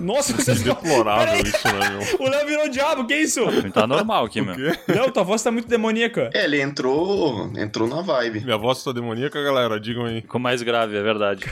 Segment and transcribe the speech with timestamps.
[0.00, 2.26] Nossa, vocês Deplorável isso, né, meu?
[2.26, 3.40] O Léo virou diabo, que isso?
[3.72, 4.54] Tá normal aqui, meu.
[4.88, 6.30] Léo, tua voz tá muito demoníaca.
[6.34, 8.40] É, ele entrou, entrou na vibe.
[8.44, 9.78] Minha voz tá demoníaca, galera?
[9.80, 10.20] Digam aí.
[10.20, 11.44] Ficou mais grave, é verdade.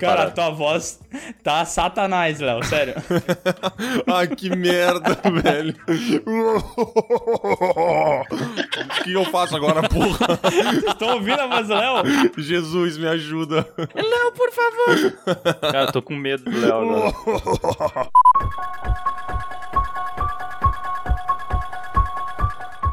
[0.00, 1.00] Cara, tua voz
[1.42, 2.94] tá satanás, Léo, sério.
[4.06, 5.74] Ai, que merda, velho.
[8.98, 10.38] O que eu faço agora, porra?
[10.86, 12.02] Estão ouvindo a voz do Léo?
[12.38, 13.66] Jesus, me ajuda.
[13.94, 15.12] Léo, por favor.
[15.60, 17.14] Cara, eu tô com medo do Léo agora.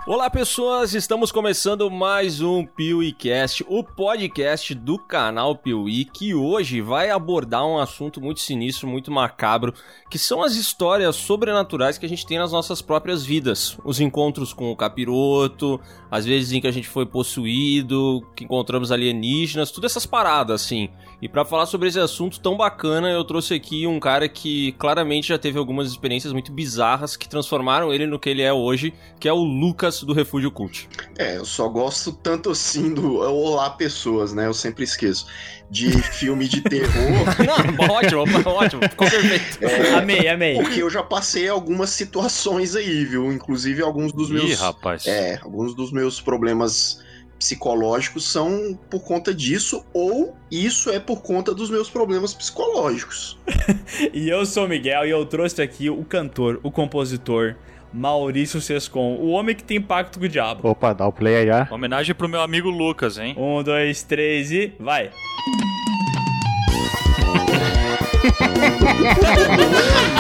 [0.07, 7.09] Olá pessoas, estamos começando mais um PeeWeeCast, o podcast do canal Piuí, que hoje vai
[7.09, 9.73] abordar um assunto muito sinistro, muito macabro,
[10.07, 13.79] que são as histórias sobrenaturais que a gente tem nas nossas próprias vidas.
[13.83, 15.81] Os encontros com o capiroto,
[16.11, 20.87] às vezes em que a gente foi possuído, que encontramos alienígenas, tudo essas paradas assim.
[21.25, 25.29] E pra falar sobre esse assunto tão bacana, eu trouxe aqui um cara que claramente
[25.29, 29.27] já teve algumas experiências muito bizarras que transformaram ele no que ele é hoje, que
[29.27, 30.87] é o Lucas do Refúgio Cult.
[31.17, 34.45] É, eu só gosto tanto assim do Olá Pessoas, né?
[34.45, 35.25] Eu sempre esqueço.
[35.67, 36.93] De filme de terror.
[37.43, 39.65] Não, ótimo, ótimo, ficou perfeito.
[39.65, 40.53] é, Amei, amei.
[40.61, 43.33] porque eu já passei algumas situações aí, viu?
[43.33, 44.51] Inclusive alguns dos meus.
[44.51, 45.07] Ih, rapaz.
[45.07, 47.03] É, alguns dos meus problemas
[47.37, 53.37] psicológicos são por conta disso, ou isso é por conta dos meus problemas psicológicos.
[54.13, 57.55] E eu sou o Miguel e eu trouxe aqui o cantor, o compositor,
[57.93, 60.67] Maurício Sescon, o homem que tem pacto com o diabo.
[60.67, 61.67] Opa, dá o play aí já.
[61.71, 63.35] Homenagem pro meu amigo Lucas, hein?
[63.37, 65.11] Um, dois, três e vai.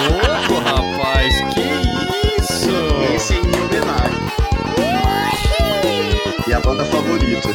[0.09, 0.61] Louco,
[6.65, 7.49] banda favorita.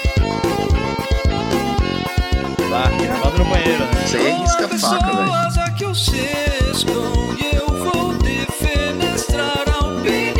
[2.70, 3.90] Tá, gravado no banheiro, né?
[4.14, 5.32] Aí é risca-faca, velho.
[5.66, 10.30] aqui o Sescon eu vou defenestrar a opinião.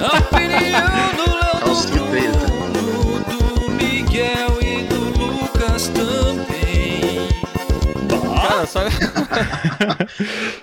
[0.00, 2.46] A opinião do Léo, Calcinha preta.
[2.72, 7.28] do, do Miguel e do Lucas também.
[8.40, 8.90] Cara, sabe...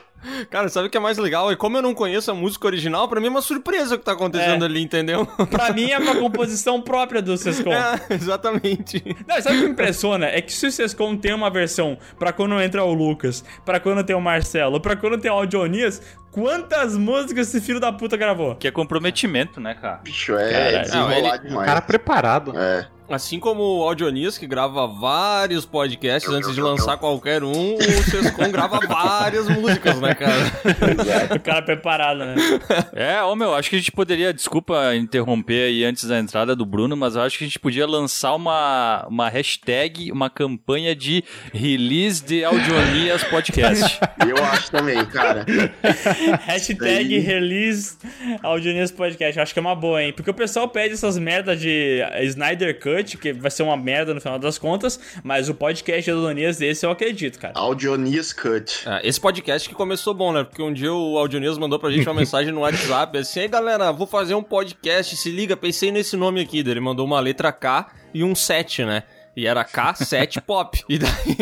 [0.49, 1.51] Cara, sabe o que é mais legal?
[1.51, 4.05] E como eu não conheço a música original, pra mim é uma surpresa o que
[4.05, 4.67] tá acontecendo É.
[4.67, 5.25] ali, entendeu?
[5.49, 7.71] Pra mim é uma composição própria do Sescon.
[7.73, 9.03] É, exatamente.
[9.27, 10.27] Não, sabe o que me impressiona?
[10.27, 14.03] É que se o Sescon tem uma versão pra quando entra o Lucas, pra quando
[14.03, 18.55] tem o Marcelo, pra quando tem o Audionias, quantas músicas esse filho da puta gravou?
[18.55, 19.97] Que é comprometimento, né, cara?
[20.03, 20.81] Bicho, é Caralho.
[20.83, 21.65] desenrolar Não, ele- demais.
[21.67, 22.53] Cara preparado.
[22.57, 22.87] É.
[23.09, 28.51] Assim como o Audionias, que grava vários podcasts antes de lançar qualquer um, o Sescon
[28.51, 31.35] grava várias músicas, né, cara?
[31.35, 32.35] O cara preparado, né?
[32.93, 36.65] É, ô meu, acho que a gente poderia, desculpa interromper aí antes da entrada do
[36.65, 41.23] Bruno, mas eu acho que a gente podia lançar uma, uma hashtag, uma campanha de
[41.53, 43.99] release de Audionias Podcast.
[44.27, 45.45] Eu acho também, cara.
[46.45, 47.19] Hashtag daí.
[47.19, 47.97] release
[48.43, 49.39] Audionias Podcast.
[49.39, 50.11] Acho que é uma boa, hein?
[50.11, 54.21] Porque o pessoal pede essas merdas de Snyder Cut, que vai ser uma merda no
[54.21, 57.53] final das contas, mas o podcast de Audionias desse eu acredito, cara.
[57.55, 58.83] Audionias Cut.
[58.85, 60.43] Ah, esse podcast que começou bom, né?
[60.43, 63.91] Porque um dia o Audionias mandou pra gente uma mensagem no WhatsApp, assim, aí galera,
[63.91, 66.59] vou fazer um podcast, se liga, pensei nesse nome aqui.
[66.59, 69.03] Ele mandou uma letra K e um 7, né?
[69.37, 70.83] E era K7 Pop.
[70.89, 71.37] E daí,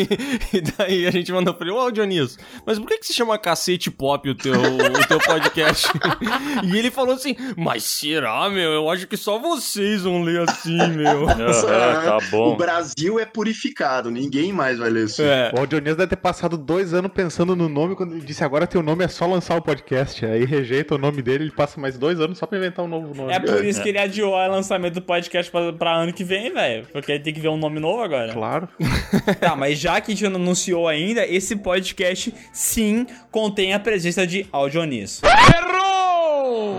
[0.54, 3.38] e daí a gente mandou pra ele, ô Audionias, mas por que, que se chama
[3.38, 5.88] Cacete Pop o teu, o teu podcast?
[6.66, 8.72] e ele falou assim, mas será, meu?
[8.72, 11.30] Eu acho que só vocês vão ler assim, meu.
[11.30, 12.58] Aham, tá O bom.
[12.58, 15.22] Brasil é purificado, ninguém mais vai ler isso.
[15.22, 15.52] É.
[15.56, 18.82] O Audionias deve ter passado dois anos pensando no nome, quando ele disse agora teu
[18.82, 20.26] nome é só lançar o podcast.
[20.26, 23.14] Aí rejeita o nome dele, ele passa mais dois anos só pra inventar um novo
[23.14, 23.32] nome.
[23.32, 26.52] É por isso que ele adiou o lançamento do podcast pra, pra ano que vem,
[26.52, 26.88] velho.
[26.92, 28.34] Porque ele tem que ver um nome novo agora.
[28.34, 28.68] Claro.
[29.40, 34.26] Tá, mas já que a gente não anunciou ainda, esse podcast sim contém a presença
[34.26, 35.22] de Audionias.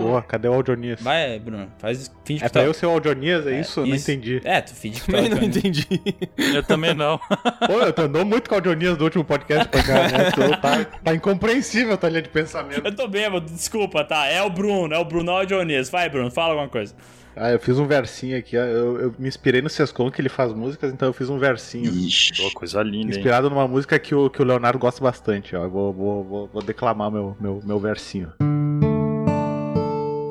[0.01, 1.01] Boa, cadê o Audionias?
[1.01, 3.81] Vai, Bruno, faz finge É que pra tá- eu ser o Audionias, é isso?
[3.81, 4.09] Eu não isso.
[4.11, 4.41] entendi.
[4.43, 5.57] É, tu finge que tá Também não Audionias.
[5.57, 6.15] entendi.
[6.55, 7.17] Eu também não.
[7.17, 10.31] Pô, eu tô andando muito com o Audionias do último podcast pra cá, né?
[10.35, 12.85] Tô- tá, tá incompreensível a tua linha de pensamento.
[12.85, 14.25] Eu tô bêbado, desculpa, tá?
[14.27, 15.89] É o Bruno, é o Bruno Audionias.
[15.89, 16.93] Vai, Bruno, fala alguma coisa.
[17.39, 18.55] Ah, eu fiz um versinho aqui.
[18.55, 21.85] Eu, eu me inspirei no Sescon, que ele faz músicas, então eu fiz um versinho.
[21.93, 22.41] Ixi.
[22.41, 23.09] Pô, coisa linda, hein?
[23.11, 25.63] Inspirado numa música que o, que o Leonardo gosta bastante, ó.
[25.63, 28.31] Eu vou, vou, vou, vou declamar meu, meu, meu versinho.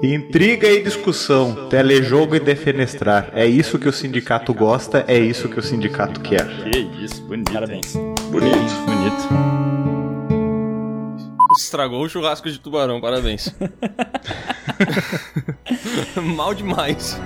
[0.02, 3.30] Intriga e discussão, telejogo e defenestrar.
[3.32, 6.46] É isso que o sindicato gosta, é isso que o sindicato quer.
[6.70, 7.96] Que isso, bonito, Parabéns.
[7.96, 8.14] hein?
[8.30, 8.56] Bonito.
[8.84, 10.05] Bonito.
[11.56, 13.54] Estragou o churrasco de tubarão, parabéns.
[16.22, 17.18] Mal demais.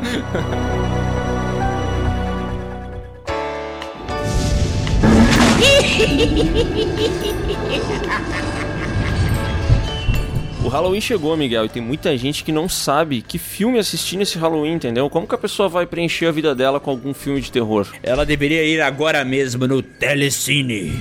[10.62, 14.38] O Halloween chegou, Miguel, e tem muita gente que não sabe que filme assistir nesse
[14.38, 15.10] Halloween, entendeu?
[15.10, 17.88] Como que a pessoa vai preencher a vida dela com algum filme de terror?
[18.02, 20.92] Ela deveria ir agora mesmo no Telecine.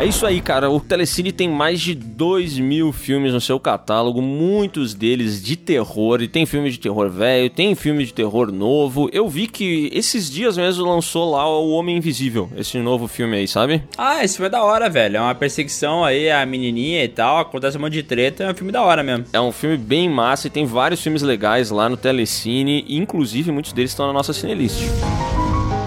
[0.00, 0.70] É isso aí, cara.
[0.70, 6.22] O Telecine tem mais de 2 mil filmes no seu catálogo, muitos deles de terror.
[6.22, 9.10] E tem filme de terror velho, tem filme de terror novo.
[9.12, 13.48] Eu vi que esses dias mesmo lançou lá O Homem Invisível, esse novo filme aí,
[13.48, 13.82] sabe?
[13.98, 15.16] Ah, esse filme é da hora, velho.
[15.16, 17.38] É uma perseguição aí, a menininha e tal.
[17.38, 18.44] Acontece um monte de treta.
[18.44, 19.24] É um filme da hora mesmo.
[19.32, 22.84] É um filme bem massa e tem vários filmes legais lá no Telecine.
[22.86, 24.78] E, inclusive, muitos deles estão na nossa cinelist.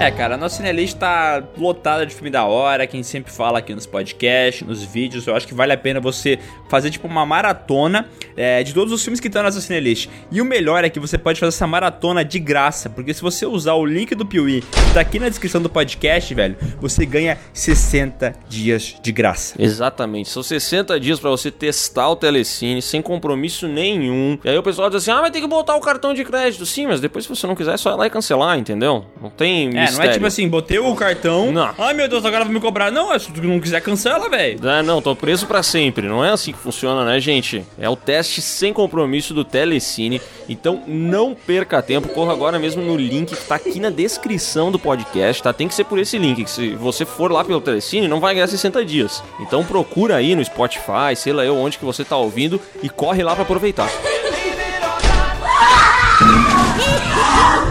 [0.02, 3.76] É, cara, a nossa cinelist tá lotada de filme da hora, quem sempre fala aqui
[3.76, 5.28] nos podcasts, nos vídeos.
[5.28, 9.04] Eu acho que vale a pena você fazer tipo uma maratona é, de todos os
[9.04, 10.10] filmes que estão na nossa cinelist.
[10.32, 13.46] E o melhor é que você pode fazer essa maratona de graça, porque se você
[13.46, 17.38] usar o link do Piuí, que tá aqui na descrição do podcast, velho, você ganha
[17.54, 19.54] 60 dias de graça.
[19.60, 20.30] Exatamente.
[20.30, 24.36] São 60 dias pra você testar o Telecine sem compromisso nenhum.
[24.44, 26.66] E aí o pessoal diz assim: ah, vai ter que botar o cartão de crédito.
[26.66, 29.06] Sim, mas depois, se você não quiser, é só ir lá e cancelar, entendeu?
[29.22, 31.52] Não tem É, não é tipo assim, botei o cartão.
[31.52, 31.74] Não.
[31.78, 32.92] Ai meu Deus, agora vai me cobrar.
[32.92, 34.60] Não, se tu não quiser, cancela, velho.
[34.64, 36.08] Ah, não, tô preso pra sempre.
[36.08, 37.64] Não é assim que funciona, né, gente?
[37.80, 40.22] É o teste sem compromisso do Telecine.
[40.48, 44.80] Então não perca tempo, corra agora mesmo no link que tá aqui na descrição do
[44.80, 45.54] podcast, tá?
[45.54, 46.44] Tem que ser por esse link.
[46.44, 49.24] Que se você for lá pelo Telecine, não vai ganhar 60 dias.
[49.40, 53.24] Então procura aí no Spotify, sei lá eu onde que você tá ouvindo e corre
[53.24, 53.90] lá pra aproveitar.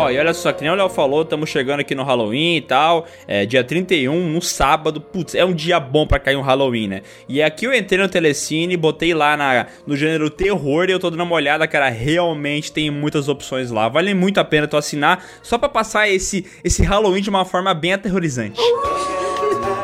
[0.00, 2.60] Ó, e olha só, que nem o Léo falou, estamos chegando aqui no Halloween e
[2.62, 3.06] tal.
[3.28, 4.98] É dia 31, no sábado.
[4.98, 7.02] Putz, é um dia bom pra cair um Halloween, né?
[7.28, 11.10] E aqui eu entrei no Telecine, botei lá na, no gênero terror e eu tô
[11.10, 11.90] dando uma olhada, cara.
[11.90, 13.90] Realmente tem muitas opções lá.
[13.90, 17.74] Vale muito a pena tu assinar só pra passar esse, esse Halloween de uma forma
[17.74, 18.58] bem aterrorizante.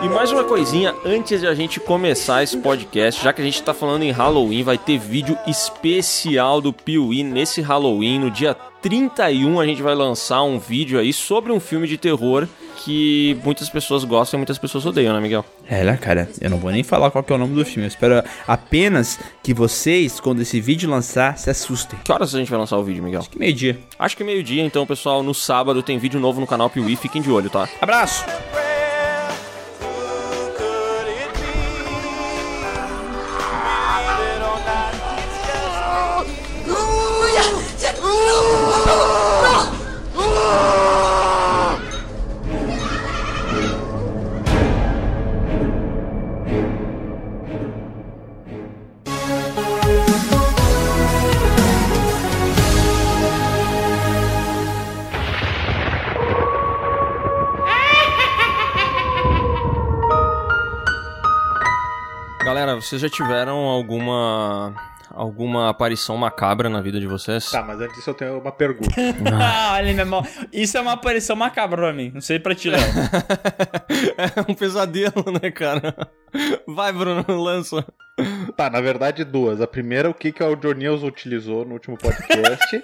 [0.02, 3.62] E mais uma coisinha antes de a gente começar esse podcast, já que a gente
[3.62, 9.58] tá falando em Halloween, vai ter vídeo especial do Piuí nesse Halloween, no dia 31
[9.58, 12.46] a gente vai lançar um vídeo aí sobre um filme de terror
[12.76, 15.44] que muitas pessoas gostam e muitas pessoas odeiam, né, Miguel?
[15.68, 16.28] É, né, cara?
[16.40, 17.84] Eu não vou nem falar qual que é o nome do filme.
[17.84, 21.98] Eu espero apenas que vocês, quando esse vídeo lançar, se assustem.
[22.04, 23.22] Que horas a gente vai lançar o vídeo, Miguel?
[23.28, 23.76] Que meio-dia.
[23.98, 27.30] Acho que meio-dia, então, pessoal, no sábado tem vídeo novo no canal Piuí, fiquem de
[27.30, 27.68] olho, tá?
[27.80, 28.24] Abraço!
[62.80, 64.74] Vocês já tiveram alguma
[65.10, 67.50] alguma aparição macabra na vida de vocês?
[67.50, 68.94] Tá, mas antes disso eu tenho uma pergunta.
[69.32, 70.26] Ah, olha, meu irmão.
[70.52, 72.10] Isso é uma aparição macabra pra mim.
[72.12, 72.80] Não sei pra ti, Léo.
[74.18, 75.94] é um pesadelo, né, cara?
[76.66, 77.84] Vai, Bruno, lança.
[78.56, 79.60] tá, na verdade duas.
[79.60, 82.82] A primeira, o que, que o Audionius utilizou no último podcast.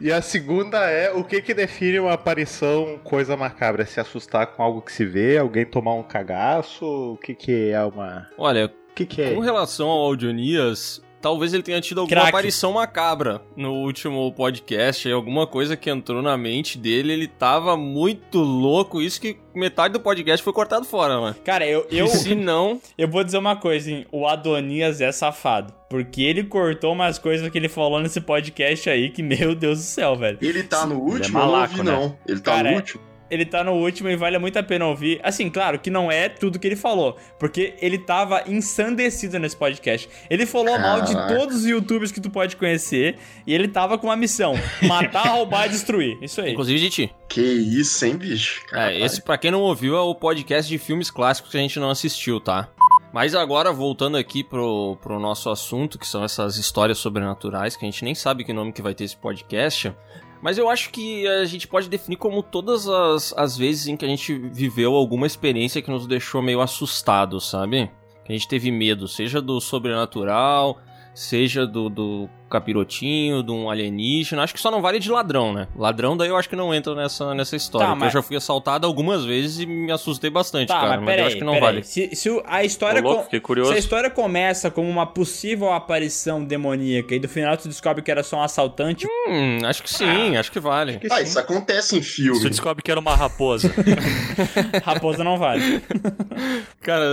[0.00, 3.82] E a segunda é o que que define uma aparição coisa macabra?
[3.82, 6.84] É se assustar com algo que se vê, alguém tomar um cagaço?
[6.86, 8.28] O que que é uma...
[8.38, 9.34] Olha, que que é?
[9.34, 12.28] com relação ao Audionias, talvez ele tenha tido alguma Crack.
[12.28, 17.76] aparição macabra no último podcast, aí alguma coisa que entrou na mente dele, ele tava
[17.76, 21.36] muito louco, isso que metade do podcast foi cortado fora, mano.
[21.44, 24.06] Cara, eu, eu, Se não, eu vou dizer uma coisa, hein?
[24.12, 25.72] O Adonias é safado.
[25.88, 29.84] Porque ele cortou umas coisas que ele falou nesse podcast aí que, meu Deus do
[29.84, 30.38] céu, velho.
[30.42, 31.38] Ele tá no Ele é último?
[31.38, 31.92] eu não malaco, ouvi, né?
[31.92, 32.18] não.
[32.28, 33.02] Ele tá Cara, no é- último?
[33.30, 35.20] Ele tá no último e vale muito a pena ouvir.
[35.22, 40.08] Assim, claro que não é tudo que ele falou, porque ele tava ensandecido nesse podcast.
[40.28, 43.16] Ele falou mal de todos os youtubers que tu pode conhecer
[43.46, 46.18] e ele tava com uma missão: matar, roubar e destruir.
[46.22, 46.52] Isso aí.
[46.52, 47.14] inclusive de ti.
[47.28, 48.62] Que isso, hein, bicho?
[48.72, 51.78] É, esse, pra quem não ouviu, é o podcast de filmes clássicos que a gente
[51.80, 52.68] não assistiu, tá?
[53.14, 57.88] Mas agora, voltando aqui pro, pro nosso assunto, que são essas histórias sobrenaturais, que a
[57.88, 59.94] gente nem sabe que nome que vai ter esse podcast.
[60.44, 64.04] Mas eu acho que a gente pode definir como todas as, as vezes em que
[64.04, 67.90] a gente viveu alguma experiência que nos deixou meio assustado, sabe?
[68.26, 70.78] Que a gente teve medo, seja do sobrenatural,
[71.14, 74.42] seja do, do capirotinho, de um alienígena.
[74.42, 75.66] Acho que só não vale de ladrão, né?
[75.76, 77.86] Ladrão daí eu acho que não entra nessa, nessa história.
[77.86, 80.88] Tá, porque mas- Eu já fui assaltado algumas vezes e me assustei bastante, Tá, cara.
[80.96, 81.82] mas Mas, peraí, eu acho que não vale.
[81.82, 86.44] Se, se a história Ô, louco, com- se a história começa como uma possível aparição
[86.44, 90.36] demoníaca e do final tu descobre que era só um assaltante, Hum, acho que sim,
[90.36, 91.00] acho que vale.
[91.10, 92.38] Ah, isso acontece em filme.
[92.38, 93.72] Você descobre que era uma raposa.
[94.84, 95.82] raposa não vale.
[96.80, 97.04] Cara,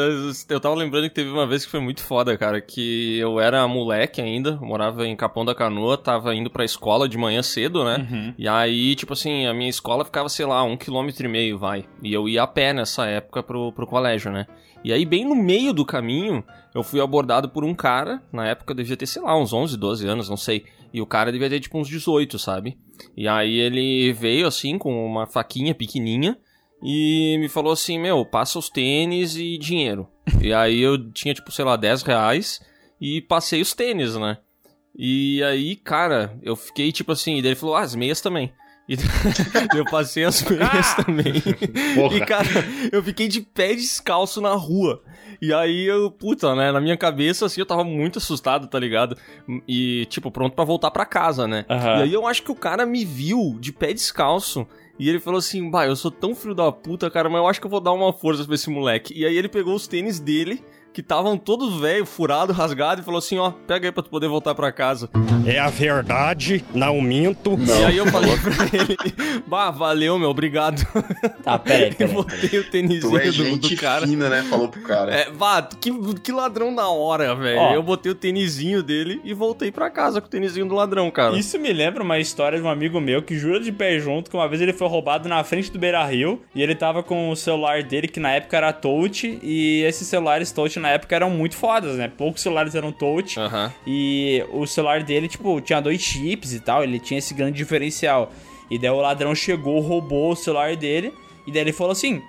[0.49, 3.65] eu tava lembrando que teve uma vez que foi muito foda, cara, que eu era
[3.67, 8.07] moleque ainda, morava em Capão da Canoa, tava indo pra escola de manhã cedo, né?
[8.09, 8.33] Uhum.
[8.39, 11.85] E aí, tipo assim, a minha escola ficava, sei lá, um quilômetro e meio, vai.
[12.01, 14.47] E eu ia a pé nessa época pro, pro colégio, né?
[14.83, 18.71] E aí, bem no meio do caminho, eu fui abordado por um cara, na época
[18.71, 20.65] eu devia ter, sei lá, uns 11, 12 anos, não sei.
[20.91, 22.79] E o cara devia ter, tipo, uns 18, sabe?
[23.15, 26.35] E aí ele veio, assim, com uma faquinha pequenininha,
[26.83, 30.07] e me falou assim, meu, passa os tênis e dinheiro.
[30.41, 32.59] e aí eu tinha, tipo, sei lá, 10 reais
[32.99, 34.39] e passei os tênis, né?
[34.95, 38.51] E aí, cara, eu fiquei tipo assim, e daí ele falou, ah, as meias também.
[38.89, 38.95] E
[39.77, 41.41] eu passei as meias também.
[41.95, 42.17] Porra.
[42.17, 42.47] E, cara,
[42.91, 45.01] eu fiquei de pé descalço na rua.
[45.41, 49.17] E aí eu, puta, né, na minha cabeça, assim, eu tava muito assustado, tá ligado?
[49.67, 51.65] E, tipo, pronto pra voltar pra casa, né?
[51.69, 51.99] Aham.
[51.99, 54.67] E aí eu acho que o cara me viu de pé descalço.
[54.99, 57.59] E ele falou assim, bah, eu sou tão filho da puta, cara, mas eu acho
[57.59, 59.17] que eu vou dar uma força pra esse moleque.
[59.17, 63.19] E aí ele pegou os tênis dele, que estavam todos velho, furado, rasgado, e falou
[63.19, 65.09] assim, ó, pega aí pra tu poder voltar pra casa.
[65.45, 67.57] É a verdade, não minto.
[67.59, 68.97] E aí eu falei pra ele,
[69.47, 70.85] bah, valeu, meu, obrigado.
[71.43, 74.07] Tá, peraí, Eu botei o tênisinho é do, do cara.
[74.07, 74.43] fina, né?
[74.43, 75.13] Falou pro cara.
[75.13, 77.73] É, vá, que, que ladrão da hora, velho.
[77.73, 81.37] Eu botei o tênisinho dele e voltei pra casa com o tênisinho do ladrão, cara.
[81.37, 84.35] Isso me lembra uma história de um amigo meu que jura de pé junto que
[84.35, 87.35] uma vez ele foi roubado na frente do Beira Rio e ele tava com o
[87.35, 91.55] celular dele, que na época era touch, e esses celulares touch na época eram muito
[91.55, 92.07] fodas, né?
[92.09, 93.39] Poucos celulares eram touch.
[93.39, 93.71] Aham.
[93.87, 98.31] E o celular dele, tipo, tinha dois chips e tal, ele tinha esse grande diferencial.
[98.69, 101.13] E daí o ladrão chegou, roubou o celular dele,
[101.45, 102.21] e daí ele falou assim: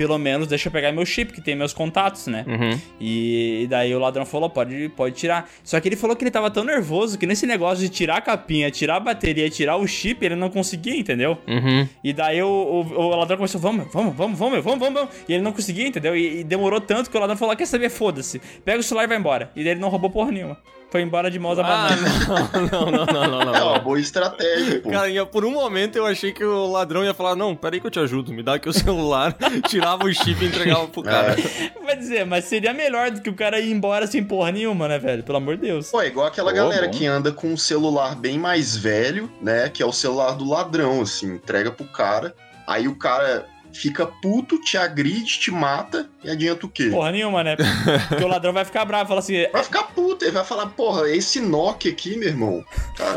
[0.00, 2.42] pelo menos deixa eu pegar meu chip, que tem meus contatos, né?
[2.48, 2.80] Uhum.
[2.98, 5.46] E, e daí o ladrão falou: pode, pode tirar.
[5.62, 8.20] Só que ele falou que ele tava tão nervoso que nesse negócio de tirar a
[8.22, 11.36] capinha, tirar a bateria, tirar o chip, ele não conseguia, entendeu?
[11.46, 11.86] Uhum.
[12.02, 15.14] E daí o, o, o ladrão começou, vamos, vamos, vamos, vamos, vamos, vamos, vamos.
[15.28, 16.16] E ele não conseguia, entendeu?
[16.16, 18.40] E, e demorou tanto que o ladrão falou, quer saber, foda-se.
[18.64, 19.50] Pega o celular e vai embora.
[19.54, 20.56] E daí ele não roubou porra nenhuma.
[20.90, 22.70] Foi embora de mãos Ah, abanando.
[22.72, 24.90] não, não, não, não, não, É uma boa estratégia, pô.
[24.90, 27.90] Cara, por um momento eu achei que o ladrão ia falar, não, peraí que eu
[27.90, 29.36] te ajudo, me dá aqui o celular,
[29.68, 31.36] tirava o chip e entregava pro cara.
[31.84, 34.98] Vai dizer, mas seria melhor do que o cara ir embora sem porra nenhuma, né,
[34.98, 35.22] velho?
[35.22, 35.90] Pelo amor de Deus.
[35.90, 36.92] Pô, é igual aquela Pô, galera bom.
[36.92, 39.68] que anda com um celular bem mais velho, né?
[39.68, 42.34] Que é o celular do ladrão, assim, entrega pro cara.
[42.66, 46.88] Aí o cara fica puto, te agride, te mata e adianta o quê?
[46.90, 47.56] Porra nenhuma, né?
[48.08, 49.46] Porque o ladrão vai ficar bravo, fala assim.
[49.52, 52.64] Vai ficar puto, ele vai falar, porra, esse Nokia aqui, meu irmão.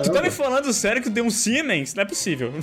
[0.03, 1.93] Tu tá me falando sério que tu deu um Siemens?
[1.93, 2.53] Não é possível.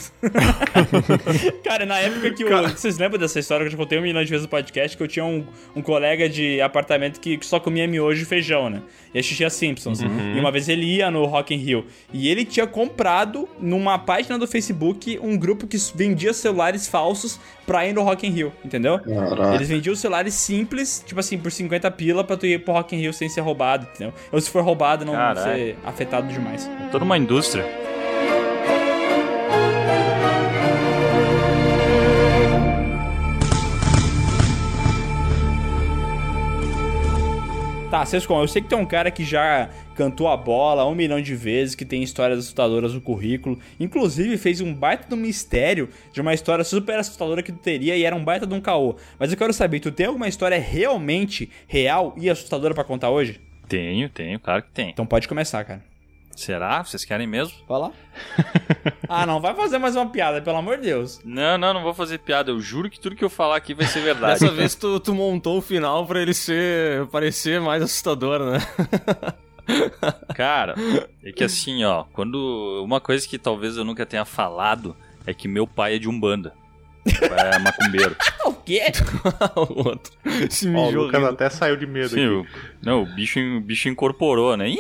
[1.65, 2.69] cara, na época que o.
[2.69, 4.97] Vocês lembram dessa história que eu já contei um milhão de vezes no podcast?
[4.97, 8.83] Que eu tinha um, um colega de apartamento que só comia miojo e feijão, né?
[9.13, 10.01] E assistia Simpsons.
[10.01, 11.87] E uma vez ele ia no Rock in Rio.
[12.13, 17.41] E ele tinha comprado numa página do Facebook um grupo que vendia celulares falsos
[17.71, 18.99] pra ir no Rock in Rio, entendeu?
[18.99, 19.55] Caraca.
[19.55, 22.99] Eles vendiam celulares simples, tipo assim, por 50 pila pra tu ir pro Rock in
[22.99, 24.13] Rio sem ser roubado, entendeu?
[24.33, 25.41] Ou se for roubado, não Caralho.
[25.41, 26.69] ser afetado demais.
[26.91, 27.65] Toda uma indústria.
[38.01, 41.21] Tá, Sescom, eu sei que tem um cara que já cantou a bola um milhão
[41.21, 43.61] de vezes, que tem histórias assustadoras no currículo.
[43.79, 47.95] Inclusive, fez um baita de um mistério de uma história super assustadora que tu teria
[47.95, 48.97] e era um baita de um caô.
[49.19, 53.39] Mas eu quero saber, tu tem alguma história realmente real e assustadora pra contar hoje?
[53.69, 54.89] Tenho, tenho, claro que tem.
[54.89, 55.90] Então pode começar, cara.
[56.41, 56.83] Será?
[56.83, 57.53] Vocês querem mesmo?
[57.69, 57.93] Vai lá.
[59.07, 61.21] ah, não vai fazer mais uma piada, pelo amor de Deus.
[61.23, 62.51] Não, não, não vou fazer piada.
[62.51, 64.41] Eu juro que tudo que eu falar aqui vai ser verdade.
[64.41, 68.59] Dessa vez tu, tu montou o final pra ele ser parecer mais assustador, né?
[70.35, 70.75] Cara,
[71.23, 72.83] é que assim, ó, quando.
[72.83, 76.55] Uma coisa que talvez eu nunca tenha falado é que meu pai é de Umbanda.
[77.05, 78.17] Meu pai é macumbeiro.
[78.47, 78.83] O quê?
[79.57, 80.13] o outro
[80.51, 81.33] se Ó, o mijou Lucas rindo.
[81.33, 82.35] até saiu de medo Sim, aqui.
[82.35, 82.47] o,
[82.83, 84.75] não, o bicho, o bicho incorporou, né?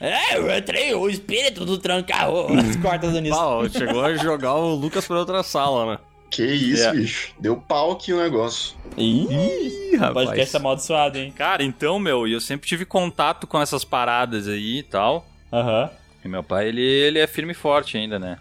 [0.00, 2.48] Ih, É, eu entrei o espírito do tranca-rua.
[2.82, 3.34] Corta do nisso.
[3.38, 5.98] Ah, ó, chegou a jogar o Lucas pra outra sala, né?
[6.30, 6.92] Que isso, É.
[6.92, 7.32] bicho.
[7.38, 8.76] Deu pau aqui o negócio.
[8.96, 11.32] Ih, O podcast tá amaldiçoado, hein?
[11.34, 15.26] Cara, então, meu, e eu sempre tive contato com essas paradas aí e tal.
[15.52, 15.88] Aham.
[16.24, 18.38] E meu pai, ele, ele é firme e forte ainda, né?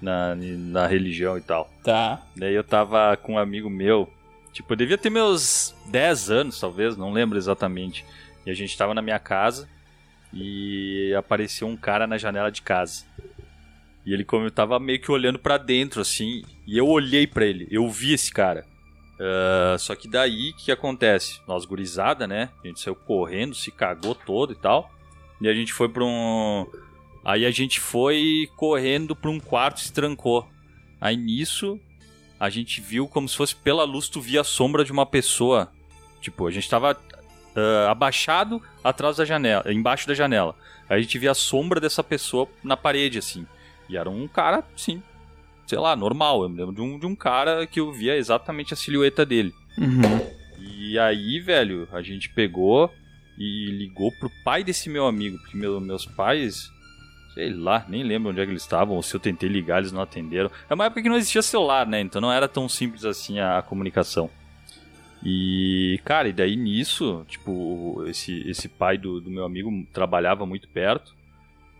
[0.00, 1.70] Na, na religião e tal.
[1.84, 2.22] Tá.
[2.34, 4.10] Daí eu tava com um amigo meu,
[4.52, 8.04] tipo, eu devia ter meus 10 anos, talvez, não lembro exatamente.
[8.46, 9.68] E a gente tava na minha casa,
[10.32, 13.04] e apareceu um cara na janela de casa.
[14.04, 17.44] E ele como eu tava meio que olhando pra dentro assim, e eu olhei pra
[17.44, 18.64] ele, eu vi esse cara.
[19.20, 21.40] Ah, só que daí o que acontece?
[21.46, 22.50] Nós gurizada, né?
[22.64, 24.90] A gente saiu correndo, se cagou todo e tal.
[25.40, 26.66] E a gente foi pra um
[27.24, 30.48] Aí a gente foi correndo pra um quarto e se trancou.
[31.00, 31.78] Aí nisso
[32.38, 35.70] a gente viu como se fosse pela luz tu via a sombra de uma pessoa.
[36.20, 37.00] Tipo, a gente tava
[37.56, 40.54] ah, abaixado atrás da janela, embaixo da janela.
[40.88, 43.46] Aí a gente via a sombra dessa pessoa na parede, assim.
[43.88, 45.02] E era um cara, sim,
[45.66, 46.42] sei lá, normal.
[46.42, 49.52] Eu me lembro de um, de um cara que eu via exatamente a silhueta dele.
[50.58, 52.92] E aí, velho, a gente pegou
[53.38, 56.70] e ligou pro pai desse meu amigo, porque meu- meus pais,
[57.34, 59.92] sei lá, nem lembro onde é que eles estavam, ou se eu tentei ligar, eles
[59.92, 60.50] não atenderam.
[60.68, 62.00] É uma época que não existia celular, né?
[62.00, 64.28] Então não era tão simples assim a, a comunicação.
[65.24, 70.68] E, cara, e daí nisso, tipo, esse, esse pai do, do meu amigo trabalhava muito
[70.68, 71.14] perto.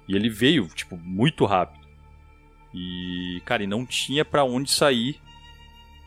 [0.08, 1.86] E ele veio, tipo, muito rápido.
[2.72, 5.20] E, cara, e não tinha pra onde sair.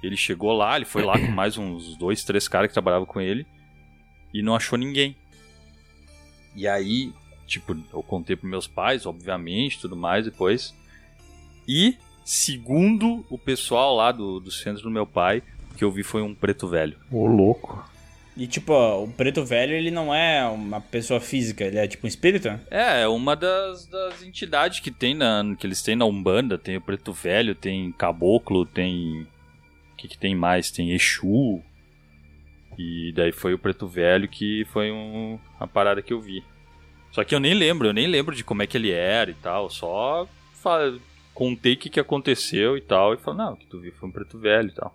[0.02, 3.20] Ele chegou lá, ele foi lá com mais uns dois, três caras que trabalhavam com
[3.20, 3.46] ele.
[4.34, 5.16] E não achou ninguém.
[6.56, 7.12] E aí,
[7.46, 10.74] tipo, eu contei pros meus pais, obviamente, tudo mais depois.
[11.68, 15.44] E, segundo o pessoal lá do, do centro do meu pai,
[15.76, 16.98] que eu vi foi um preto velho.
[17.12, 17.84] Ô, louco.
[18.38, 22.06] E tipo, ó, o preto velho, ele não é uma pessoa física, ele é tipo
[22.06, 22.50] um espírito?
[22.70, 26.58] É, é uma das, das entidades que tem na, que eles têm na Umbanda.
[26.58, 29.22] Tem o Preto Velho, tem Caboclo, tem.
[29.94, 30.70] O que, que tem mais?
[30.70, 31.62] Tem Exu.
[32.78, 36.44] E daí foi o Preto Velho que foi um, uma parada que eu vi.
[37.12, 39.36] Só que eu nem lembro, eu nem lembro de como é que ele era e
[39.36, 39.70] tal.
[39.70, 40.28] Só
[40.62, 40.94] fa-
[41.34, 43.14] contei o que, que aconteceu e tal.
[43.14, 44.94] E falei, não, o que tu viu foi um Preto Velho e tal.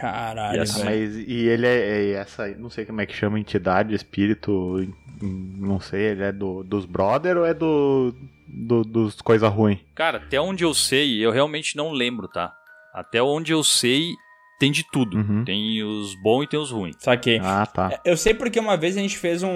[0.00, 1.00] Caralho, E assim, velho.
[1.12, 4.86] Mas, e ele é, é essa, não sei como é que chama, entidade, espírito,
[5.22, 8.14] não sei, ele é do, dos brother ou é do,
[8.48, 9.78] do- dos coisa ruim?
[9.94, 12.52] Cara, até onde eu sei, eu realmente não lembro, tá?
[12.94, 14.12] Até onde eu sei,
[14.60, 15.16] tem de tudo.
[15.16, 15.42] Uhum.
[15.42, 16.94] Tem os bons e tem os ruins.
[16.98, 17.40] Saquei.
[17.42, 17.98] Ah, tá.
[18.04, 19.48] Eu sei porque uma vez a gente fez um,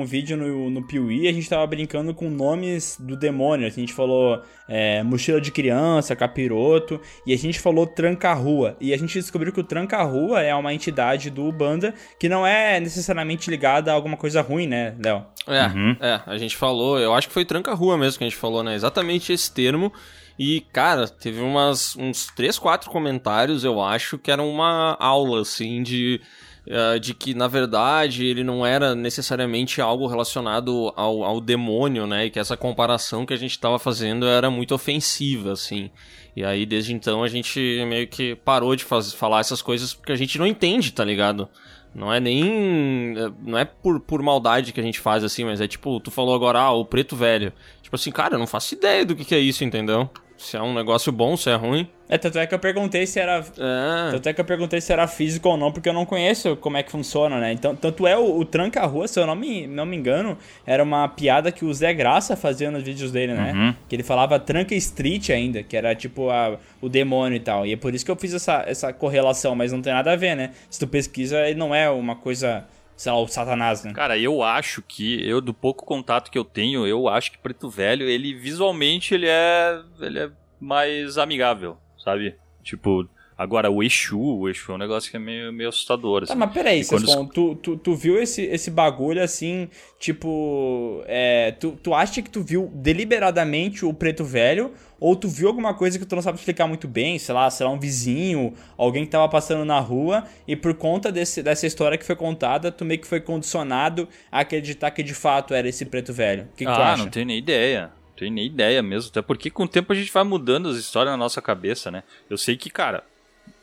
[0.00, 3.66] um vídeo no, no Piuí e a gente tava brincando com nomes do demônio.
[3.66, 8.76] A gente falou é, mochila de criança, capiroto, e a gente falou tranca-rua.
[8.80, 12.78] E a gente descobriu que o tranca-rua é uma entidade do Ubanda que não é
[12.78, 15.24] necessariamente ligada a alguma coisa ruim, né, Léo?
[15.48, 15.96] É, Uhum.
[16.00, 18.76] é, a gente falou, eu acho que foi tranca-rua mesmo que a gente falou, né?
[18.76, 19.92] Exatamente esse termo.
[20.38, 25.82] E, cara, teve umas, uns três, quatro comentários, eu acho, que era uma aula, assim,
[25.82, 26.20] de,
[26.66, 32.26] eh, de que, na verdade, ele não era necessariamente algo relacionado ao, ao demônio, né?
[32.26, 35.90] E que essa comparação que a gente tava fazendo era muito ofensiva, assim.
[36.34, 40.12] E aí, desde então, a gente meio que parou de faz, falar essas coisas porque
[40.12, 41.48] a gente não entende, tá ligado?
[41.94, 43.14] Não é nem.
[43.44, 46.34] Não é por, por maldade que a gente faz assim, mas é tipo, tu falou
[46.34, 47.52] agora, ah, o preto velho.
[47.92, 50.08] Tipo assim, cara, eu não faço ideia do que, que é isso, entendeu?
[50.38, 51.86] Se é um negócio bom, se é ruim.
[52.08, 53.40] É, tanto é que eu perguntei se era.
[53.40, 54.10] É.
[54.12, 56.78] Tanto é que eu perguntei se era físico ou não, porque eu não conheço como
[56.78, 57.52] é que funciona, né?
[57.52, 61.06] Então, tanto é o, o tranca-rua, se eu não me, não me engano, era uma
[61.06, 63.52] piada que o Zé Graça fazia nos vídeos dele, né?
[63.52, 63.74] Uhum.
[63.86, 67.66] Que ele falava tranca street ainda, que era tipo a, o demônio e tal.
[67.66, 70.16] E é por isso que eu fiz essa, essa correlação, mas não tem nada a
[70.16, 70.52] ver, né?
[70.70, 72.64] Se tu pesquisa, ele não é uma coisa,
[73.02, 73.92] sei lá, o satanás, né?
[73.92, 77.68] Cara, eu acho que, eu do pouco contato que eu tenho, eu acho que Preto
[77.68, 82.36] Velho, ele visualmente ele é, ele é mais amigável, sabe?
[82.62, 83.08] Tipo,
[83.42, 86.38] agora o Exu, o Exu é um negócio que é meio, meio assustador, Tá, assim.
[86.38, 91.02] mas peraí, Sescon, tu, tu, tu viu esse, esse bagulho assim, tipo.
[91.06, 94.72] É, tu, tu acha que tu viu deliberadamente o preto velho?
[95.00, 97.66] Ou tu viu alguma coisa que tu não sabe explicar muito bem, sei lá, sei
[97.66, 101.98] lá, um vizinho, alguém que tava passando na rua, e por conta desse, dessa história
[101.98, 105.84] que foi contada, tu meio que foi condicionado a acreditar que de fato era esse
[105.84, 106.44] preto velho.
[106.44, 107.02] O que, que tu ah, acha?
[107.02, 107.90] não tenho nem ideia.
[108.10, 109.10] Não tenho nem ideia mesmo.
[109.10, 112.04] Até porque com o tempo a gente vai mudando as histórias na nossa cabeça, né?
[112.30, 113.02] Eu sei que, cara,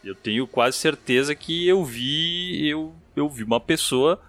[0.03, 2.67] eu tenho quase certeza que eu vi.
[2.67, 4.21] Eu, eu vi uma pessoa.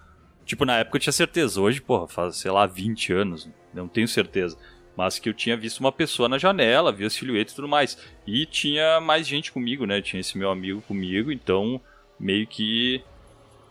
[0.44, 1.60] Tipo, na época eu tinha certeza.
[1.60, 3.48] Hoje, porra, faz, sei lá, 20 anos.
[3.72, 4.58] Não tenho certeza.
[4.96, 7.96] Mas que eu tinha visto uma pessoa na janela, vi a silhueta e tudo mais.
[8.26, 10.02] E tinha mais gente comigo, né?
[10.02, 11.80] Tinha esse meu amigo comigo, então
[12.18, 13.02] meio que.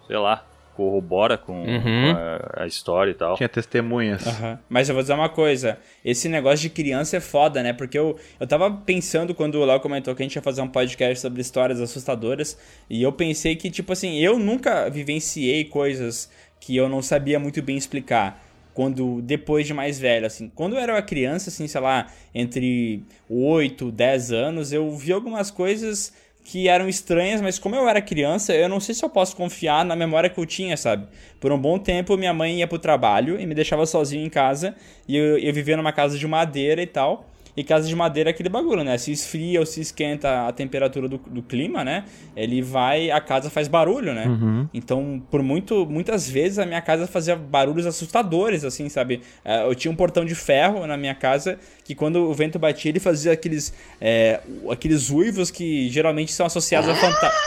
[0.07, 0.43] Sei lá,
[0.80, 1.82] corrobora com, Uhum.
[1.82, 2.18] com
[2.58, 3.36] a, a história e tal.
[3.36, 4.26] Tinha testemunhas.
[4.26, 4.58] Aham.
[4.70, 7.74] Mas eu vou dizer uma coisa, esse negócio de criança é foda, né?
[7.74, 10.68] Porque eu, eu tava pensando quando o Léo comentou que a gente ia fazer um
[10.70, 12.58] podcast sobre histórias assustadoras,
[12.89, 17.62] e eu pensei que, tipo assim, eu nunca vivenciei coisas que eu não sabia muito
[17.62, 18.46] bem explicar.
[18.74, 20.50] Quando, depois de mais velho, assim.
[20.56, 25.52] Quando eu era uma criança, assim, sei lá, entre 8, 10 anos, eu vi algumas
[25.52, 26.13] coisas
[26.51, 29.85] que eram estranhas, mas como eu era criança, eu não sei se eu posso confiar
[29.85, 31.05] na memória que eu tinha, sabe?
[31.39, 34.75] Por um bom tempo, minha mãe ia pro trabalho e me deixava sozinho em casa,
[35.07, 37.29] e eu, eu vivia numa casa de madeira e tal.
[37.57, 38.97] E casa de madeira é aquele bagulho, né?
[38.97, 42.05] Se esfria ou se esquenta a temperatura do, do clima, né?
[42.35, 43.12] Ele vai.
[43.12, 44.25] A casa faz barulho, né?
[44.73, 49.21] Então, por muito, muitas vezes a minha casa fazia barulhos assustadores, assim, sabe?
[49.43, 52.89] É, Eu tinha um portão de ferro na minha casa que quando o vento batia,
[52.89, 53.73] ele fazia aqueles.
[53.99, 54.39] é,
[54.71, 57.39] aqueles uivos que geralmente são associados a fantasma.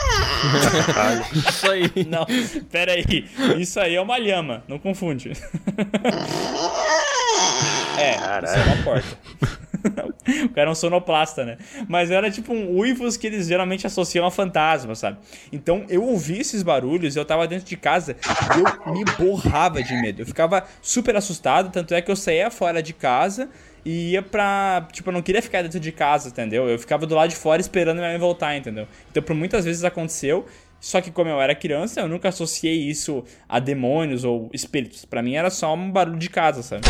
[1.49, 1.89] Isso aí.
[2.07, 2.25] Não,
[2.69, 3.25] pera aí.
[3.57, 5.31] Isso aí é uma lhama, não confunde.
[7.97, 8.11] É,
[8.43, 9.17] isso é uma porta.
[10.45, 11.57] O cara é um sonoplasta, né?
[11.87, 15.17] Mas era tipo um uivos que eles geralmente associam a fantasma, sabe?
[15.51, 18.15] Então eu ouvi esses barulhos, eu tava dentro de casa
[18.55, 20.21] e eu me borrava de medo.
[20.21, 23.49] Eu ficava super assustado, tanto é que eu saía fora de casa
[23.85, 24.87] e ia pra.
[24.91, 26.69] Tipo, eu não queria ficar dentro de casa, entendeu?
[26.69, 28.87] Eu ficava do lado de fora esperando minha mãe voltar, entendeu?
[29.11, 30.45] Então por muitas vezes aconteceu.
[30.79, 35.05] Só que como eu era criança, eu nunca associei isso a demônios ou espíritos.
[35.05, 36.81] Pra mim era só um barulho de casa, sabe?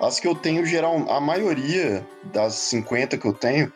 [0.00, 3.72] As que eu tenho, geral, a maioria das 50 que eu tenho,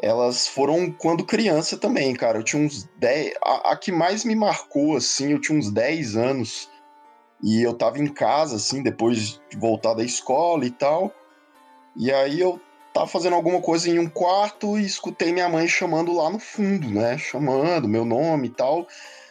[0.00, 2.38] elas foram quando criança também, cara.
[2.38, 3.34] Eu tinha uns 10.
[3.44, 6.70] A, a que mais me marcou, assim, eu tinha uns 10 anos.
[7.42, 11.12] E eu tava em casa, assim, depois de voltar da escola e tal.
[11.96, 12.60] E aí eu
[12.92, 16.88] tava fazendo alguma coisa em um quarto e escutei minha mãe chamando lá no fundo,
[16.88, 17.18] né?
[17.18, 18.86] Chamando meu nome e tal.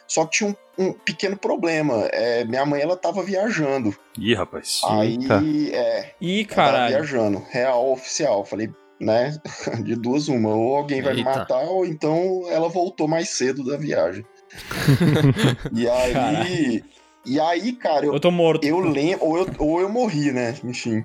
[0.08, 2.08] Só que tinha um, um pequeno problema.
[2.12, 3.96] É, minha mãe, ela tava viajando.
[4.20, 4.82] Ih, rapaz.
[4.86, 5.42] Aí, Eita.
[5.74, 6.96] é, Ih, ela tava caralho.
[6.96, 8.46] viajando, real oficial.
[8.46, 9.38] Falei, né?
[9.84, 10.50] De duas, uma.
[10.56, 11.32] Ou alguém vai me Eita.
[11.32, 14.26] matar, ou então ela voltou mais cedo da viagem.
[15.74, 16.13] e aí.
[16.13, 16.84] Caralho.
[17.30, 18.66] E aí, cara, eu, Eu tô morto.
[18.66, 19.26] eu lembro.
[19.26, 20.56] Ou eu, ou eu morri, né?
[20.63, 21.04] Enfim.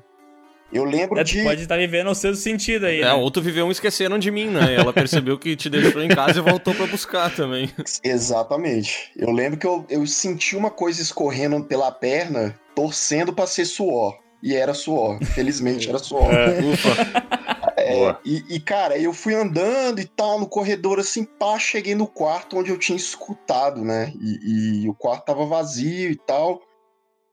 [0.72, 1.42] Eu lembro É, tu de.
[1.42, 3.12] pode estar vivendo o seu sentido aí, É, né?
[3.12, 4.74] ou tu viveu um esqueceram de mim, né?
[4.74, 7.70] Ela percebeu que te deixou em casa e voltou pra buscar também.
[8.02, 9.10] Exatamente.
[9.16, 14.16] Eu lembro que eu, eu senti uma coisa escorrendo pela perna, torcendo pra ser suor.
[14.42, 15.22] E era suor.
[15.24, 16.30] Felizmente era suor.
[17.76, 18.20] É, Boa.
[18.24, 22.56] e, e, cara, eu fui andando e tal, no corredor, assim, pá, cheguei no quarto
[22.56, 24.12] onde eu tinha escutado, né?
[24.20, 26.60] E, e o quarto tava vazio e tal.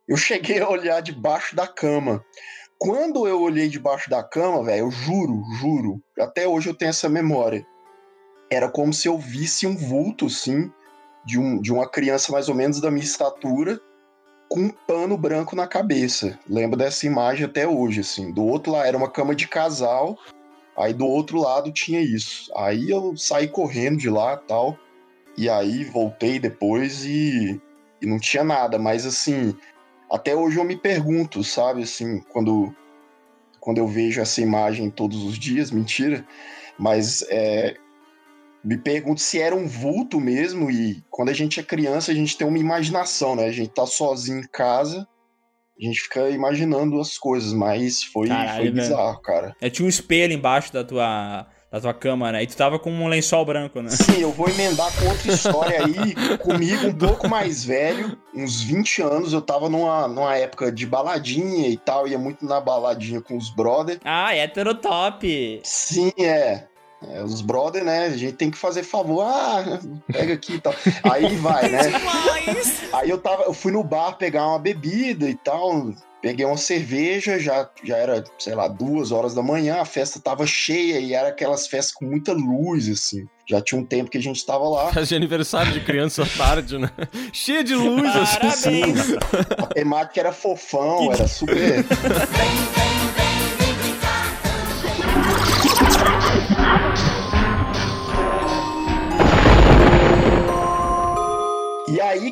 [0.07, 2.23] Eu cheguei a olhar debaixo da cama.
[2.79, 7.09] Quando eu olhei debaixo da cama, velho, eu juro, juro, até hoje eu tenho essa
[7.09, 7.67] memória.
[8.49, 10.71] Era como se eu visse um vulto, assim,
[11.25, 13.81] de, um, de uma criança mais ou menos da minha estatura,
[14.47, 16.39] com um pano branco na cabeça.
[16.47, 18.31] Lembro dessa imagem até hoje, assim.
[18.31, 20.17] Do outro lado era uma cama de casal,
[20.77, 22.49] aí do outro lado tinha isso.
[22.55, 24.77] Aí eu saí correndo de lá tal,
[25.37, 27.61] e aí voltei depois e,
[28.01, 29.53] e não tinha nada, mas assim,
[30.11, 32.75] até hoje eu me pergunto, sabe, assim, quando,
[33.59, 36.25] quando eu vejo essa imagem todos os dias, mentira,
[36.77, 37.75] mas é,
[38.63, 42.37] me pergunto se era um vulto mesmo, e quando a gente é criança, a gente
[42.37, 43.45] tem uma imaginação, né?
[43.45, 45.07] A gente tá sozinho em casa,
[45.79, 48.75] a gente fica imaginando as coisas, mas foi, Caralho, foi velho.
[48.75, 49.55] bizarro, cara.
[49.61, 52.43] É, tinha um espelho embaixo da tua, da tua cama, né?
[52.43, 53.89] E tu tava com um lençol branco, né?
[53.89, 59.01] Sim, eu vou emendar com outra história aí, comigo um pouco mais velho, uns 20
[59.01, 63.37] anos, eu tava numa, numa época de baladinha e tal, ia muito na baladinha com
[63.37, 63.99] os brother.
[64.03, 65.61] Ah, hétero top!
[65.63, 66.68] Sim, é.
[67.07, 68.07] É, os brother, né?
[68.07, 69.23] A gente tem que fazer favor.
[69.23, 69.79] Ah,
[70.11, 70.75] pega aqui e tal.
[71.09, 71.79] Aí vai, né?
[72.91, 75.93] Aí eu tava, eu fui no bar pegar uma bebida e tal.
[76.21, 80.45] Peguei uma cerveja, já, já era, sei lá, duas horas da manhã, a festa tava
[80.45, 83.25] cheia e era aquelas festas com muita luz, assim.
[83.47, 84.91] Já tinha um tempo que a gente tava lá.
[84.91, 86.91] Faz de aniversário de criança à tarde, né?
[87.31, 88.81] Cheia de luz, assim.
[88.81, 89.13] Parabéns!
[89.57, 91.85] A temática era fofão, era super.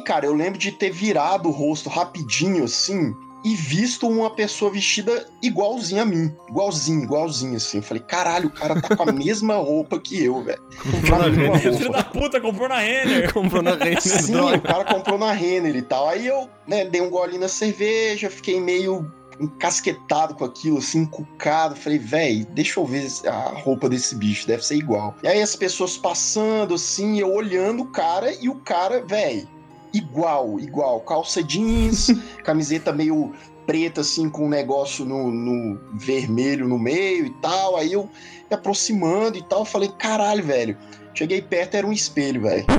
[0.07, 5.27] Cara, eu lembro de ter virado o rosto rapidinho assim e visto uma pessoa vestida
[5.41, 6.33] igualzinha a mim.
[6.47, 7.77] Igualzinho, igualzinho assim.
[7.77, 10.61] Eu falei, caralho, o cara tá com a mesma roupa que eu, velho.
[11.07, 13.31] Com a mesma Filho da puta, comprou na Renner!
[13.33, 14.57] Comprou na Renner, Sim, droga.
[14.57, 16.07] o cara comprou na Renner e tal.
[16.07, 21.75] Aí eu, né, dei um golinho na cerveja, fiquei meio encasquetado com aquilo, assim, encucado.
[21.75, 25.15] Falei, véi, deixa eu ver a roupa desse bicho, deve ser igual.
[25.21, 29.47] E aí as pessoas passando, assim, eu olhando o cara e o cara, véi,
[29.93, 30.99] igual, igual.
[31.01, 32.07] Calça jeans,
[32.43, 33.33] camiseta meio
[33.65, 37.75] preta, assim, com um negócio no, no vermelho no meio e tal.
[37.75, 38.09] Aí eu
[38.49, 40.77] me aproximando e tal, falei, caralho, velho.
[41.13, 42.65] Cheguei perto, era um espelho, velho.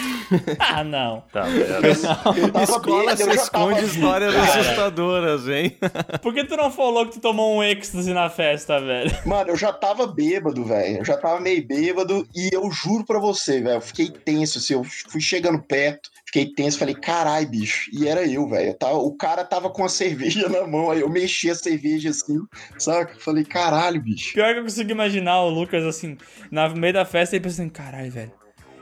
[0.58, 1.22] Ah, não.
[1.32, 1.46] Tá.
[2.36, 5.76] Eu tava Escola bêbado, se esconde histórias Cara, assustadoras, hein?
[6.22, 9.10] Por que tu não falou que tu tomou um êxtase na festa, velho?
[9.26, 10.98] Mano, eu já tava bêbado, velho.
[10.98, 13.76] Eu já tava meio bêbado e eu juro pra você, velho.
[13.76, 14.74] Eu fiquei tenso, assim.
[14.74, 16.78] Eu fui chegando perto, fiquei tenso.
[16.78, 17.90] Falei, carai, bicho.
[17.92, 18.74] E era eu, velho.
[18.74, 20.90] Tava- O cara tava com a cerveja na mão.
[20.90, 22.38] Aí eu mexi a cerveja assim,
[22.78, 23.14] saca?
[23.18, 24.32] Falei, caralho, bicho.
[24.34, 26.16] Pior que eu consigo imaginar o Lucas assim,
[26.50, 28.39] no meio da festa e pensando, caralho, velho.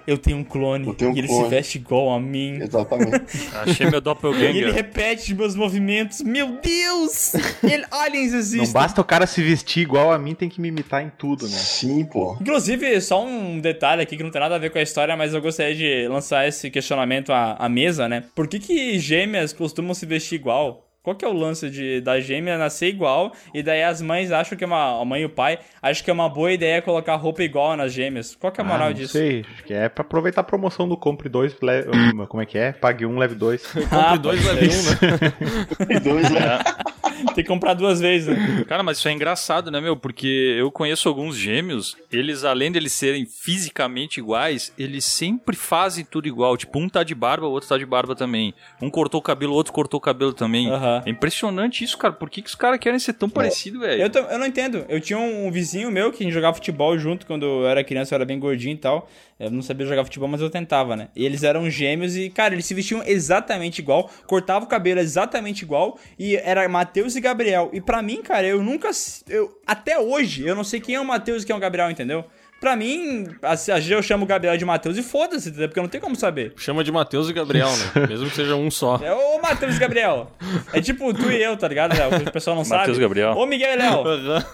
[0.09, 2.61] Eu tenho um clone tenho um e ele clone." se veste igual a mim.
[2.63, 3.13] Exatamente.
[3.55, 4.73] Achei meu E ele doppelganger.
[4.73, 6.23] repete os meus movimentos.
[6.23, 7.35] Meu Deus!
[7.63, 8.67] Ele, aliens existem.
[8.67, 11.45] Não basta o cara se vestir igual a mim, tem que me imitar em tudo,
[11.47, 11.57] né?
[11.57, 12.37] Sim, pô.
[12.41, 15.35] Inclusive, só um detalhe aqui que não tem nada a ver com a história, mas
[15.35, 18.25] eu gostaria de lançar esse questionamento à, à mesa, né?
[18.35, 20.88] Por que, que gêmeas costumam se vestir igual?
[21.03, 24.59] Qual que é o lance de da gêmea nascer igual e daí as mães acham
[24.59, 25.01] que é uma.
[25.01, 27.93] A mãe e o pai acham que é uma boa ideia colocar roupa igual nas
[27.93, 28.35] gêmeas?
[28.35, 29.13] Qual que é a moral ah, não disso?
[29.13, 31.89] sei, acho que é pra aproveitar a promoção do compre dois, leve,
[32.29, 32.73] como é que é?
[32.73, 33.63] Pague um, leve dois.
[33.91, 35.97] Ah, dois leve um, né?
[35.97, 36.59] E dois, né?
[37.35, 38.65] Tem que comprar duas vezes, né?
[38.67, 39.97] Cara, mas isso é engraçado, né, meu?
[39.97, 46.05] Porque eu conheço alguns gêmeos, eles, além de eles serem fisicamente iguais, eles sempre fazem
[46.05, 46.57] tudo igual.
[46.57, 48.55] Tipo, um tá de barba, o outro tá de barba também.
[48.81, 50.71] Um cortou o cabelo, o outro cortou o cabelo também.
[50.71, 51.03] Aham.
[51.07, 52.13] É impressionante isso, cara.
[52.15, 54.03] Por que, que os caras querem ser tão parecidos, velho?
[54.03, 54.85] Eu, eu não entendo.
[54.89, 58.15] Eu tinha um vizinho meu que a gente jogava futebol junto quando eu era criança,
[58.15, 59.09] eu era bem gordinho e tal.
[59.39, 61.09] Eu não sabia jogar futebol, mas eu tentava, né?
[61.15, 65.63] E eles eram gêmeos e, cara, eles se vestiam exatamente igual, cortavam o cabelo exatamente
[65.63, 67.71] igual e era Matheus e Gabriel.
[67.73, 68.91] E pra mim, cara, eu nunca.
[69.29, 71.91] Eu, até hoje, eu não sei quem é o Matheus e quem é o Gabriel,
[71.91, 72.25] entendeu?
[72.61, 75.69] Pra mim, às vezes eu chamo o Gabriel de Matheus e foda-se, entendeu?
[75.69, 76.55] Porque eu não tenho como saber.
[76.57, 78.07] Chama de Matheus e Gabriel, né?
[78.09, 78.99] Mesmo que seja um só.
[79.01, 80.33] É o Matheus e Gabriel.
[80.73, 82.27] É tipo tu e eu, tá ligado, Léo?
[82.27, 82.81] O pessoal não sabe.
[82.81, 83.35] Matheus e Gabriel.
[83.35, 84.05] Ô, Miguel e Léo.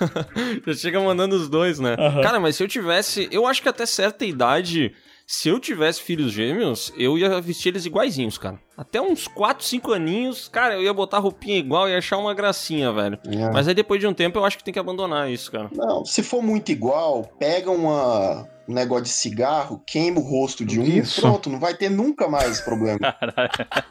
[0.67, 1.97] Já chega mandando os dois, né?
[2.23, 3.27] Cara, mas se eu tivesse.
[3.33, 4.93] Eu acho que até certa idade,
[5.27, 8.59] se eu tivesse filhos gêmeos, eu ia vestir eles iguaizinhos, cara.
[8.77, 12.93] Até uns 4, 5 aninhos, cara, eu ia botar roupinha igual e achar uma gracinha,
[12.93, 13.19] velho.
[13.27, 13.51] É.
[13.51, 15.71] Mas aí depois de um tempo eu acho que tem que abandonar isso, cara.
[15.73, 20.81] Não, se for muito igual, pega uma, um negócio de cigarro, queima o rosto de
[20.81, 21.21] um, Isso.
[21.21, 22.99] pronto, não vai ter nunca mais problema.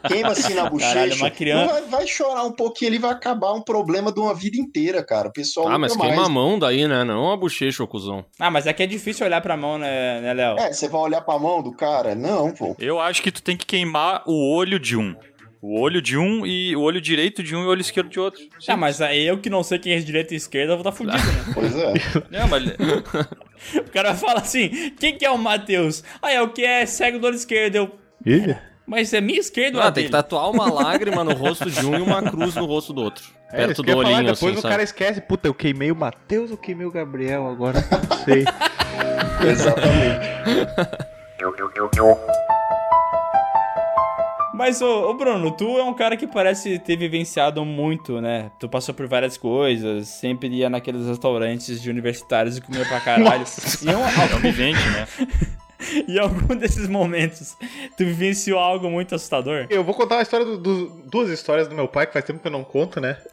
[0.08, 0.94] Queima assim na bochecha.
[0.94, 4.34] Caralho, uma criança- vai, vai chorar um pouquinho, ele vai acabar um problema de uma
[4.34, 5.28] vida inteira, cara.
[5.28, 6.10] O pessoal Ah, mas mais.
[6.10, 7.04] queima a mão daí, né?
[7.04, 8.24] Não a bochecha, ô cuzão.
[8.38, 10.58] Ah, mas é que é difícil olhar pra mão, né, né Léo?
[10.58, 12.14] É, você vai olhar pra mão do cara?
[12.14, 12.74] Não, pô.
[12.78, 15.14] Eu acho que tu tem que queimar o olho de um.
[15.66, 18.20] O olho de um e o olho direito de um e o olho esquerdo de
[18.20, 18.38] outro.
[18.68, 20.92] Ah, mas aí eu que não sei quem é direita e esquerda, eu vou estar
[20.92, 21.44] fudido, né?
[21.54, 21.94] Pois é.
[22.30, 22.64] Não, mas
[23.80, 24.68] O cara fala assim,
[25.00, 26.04] quem que é o Matheus?
[26.20, 27.76] Ah, é o que é cego do olho esquerdo.
[27.76, 27.90] Eu,
[28.26, 28.54] Ih,
[28.86, 31.86] mas é minha esquerda ou Ah, a tem que tatuar uma lágrima no rosto de
[31.86, 33.24] um e uma cruz no rosto do outro.
[33.50, 34.70] é, Perto do eu ia falar, olhinho, depois assim, o sabe?
[34.72, 37.78] cara esquece, puta, eu queimei o Matheus ou queimei o Gabriel agora?
[38.10, 38.44] Não sei.
[39.50, 40.20] Exatamente.
[44.56, 48.50] Mas, ô, ô, Bruno, tu é um cara que parece ter vivenciado muito, né?
[48.58, 53.44] Tu passou por várias coisas, sempre ia naqueles restaurantes de universitários e comia pra caralho.
[53.82, 55.06] E, é um vivente, né?
[55.20, 57.56] um, e algum desses momentos,
[57.96, 59.66] tu vivenciou algo muito assustador?
[59.68, 62.38] Eu vou contar uma história do, do- duas histórias do meu pai, que faz tempo
[62.38, 63.16] que eu não conto, né?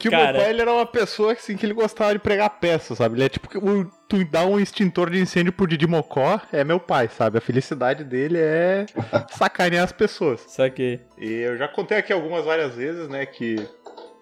[0.00, 0.32] que o Cara.
[0.32, 3.16] meu pai ele era uma pessoa assim, que ele gostava de pregar peça, sabe?
[3.16, 6.64] Ele é tipo que o- tu dá um extintor de incêndio pro Didi Mocó, é
[6.64, 7.38] meu pai, sabe?
[7.38, 8.86] A felicidade dele é
[9.30, 10.40] sacanear as pessoas.
[10.48, 10.98] Só que.
[11.18, 13.56] E eu já contei aqui algumas várias vezes, né, que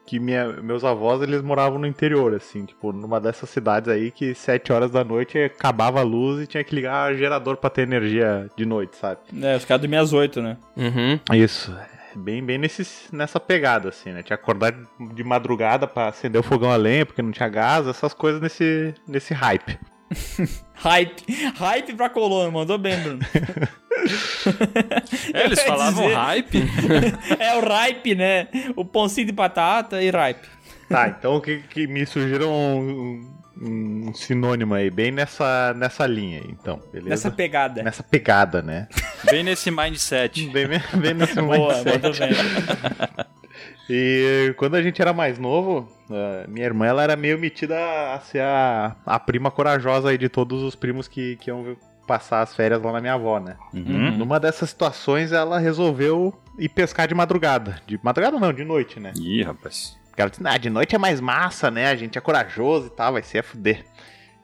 [0.06, 4.34] que minha, meus avós eles moravam no interior, assim, tipo, numa dessas cidades aí que
[4.34, 8.48] sete horas da noite acabava a luz e tinha que ligar gerador pra ter energia
[8.56, 9.20] de noite, sabe?
[9.42, 10.56] É, os caras dormiam às oito, né?
[10.74, 11.20] Uhum.
[11.36, 11.76] Isso.
[12.18, 14.22] Bem, bem nesse, nessa pegada, assim, né?
[14.22, 14.74] Tinha que acordar
[15.14, 18.94] de madrugada pra acender o fogão a lenha, porque não tinha gás, essas coisas nesse,
[19.06, 19.78] nesse hype.
[20.74, 21.24] Hype.
[21.56, 23.18] Hype pra coluna, mandou bem, Bruno.
[25.34, 26.58] É, eles falavam dizer- hype.
[27.38, 28.48] é o ripe, né?
[28.76, 30.48] O pãozinho de batata e ripe.
[30.88, 33.20] Tá, então o que, que me surgiram
[33.60, 37.10] um, sinônimo aí, bem nessa, nessa linha, aí, então, beleza?
[37.10, 37.82] Nessa pegada.
[37.82, 38.88] Nessa pegada, né?
[39.30, 40.46] Bem nesse mindset.
[40.50, 41.90] Bem, bem nesse Boa, mindset.
[41.90, 43.28] mandou bem.
[43.90, 47.74] E quando a gente era mais novo, eh, minha irmã ela era meio metida
[48.12, 51.74] a ser a, a prima corajosa aí de todos os primos que, que iam
[52.06, 53.56] passar as férias lá na minha avó, né?
[53.72, 54.16] Uhum.
[54.18, 57.80] Numa dessas situações ela resolveu ir pescar de madrugada.
[57.86, 59.12] De madrugada não, de noite, né?
[59.16, 59.96] Ih, rapaz.
[60.18, 61.88] Porque ela disse, ah, de noite é mais massa, né?
[61.90, 63.84] A gente é corajoso e tal, vai ser a fuder.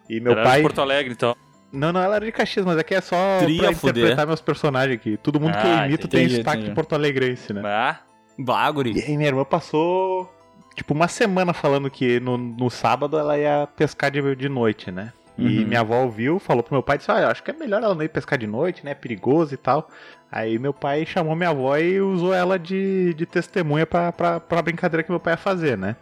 [0.09, 0.57] E meu Era pai.
[0.59, 1.35] de Porto Alegre, então.
[1.73, 3.97] Não, não, ela era de Caxias, mas aqui é só Tria pra fuder.
[3.97, 5.17] interpretar meus personagens aqui.
[5.17, 6.75] Todo mundo que eu Ah, imito entendi, tem sotaque entendi.
[6.77, 7.61] porto alegrense, né?
[7.65, 7.99] Ah,
[8.39, 8.93] Baguri.
[8.97, 10.33] E aí minha irmã passou,
[10.77, 15.13] tipo, uma semana falando que no, no sábado ela ia pescar de, de noite, né?
[15.37, 15.67] E Uhum.
[15.67, 18.03] minha avó ouviu, falou pro meu pai, disse, olha, acho que é melhor ela não
[18.05, 19.91] ir pescar de noite, né, é perigoso e tal.
[20.35, 24.63] Aí meu pai chamou minha avó e usou ela de, de testemunha pra, pra, pra
[24.63, 25.95] brincadeira que meu pai ia fazer, né.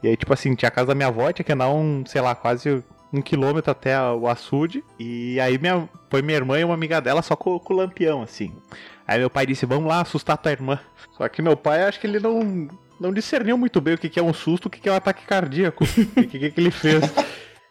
[0.00, 2.20] E aí, tipo assim, tinha a casa da minha avó, tinha que andar um, sei
[2.20, 4.84] lá, quase um quilômetro até o açude.
[4.96, 8.22] E aí minha, foi minha irmã e uma amiga dela só com, com o lampião,
[8.22, 8.54] assim.
[9.08, 10.78] Aí meu pai disse, vamos lá assustar tua irmã.
[11.16, 12.68] Só que meu pai, acho que ele não,
[13.00, 14.96] não discerniu muito bem o que, que é um susto, o que, que é um
[14.96, 15.82] ataque cardíaco.
[16.16, 17.02] o que, que, que ele fez.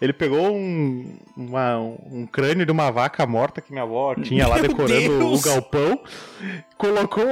[0.01, 4.55] Ele pegou um, uma- um crânio de uma vaca morta que minha avó tinha lá
[4.57, 5.39] Meu decorando Deus!
[5.41, 5.99] o galpão,
[6.77, 7.23] colocou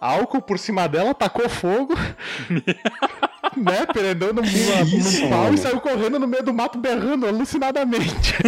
[0.00, 1.94] álcool por cima dela, tacou fogo,
[3.60, 8.34] né, isso, num pau e saiu correndo no meio do mato berrando alucinadamente.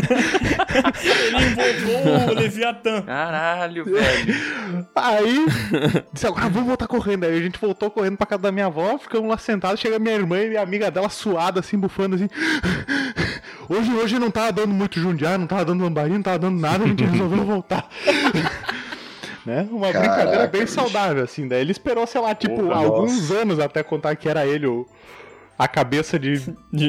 [1.03, 3.03] Ele invocou o Leviatã.
[3.03, 4.87] Caralho, velho.
[4.95, 5.47] Aí,
[6.12, 7.25] disse, ah, vamos voltar correndo.
[7.25, 10.14] Aí a gente voltou correndo pra casa da minha avó, ficamos lá sentados, chega minha
[10.14, 12.29] irmã e minha amiga dela suada, assim, bufando, assim.
[13.69, 16.85] Hoje, hoje não tava dando muito jundiar, não tava dando lambarinho, não tava dando nada,
[16.85, 17.88] a gente resolveu voltar.
[19.44, 19.68] né?
[19.70, 20.72] Uma Caraca, brincadeira bem bicho.
[20.72, 21.46] saudável, assim.
[21.46, 23.42] Daí ele esperou, sei lá, tipo, Porra, alguns nossa.
[23.42, 24.87] anos até contar que era ele o...
[25.57, 26.37] A cabeça de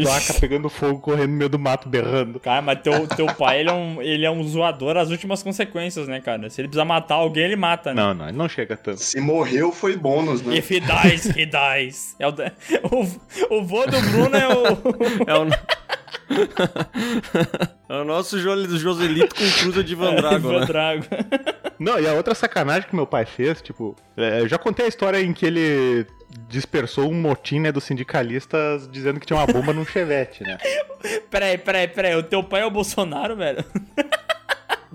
[0.04, 2.40] vaca pegando fogo, correndo no meio do mato, berrando.
[2.40, 6.08] Cara, mas teu, teu pai, ele é, um, ele é um zoador às últimas consequências,
[6.08, 6.50] né, cara?
[6.50, 8.02] Se ele precisar matar alguém, ele mata, né?
[8.02, 8.98] Não, não, ele não chega tanto.
[9.00, 10.56] Se morreu, foi bônus, né?
[10.58, 12.16] If he dies, he dies.
[12.18, 12.32] É o,
[13.52, 14.66] o, o vô do Bruno é o...
[15.28, 15.46] É o,
[17.90, 20.66] é o nosso Jo- Joselito com cruza de Van Drago, Ivan né?
[20.66, 21.06] Drago.
[21.80, 24.90] Não, e a outra sacanagem que meu pai fez, tipo, é, eu já contei a
[24.90, 26.06] história em que ele
[26.50, 30.58] dispersou um motim, né, dos sindicalistas dizendo que tinha uma bomba num chevette, né?
[31.30, 32.16] Peraí, peraí, peraí.
[32.16, 33.64] O teu pai é o Bolsonaro, velho?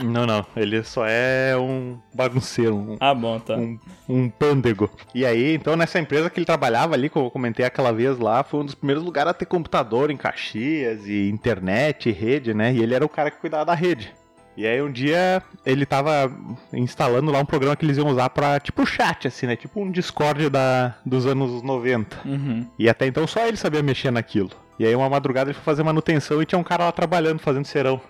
[0.02, 3.56] Não, não, ele só é um bagunceiro, um, Ah, bom, tá.
[3.56, 4.90] um, um pândego.
[5.14, 8.42] E aí, então, nessa empresa que ele trabalhava ali, como eu comentei aquela vez lá,
[8.42, 12.72] foi um dos primeiros lugares a ter computador em Caxias, e internet, e rede, né?
[12.72, 14.12] E ele era o cara que cuidava da rede.
[14.56, 16.30] E aí um dia ele tava
[16.72, 19.56] instalando lá um programa que eles iam usar pra, tipo, chat, assim, né?
[19.56, 22.18] Tipo um Discord da, dos anos 90.
[22.26, 22.66] Uhum.
[22.78, 24.50] E até então só ele sabia mexer naquilo.
[24.78, 27.64] E aí uma madrugada ele foi fazer manutenção e tinha um cara lá trabalhando, fazendo
[27.64, 28.00] serão.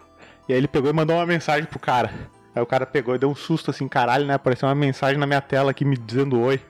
[0.51, 2.11] E aí ele pegou e mandou uma mensagem pro cara.
[2.53, 4.35] Aí o cara pegou e deu um susto assim, caralho, né?
[4.35, 6.61] Apareceu uma mensagem na minha tela aqui me dizendo oi.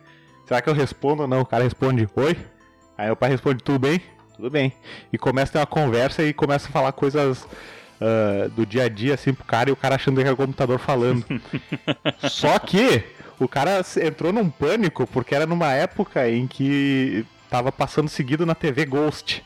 [0.46, 1.40] Será que eu respondo ou não?
[1.40, 2.36] O cara responde oi.
[2.98, 4.02] Aí o pai responde, tudo bem?
[4.36, 4.74] Tudo bem.
[5.10, 7.48] E começa a ter uma conversa e começa a falar coisas
[7.98, 10.36] ah, do dia a dia, assim, pro cara, e o cara achando que é o
[10.36, 11.24] computador falando.
[12.28, 13.02] Só que
[13.38, 18.54] o cara entrou num pânico, porque era numa época em que tava passando seguido na
[18.54, 19.44] TV Ghost.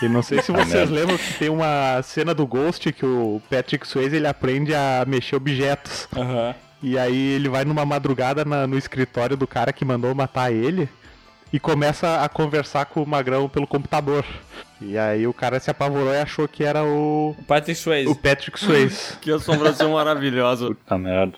[0.00, 3.86] E não sei se vocês lembram que tem uma cena do Ghost que o Patrick
[3.86, 6.08] Swayze ele aprende a mexer objetos.
[6.16, 6.54] Aham.
[6.82, 10.88] E aí ele vai numa madrugada na- no escritório do cara que mandou matar ele
[11.52, 14.24] e começa a conversar com o Magrão pelo computador.
[14.80, 18.08] E aí o cara se apavorou e achou que era o, O Patrick Swayze.
[18.10, 19.12] o Patrick Swayze.
[19.22, 20.66] Que assombração maravilhosa.
[20.68, 21.34] Puta merda.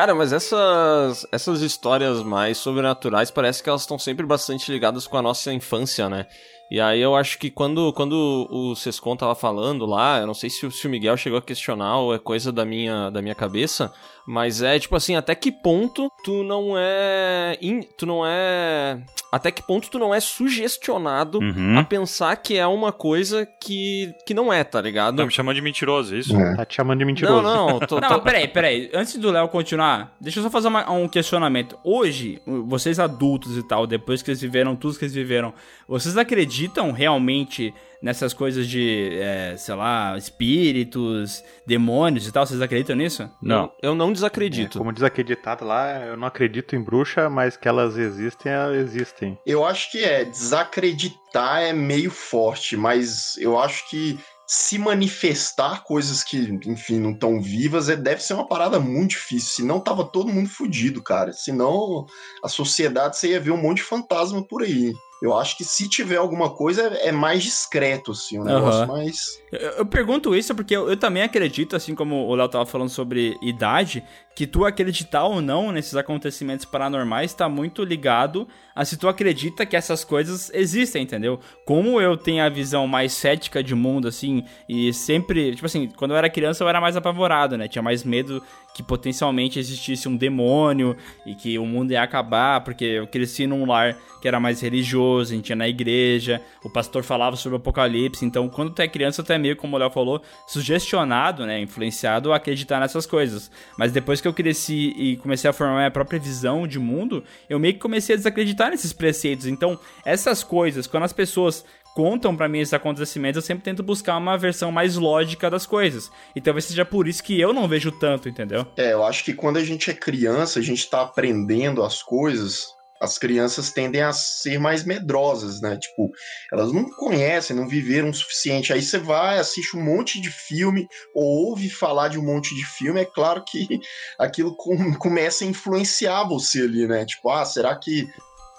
[0.00, 5.18] Cara, mas essas, essas histórias mais sobrenaturais parece que elas estão sempre bastante ligadas com
[5.18, 6.26] a nossa infância, né?
[6.70, 10.48] E aí eu acho que quando, quando o Sescon tava falando lá, eu não sei
[10.48, 13.92] se, se o Miguel chegou a questionar ou é coisa da minha, da minha cabeça,
[14.32, 17.58] mas é tipo assim, até que ponto tu não é.
[17.60, 19.00] in- tu não é.
[19.32, 21.78] Até que ponto tu não é sugestionado Uhum.
[21.78, 25.16] a pensar que é uma coisa que, que não é, tá ligado?
[25.18, 26.36] Tá me chamando de mentiroso, é isso?
[26.36, 26.56] É.
[26.56, 27.42] Tá te chamando de mentiroso.
[27.42, 28.90] Não, não, tô, Não, tô- mas peraí, peraí.
[28.94, 31.78] Antes do Léo continuar, deixa eu só fazer uma- um questionamento.
[31.84, 35.52] Hoje, vocês adultos e tal, depois que eles viveram tudo que eles viveram,
[35.88, 42.46] vocês acreditam realmente nessas coisas de, é, sei lá, espíritos, demônios e tal?
[42.46, 43.28] Vocês acreditam nisso?
[43.42, 43.70] Não.
[43.82, 44.78] Eu não É, desacredito.
[44.78, 48.76] como diz aquele ditado lá, eu não acredito em bruxa, mas que elas existem, elas
[48.76, 49.38] existem.
[49.46, 56.24] Eu acho que é, desacreditar é meio forte, mas eu acho que se manifestar coisas
[56.24, 59.50] que, enfim, não estão vivas, é, deve ser uma parada muito difícil.
[59.62, 61.32] Senão tava todo mundo fudido, cara.
[61.32, 62.04] Senão
[62.42, 64.92] a sociedade você ia ver um monte de fantasma por aí.
[65.20, 69.40] Eu acho que se tiver alguma coisa é é mais discreto, assim, um negócio mais.
[69.52, 72.88] Eu, eu pergunto isso porque eu, eu também acredito, assim como o Léo tava falando
[72.88, 74.02] sobre idade,
[74.40, 79.66] que tu acreditar ou não nesses acontecimentos paranormais tá muito ligado a se tu acredita
[79.66, 81.38] que essas coisas existem, entendeu?
[81.66, 86.12] Como eu tenho a visão mais cética de mundo, assim, e sempre, tipo assim, quando
[86.12, 87.68] eu era criança eu era mais apavorado, né?
[87.68, 88.42] Tinha mais medo
[88.74, 93.66] que potencialmente existisse um demônio e que o mundo ia acabar, porque eu cresci num
[93.66, 97.60] lar que era mais religioso, a gente ia na igreja, o pastor falava sobre o
[97.60, 101.60] apocalipse, então quando tu é criança tu é meio, como o Léo falou, sugestionado, né,
[101.60, 103.50] influenciado a acreditar nessas coisas.
[103.76, 107.58] Mas depois que eu cresci e comecei a formar minha própria visão de mundo, eu
[107.58, 109.46] meio que comecei a desacreditar nesses preceitos.
[109.46, 111.64] Então, essas coisas, quando as pessoas
[111.94, 116.10] contam pra mim esses acontecimentos, eu sempre tento buscar uma versão mais lógica das coisas.
[116.34, 118.66] E talvez seja por isso que eu não vejo tanto, entendeu?
[118.76, 122.68] É, eu acho que quando a gente é criança, a gente tá aprendendo as coisas,
[123.00, 125.78] as crianças tendem a ser mais medrosas, né?
[125.78, 126.10] Tipo,
[126.52, 128.72] elas não conhecem, não viveram o suficiente.
[128.72, 132.64] Aí você vai, assiste um monte de filme, ou ouve falar de um monte de
[132.66, 133.66] filme, é claro que
[134.20, 137.06] aquilo com- começa a influenciar você ali, né?
[137.06, 138.06] Tipo, ah, será que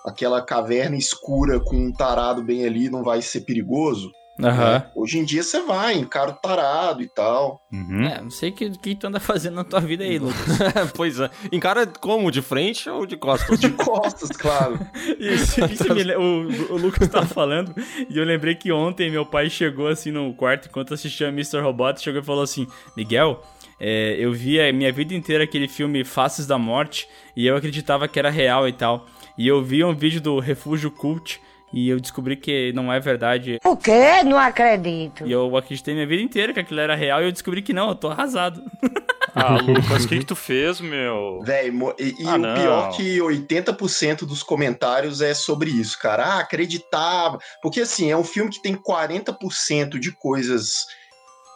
[0.04, 4.12] aquela caverna escura com um tarado bem ali não vai ser perigoso?
[4.48, 4.86] Aham.
[4.96, 7.62] Hoje em dia você vai, encara o tarado e tal.
[7.72, 8.04] Uhum.
[8.06, 10.58] É, não sei o que, que tu anda fazendo na tua vida aí, Lucas.
[10.96, 11.30] pois é.
[11.52, 12.32] Encara como?
[12.32, 13.60] De frente ou de costas?
[13.60, 14.80] De costas, claro.
[15.20, 17.74] Isso, isso me o, o Lucas tava falando,
[18.10, 21.60] e eu lembrei que ontem meu pai chegou assim no quarto enquanto assistia Mr.
[21.60, 23.42] Robot, chegou e falou assim: Miguel,
[23.80, 28.08] é, eu vi a minha vida inteira aquele filme Faces da Morte, e eu acreditava
[28.08, 29.06] que era real e tal.
[29.38, 31.42] E eu vi um vídeo do Refúgio Cult.
[31.74, 33.58] E eu descobri que não é verdade.
[33.64, 34.24] O quê?
[34.26, 35.26] Não acredito.
[35.26, 37.90] E eu acreditei minha vida inteira que aquilo era real e eu descobri que não,
[37.90, 38.62] eu tô arrasado.
[39.34, 41.40] Ah, Lucas, o que, que tu fez, meu?
[41.46, 42.54] Véi, e, e Ah, o não.
[42.54, 46.26] pior que 80% dos comentários é sobre isso, cara.
[46.26, 47.40] Ah, acreditava.
[47.62, 50.86] Porque assim, é um filme que tem 40% de coisas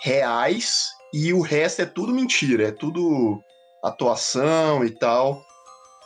[0.01, 3.39] reais e o resto é tudo mentira, é tudo
[3.84, 5.43] atuação e tal.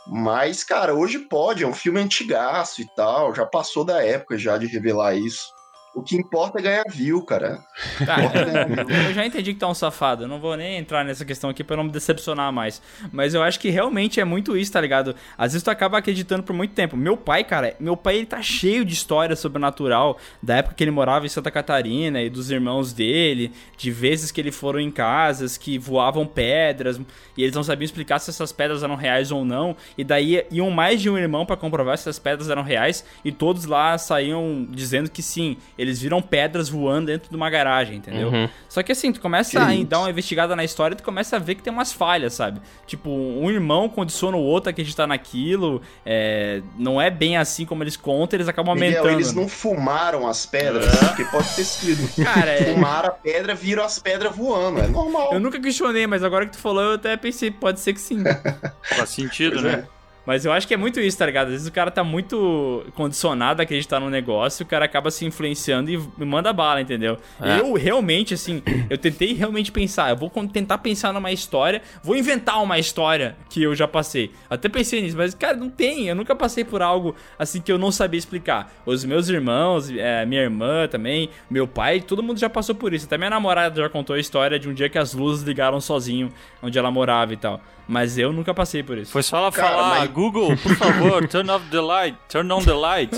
[0.06, 4.58] Mas, cara, hoje pode, é um filme antigaço e tal, já passou da época já
[4.58, 5.48] de revelar isso.
[5.94, 7.58] O que importa é ganhar view, cara.
[8.06, 8.86] Tá, Importa é view.
[9.08, 10.24] eu já entendi que tá um safado.
[10.24, 12.80] Eu não vou nem entrar nessa questão aqui pra não me decepcionar mais.
[13.12, 15.16] Mas eu acho que realmente é muito isso, tá ligado?
[15.36, 16.96] Às vezes tu acaba acreditando por muito tempo.
[16.96, 20.92] Meu pai, cara, meu pai ele tá cheio de história sobrenatural da época que ele
[20.92, 25.58] morava em Santa Catarina e dos irmãos dele, de vezes que ele foram em casas
[25.58, 27.00] que voavam pedras
[27.36, 29.76] e eles não sabiam explicar se essas pedras eram reais ou não.
[29.98, 33.32] E daí iam mais de um irmão pra comprovar se essas pedras eram reais e
[33.32, 38.28] todos lá saíam dizendo que sim, eles viram pedras voando dentro de uma garagem, entendeu?
[38.28, 38.48] Uhum.
[38.68, 41.36] Só que assim, tu começa Que a dar uma investigada na história e tu começa
[41.36, 42.60] a ver que tem umas falhas, sabe?
[42.86, 47.82] Tipo, um irmão condiciona o outro a acreditar naquilo, é, não é bem assim como
[47.82, 49.14] eles contam, eles acabam Miguel, aumentando.
[49.20, 52.24] eles não fumaram as pedras, porque pode ter sido.
[52.24, 55.32] Cara, é- Fumaram a pedra, viram as pedras voando, é normal.
[55.32, 58.22] Eu nunca questionei, mas agora que tu falou, eu até pensei, pode ser que sim.
[58.82, 59.84] Faz sentido, Pois né?
[59.86, 59.99] é.
[60.26, 61.46] Mas eu acho que é muito isso, tá ligado?
[61.46, 65.24] Às vezes o cara tá muito condicionado a acreditar no negócio, o cara acaba se
[65.24, 67.18] influenciando e me manda bala, entendeu?
[67.40, 67.60] É.
[67.60, 72.62] Eu realmente, assim, eu tentei realmente pensar, eu vou tentar pensar numa história, vou inventar
[72.62, 74.30] uma história que eu já passei.
[74.48, 77.78] Até pensei nisso, mas, cara, não tem, eu nunca passei por algo assim que eu
[77.78, 78.72] não sabia explicar.
[78.84, 83.06] Os meus irmãos, é, minha irmã também, meu pai, todo mundo já passou por isso.
[83.06, 86.30] Até minha namorada já contou a história de um dia que as luzes ligaram sozinho
[86.62, 87.60] onde ela morava e tal.
[87.88, 89.10] Mas eu nunca passei por isso.
[89.10, 92.62] Foi só ela Cara, falar, mas- Google, por favor, turn off the light, turn on
[92.62, 93.10] the light.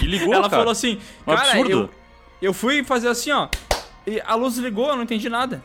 [0.00, 0.56] E ligou, Ela cara.
[0.62, 1.70] falou assim, Um cara, absurdo.
[1.70, 1.90] eu,
[2.48, 3.48] eu fui fazer assim, ó,
[4.06, 5.62] e a luz ligou, eu não entendi nada.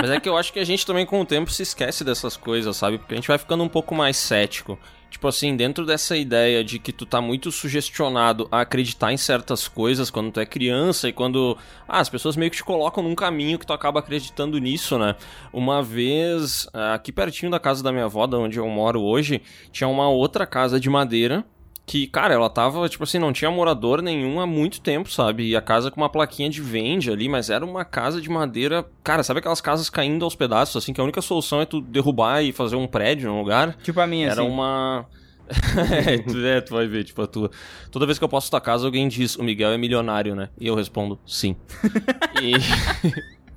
[0.00, 2.36] Mas é que eu acho que a gente também com o tempo se esquece dessas
[2.36, 2.98] coisas, sabe?
[2.98, 4.78] Porque a gente vai ficando um pouco mais cético.
[5.10, 9.66] Tipo assim, dentro dessa ideia de que tu tá muito sugestionado a acreditar em certas
[9.66, 11.56] coisas quando tu é criança e quando
[11.88, 15.14] ah, as pessoas meio que te colocam num caminho que tu acaba acreditando nisso, né?
[15.52, 19.40] Uma vez, ah, aqui pertinho da casa da minha avó, da onde eu moro hoje,
[19.72, 21.44] tinha uma outra casa de madeira
[21.86, 25.48] que, cara, ela tava, tipo assim, não tinha morador nenhum há muito tempo, sabe?
[25.48, 28.84] E a casa com uma plaquinha de vende ali, mas era uma casa de madeira.
[29.04, 32.42] Cara, sabe aquelas casas caindo aos pedaços, assim, que a única solução é tu derrubar
[32.42, 33.76] e fazer um prédio no lugar?
[33.84, 34.50] Tipo a minha, Era assim.
[34.50, 35.06] uma.
[36.08, 37.52] é, tu, é, tu vai ver, tipo, a tua.
[37.92, 40.48] Toda vez que eu posso tua casa, alguém diz, o Miguel é milionário, né?
[40.58, 41.54] E eu respondo, sim.
[42.42, 42.54] e...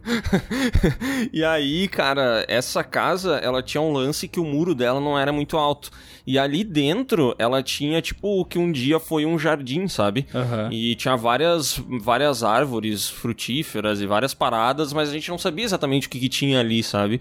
[1.34, 5.32] e aí, cara, essa casa, ela tinha um lance que o muro dela não era
[5.32, 5.92] muito alto.
[6.26, 10.26] E ali dentro, ela tinha, tipo, o que um dia foi um jardim, sabe?
[10.34, 10.70] Aham.
[10.72, 16.08] E tinha várias, várias árvores frutíferas e várias paradas, mas a gente não sabia exatamente
[16.08, 17.20] o que, que tinha ali, sabe?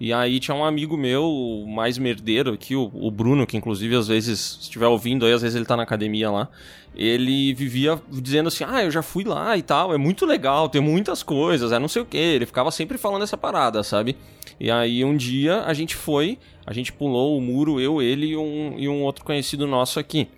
[0.00, 4.08] E aí tinha um amigo meu, mais merdeiro aqui, o, o Bruno, que inclusive às
[4.08, 6.48] vezes, se estiver ouvindo aí, às vezes ele tá na academia lá.
[6.96, 10.80] Ele vivia dizendo assim, ah, eu já fui lá e tal, é muito legal, tem
[10.80, 12.16] muitas coisas, é não sei o que.
[12.16, 14.16] Ele ficava sempre falando essa parada, sabe?
[14.60, 18.36] E aí um dia a gente foi, a gente pulou o muro, eu, ele e
[18.36, 20.28] um, e um outro conhecido nosso aqui.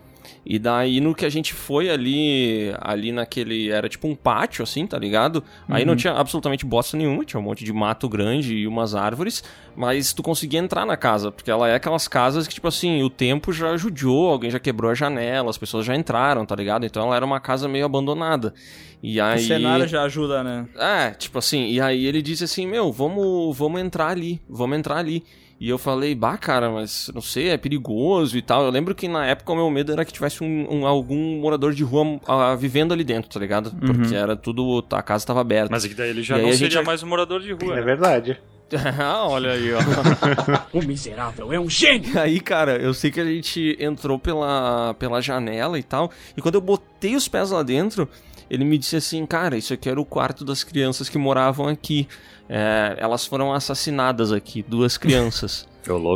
[0.49, 4.87] E daí no que a gente foi ali, ali naquele, era tipo um pátio assim,
[4.87, 5.43] tá ligado?
[5.69, 9.43] Aí não tinha absolutamente bosta nenhuma, tinha um monte de mato grande e umas árvores,
[9.75, 13.11] mas tu conseguia entrar na casa, porque ela é aquelas casas que tipo assim, o
[13.11, 16.87] tempo já judiou, alguém já quebrou a janela, as pessoas já entraram, tá ligado?
[16.87, 18.55] Então ela era uma casa meio abandonada.
[19.03, 20.67] E aí O cenário já ajuda, né?
[20.79, 24.99] é, tipo assim, e aí ele disse assim, meu, vamos, vamos entrar ali, vamos entrar
[24.99, 25.25] ali.
[25.59, 28.65] E eu falei, bah, cara, mas não sei, é perigoso e tal.
[28.65, 31.73] Eu lembro que na época o meu medo era que tivesse um, um- algum morador
[31.73, 33.71] de rua ah, vivendo ali dentro, tá ligado?
[33.71, 34.85] Porque era tudo.
[34.93, 35.69] A casa tava aberta.
[35.71, 37.53] Mas é que daí ele já E não gente seria ac- mais um morador de
[37.53, 37.73] rua.
[37.73, 37.83] É né?
[37.83, 38.39] verdade.
[39.29, 39.79] Olha aí, ó.
[40.79, 42.19] O miserável é um gênio.
[42.21, 46.11] Aí, cara, eu sei que a gente entrou pela, pela janela e tal.
[46.37, 48.09] E quando eu botei os pés lá dentro,
[48.51, 52.09] ele me disse assim: Cara, isso aqui era o quarto das crianças que moravam aqui.
[52.49, 55.69] É, elas foram assassinadas aqui, duas crianças.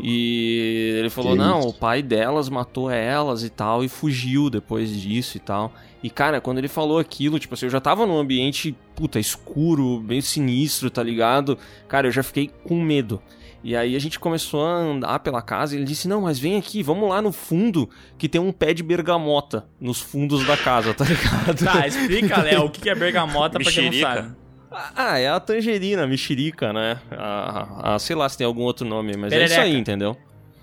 [0.04, 1.68] E ele falou: Que Não, isso?
[1.68, 5.72] o pai delas matou elas e tal, e fugiu depois disso e tal.
[6.02, 10.00] E, cara, quando ele falou aquilo, tipo assim, eu já tava num ambiente, puta, escuro,
[10.00, 11.58] bem sinistro, tá ligado?
[11.86, 13.20] Cara, eu já fiquei com medo.
[13.62, 16.56] E aí a gente começou a andar pela casa e ele disse: Não, mas vem
[16.56, 20.92] aqui, vamos lá no fundo, que tem um pé de bergamota nos fundos da casa,
[20.94, 21.62] tá ligado?
[21.64, 24.30] Tá, explica, Léo, o que é bergamota pra quem não sabe.
[24.72, 27.00] Ah, é a tangerina, a mexerica, né?
[27.10, 29.52] A, a- sei lá se tem algum outro nome, mas é Perereca.
[29.52, 30.16] isso aí, entendeu?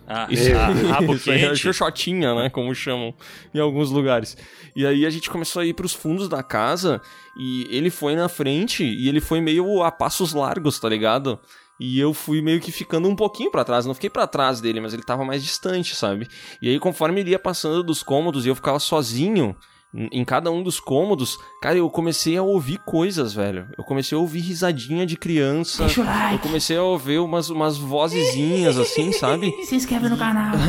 [0.09, 1.57] Ah, Isso, ah, rabo isso aí é quente.
[1.59, 2.49] xoxotinha, né?
[2.49, 3.13] Como chamam
[3.53, 4.37] em alguns lugares.
[4.73, 7.01] E aí a gente começou a ir pros fundos da casa
[7.37, 11.37] e ele foi na frente e ele foi meio a passos largos, tá ligado?
[11.79, 14.81] E eu fui meio que ficando um pouquinho pra trás, não fiquei pra trás dele,
[14.81, 16.27] mas ele tava mais distante, sabe?
[16.61, 19.55] E aí conforme ele ia passando dos cômodos e eu ficava sozinho
[19.93, 23.67] em cada um dos cômodos, cara, eu comecei a ouvir coisas, velho.
[23.77, 25.85] Eu comecei a ouvir risadinha de criança.
[25.85, 26.33] Deixa o like.
[26.33, 29.55] Eu comecei a ouvir umas, umas vozezinhas assim, sabe?
[29.63, 30.55] Se inscreve no canal.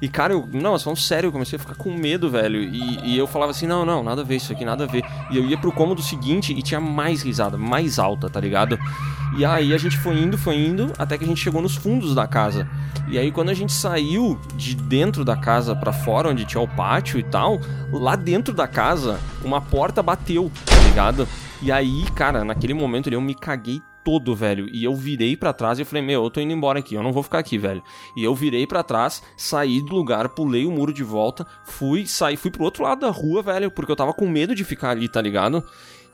[0.00, 2.60] E, cara, eu, não, mas falando sério, eu comecei a ficar com medo, velho.
[2.60, 5.04] E, e eu falava assim, não, não, nada a ver isso aqui, nada a ver.
[5.30, 8.76] E eu ia pro cômodo seguinte e tinha mais risada, mais alta, tá ligado?
[9.36, 12.14] E aí a gente foi indo, foi indo, até que a gente chegou nos fundos
[12.14, 12.68] da casa.
[13.08, 16.68] E aí quando a gente saiu de dentro da casa pra fora, onde tinha o
[16.68, 17.58] pátio e tal,
[17.90, 21.28] lá dentro da casa, uma porta bateu, tá ligado?
[21.60, 24.68] E aí, cara, naquele momento eu me caguei todo, velho.
[24.72, 27.12] E eu virei pra trás e falei, meu, eu tô indo embora aqui, eu não
[27.12, 27.82] vou ficar aqui, velho.
[28.16, 32.36] E eu virei pra trás, saí do lugar, pulei o muro de volta, fui, saí,
[32.36, 35.08] fui pro outro lado da rua, velho, porque eu tava com medo de ficar ali,
[35.08, 35.64] tá ligado?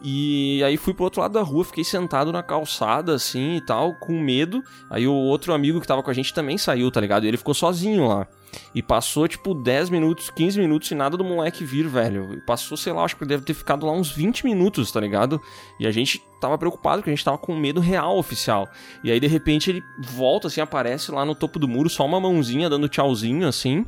[0.01, 3.95] E aí fui pro outro lado da rua, fiquei sentado na calçada, assim e tal,
[3.95, 4.63] com medo.
[4.89, 7.25] Aí o outro amigo que tava com a gente também saiu, tá ligado?
[7.25, 8.27] E ele ficou sozinho lá.
[8.75, 12.35] E passou, tipo, 10 minutos, 15 minutos e nada do moleque vir, velho.
[12.35, 15.41] E passou, sei lá, acho que deve ter ficado lá uns 20 minutos, tá ligado?
[15.79, 18.69] E a gente tava preocupado, porque a gente tava com medo real oficial.
[19.03, 22.21] E aí, de repente, ele volta, assim, aparece lá no topo do muro, só uma
[22.21, 23.85] mãozinha dando tchauzinho, assim.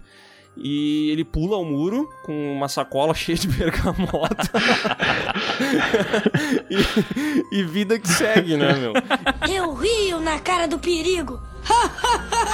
[0.57, 4.51] E ele pula o muro com uma sacola cheia de bergamota.
[7.53, 8.93] e, e vida que segue, né, meu?
[9.49, 11.41] Eu rio na cara do perigo.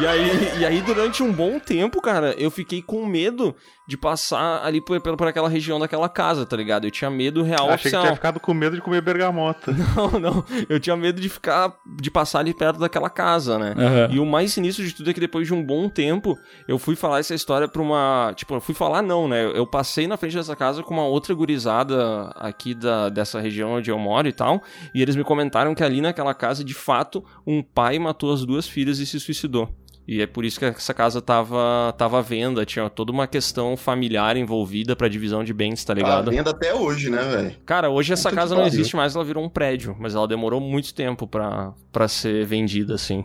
[0.00, 3.56] E aí, e aí, durante um bom tempo, cara, eu fiquei com medo
[3.88, 6.84] de passar ali por, por, aquela região daquela casa, tá ligado?
[6.84, 8.02] Eu tinha medo real Achei que oficial.
[8.02, 9.72] tinha ficado com medo de comer bergamota.
[9.96, 10.44] Não, não.
[10.68, 11.74] Eu tinha medo de ficar.
[11.86, 13.74] de passar ali perto daquela casa, né?
[13.76, 14.08] Aham.
[14.12, 16.94] E o mais sinistro de tudo é que depois de um bom tempo, eu fui
[16.94, 18.32] falar essa história pra uma.
[18.36, 19.44] Tipo, eu fui falar não, né?
[19.46, 23.90] Eu passei na frente dessa casa com uma outra gurizada aqui da, dessa região onde
[23.90, 24.62] eu moro e tal.
[24.94, 28.68] E eles me comentaram que ali naquela casa, de fato, um pai matou as duas
[28.68, 29.74] filhas e se suicidou.
[30.08, 33.76] E é por isso que essa casa tava, tava à venda, tinha toda uma questão
[33.76, 36.30] familiar envolvida pra divisão de bens, tá Tá ligado?
[36.30, 37.56] vendo até hoje, né, velho?
[37.66, 40.94] Cara, hoje essa casa não existe mais, ela virou um prédio, mas ela demorou muito
[40.94, 43.22] tempo pra, pra ser vendida, assim.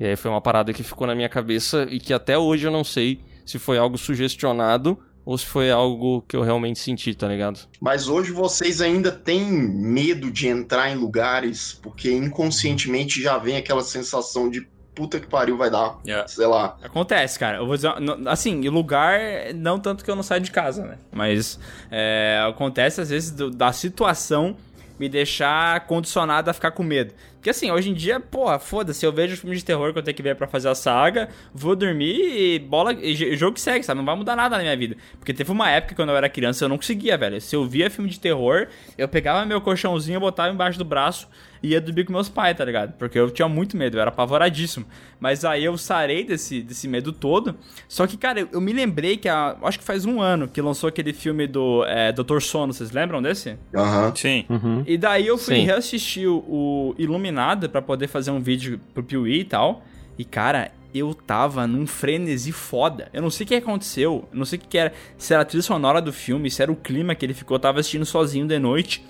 [0.00, 2.72] E aí foi uma parada que ficou na minha cabeça e que até hoje eu
[2.72, 7.28] não sei se foi algo sugestionado ou se foi algo que eu realmente senti, tá
[7.28, 7.60] ligado?
[7.80, 13.82] Mas hoje vocês ainda têm medo de entrar em lugares porque inconscientemente já vem aquela
[13.82, 14.66] sensação de
[14.96, 16.26] puta que pariu vai dar, Yeah.
[16.26, 16.76] sei lá.
[16.82, 17.58] Acontece, cara.
[17.58, 17.92] Eu vou dizer,
[18.26, 19.20] assim, em lugar,
[19.54, 20.96] não tanto que eu não saio de casa, né?
[21.12, 24.56] Mas é, acontece às vezes do- da situação
[24.98, 27.12] me deixar condicionado a ficar com medo.
[27.46, 30.16] Porque assim, hoje em dia, porra, foda-se, eu vejo filme de terror que eu tenho
[30.16, 32.92] que ver pra fazer a saga, vou dormir e bola.
[32.92, 33.98] E jogo que segue, sabe?
[33.98, 34.96] Não vai mudar nada na minha vida.
[35.16, 37.40] Porque teve uma época quando eu era criança eu não conseguia, velho.
[37.40, 38.66] Se eu via filme de terror,
[38.98, 41.28] eu pegava meu colchãozinho, botava embaixo do braço
[41.62, 42.94] e ia dormir com meus pais, tá ligado?
[42.94, 44.84] Porque eu tinha muito medo, eu era apavoradíssimo.
[45.20, 47.54] Mas aí eu sarei desse, desse medo todo.
[47.88, 50.60] Só que, cara, eu, eu me lembrei que há, acho que faz um ano que
[50.60, 52.40] lançou aquele filme do é, Dr.
[52.40, 53.56] Sono, vocês lembram desse?
[53.74, 54.12] Aham.
[54.14, 54.44] Sim.
[54.86, 55.64] E daí eu fui Sim.
[55.64, 56.94] reassistir o, o
[57.36, 59.84] Iluminada pra poder fazer um vídeo pro Piuí e tal.
[60.18, 63.10] E, cara, eu tava num frenesi foda.
[63.12, 64.92] Eu não sei o que aconteceu, eu não sei o que era.
[65.18, 67.56] Se era a trilha sonora do filme, se era o clima que ele ficou.
[67.56, 69.04] Eu tava assistindo sozinho de noite.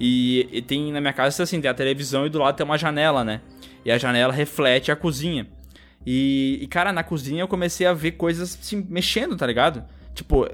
[0.00, 2.78] E, e tem na minha casa assim, tem a televisão e do lado tem uma
[2.78, 3.40] janela, né?
[3.84, 5.46] E a janela reflete a cozinha.
[6.04, 9.84] E, e, cara, na cozinha eu comecei a ver coisas se mexendo, tá ligado?
[10.18, 10.48] Tipo,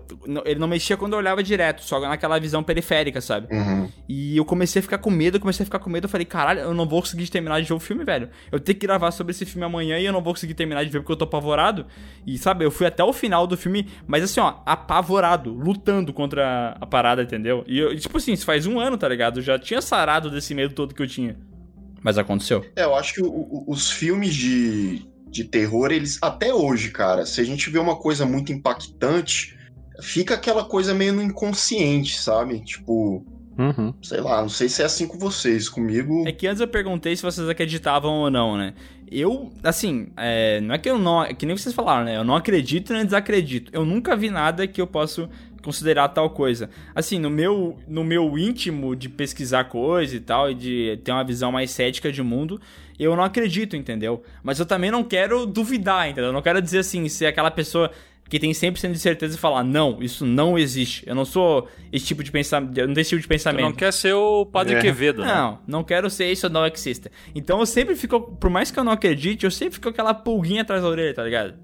[0.44, 3.48] ele não mexia quando eu olhava direto, só naquela visão periférica, sabe?
[3.50, 3.88] Uhum.
[4.06, 6.04] E eu comecei a ficar com medo, eu comecei a ficar com medo.
[6.04, 8.28] Eu falei, caralho, eu não vou conseguir terminar de ver o filme, velho.
[8.52, 10.90] Eu tenho que gravar sobre esse filme amanhã e eu não vou conseguir terminar de
[10.90, 11.86] ver porque eu tô apavorado.
[12.26, 16.76] E sabe, eu fui até o final do filme, mas assim, ó, apavorado, lutando contra
[16.78, 17.64] a parada, entendeu?
[17.66, 19.38] E eu, tipo assim, isso faz um ano, tá ligado?
[19.38, 21.38] Eu já tinha sarado desse medo todo que eu tinha.
[22.02, 22.62] Mas aconteceu.
[22.76, 26.18] É, eu acho que o- o- os filmes de, de terror, eles.
[26.22, 29.58] Até hoje, cara, se a gente vê uma coisa muito impactante,
[30.00, 32.60] fica aquela coisa meio no inconsciente, sabe?
[32.60, 33.24] Tipo,
[33.58, 33.94] Uhum.
[34.02, 35.68] sei lá, não sei se é assim com vocês.
[35.68, 36.24] Comigo.
[36.26, 38.74] É que antes eu perguntei se vocês acreditavam ou não, né?
[39.10, 41.22] Eu, assim, é, não é que eu não.
[41.22, 42.16] É que nem vocês falaram, né?
[42.16, 43.70] Eu não acredito nem desacredito.
[43.72, 45.28] Eu nunca vi nada que eu possa
[45.64, 46.70] considerar tal coisa.
[46.94, 51.24] Assim, no meu, no meu íntimo de pesquisar coisa e tal, e de ter uma
[51.24, 52.60] visão mais cética de mundo,
[52.98, 54.22] eu não acredito, entendeu?
[54.42, 56.26] Mas eu também não quero duvidar, entendeu?
[56.26, 57.90] Eu não quero dizer assim, ser aquela pessoa
[58.28, 61.02] que tem 100% de certeza e falar, não, isso não existe.
[61.06, 63.62] Eu não sou esse tipo de pensamento, eu não tenho esse tipo de Tu pensamento.
[63.64, 64.80] não quer ser o Padre É.
[64.80, 65.28] Quevedo, né?
[65.32, 67.10] Não, não quero ser isso, não exista.
[67.34, 70.62] Então eu sempre fico, por mais que eu não acredite, eu sempre fico aquela pulguinha
[70.62, 71.54] atrás da orelha, tá ligado?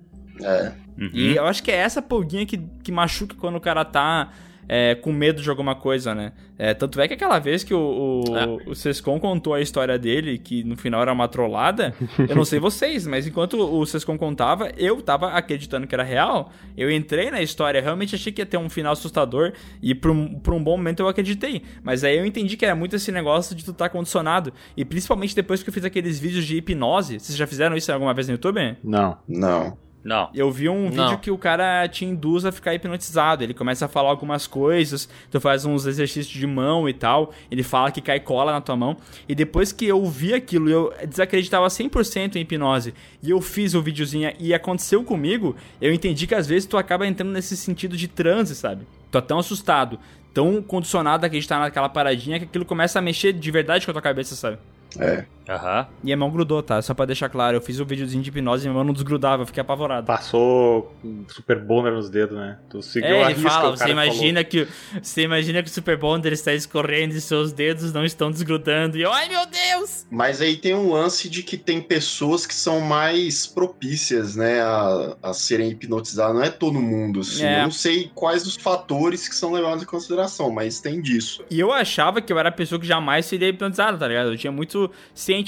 [0.42, 0.72] É.
[0.98, 1.10] Uhum.
[1.12, 4.30] E eu acho que é essa pulguinha que, que machuca quando o cara tá
[4.68, 6.32] é, com medo de alguma coisa, né?
[6.56, 8.46] É, tanto é que aquela vez que o, o, É.
[8.68, 11.92] o Sescon contou a história dele, que no final era uma trollada,
[12.28, 16.52] eu não sei vocês, mas enquanto o Sescon contava, eu tava acreditando que era real,
[16.76, 20.38] eu entrei na história, realmente achei que ia ter um final assustador, e por um,
[20.38, 21.62] por um bom momento eu acreditei.
[21.82, 25.34] Mas aí eu entendi que era muito esse negócio de tu tá condicionado, e principalmente
[25.34, 28.34] depois que eu fiz aqueles vídeos de hipnose, vocês já fizeram isso alguma vez no
[28.34, 28.76] YouTube?
[28.84, 29.16] Não.
[29.26, 29.76] Não.
[30.02, 30.30] Não.
[30.34, 31.04] Eu vi um Não.
[31.08, 33.44] vídeo que o cara te induz a ficar hipnotizado.
[33.44, 37.32] Ele começa a falar algumas coisas, tu faz uns exercícios de mão e tal.
[37.50, 38.96] Ele fala que cai cola na tua mão.
[39.28, 42.94] E depois que eu vi aquilo, eu desacreditava 100% em hipnose.
[43.22, 45.54] E eu fiz o videozinho e aconteceu comigo.
[45.80, 48.86] Eu entendi que às vezes tu acaba entrando nesse sentido de transe, sabe?
[49.10, 49.98] Tu é tão assustado,
[50.32, 53.94] tão condicionado a acreditar naquela paradinha que aquilo começa a mexer de verdade com a
[53.94, 54.56] tua cabeça, sabe?
[54.98, 55.24] É.
[55.50, 55.86] Aham.
[56.04, 56.80] E a mão grudou, tá?
[56.80, 59.42] Só pra deixar claro, eu fiz o videozinho de hipnose e a mão não desgrudava,
[59.42, 60.06] eu fiquei apavorado.
[60.06, 62.58] Passou um super bonder nos dedos, né?
[62.70, 64.68] Tu seguiu É, a ele risca, fala, o você imagina que
[65.02, 68.96] você imagina que o Super Bonder está escorrendo e seus dedos não estão desgrudando.
[68.96, 70.06] E eu, ai meu Deus!
[70.10, 75.16] Mas aí tem um lance de que tem pessoas que são mais propícias, né, a,
[75.22, 76.34] a serem hipnotizadas.
[76.36, 77.44] Não é todo mundo, assim.
[77.44, 77.58] É.
[77.60, 81.44] Eu não sei quais os fatores que são levados em consideração, mas tem disso.
[81.50, 84.30] E eu achava que eu era a pessoa que jamais seria hipnotizada, tá ligado?
[84.30, 84.90] Eu tinha muito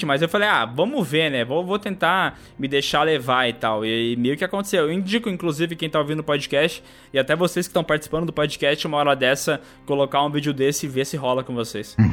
[0.05, 1.45] mas eu falei, ah, vamos ver, né?
[1.45, 3.85] Vou, vou tentar me deixar levar e tal.
[3.85, 4.85] E, meio que aconteceu.
[4.85, 6.83] Eu indico, inclusive, quem tá ouvindo o podcast,
[7.13, 10.85] e até vocês que estão participando do podcast, uma hora dessa, colocar um vídeo desse
[10.85, 11.95] e ver se rola com vocês.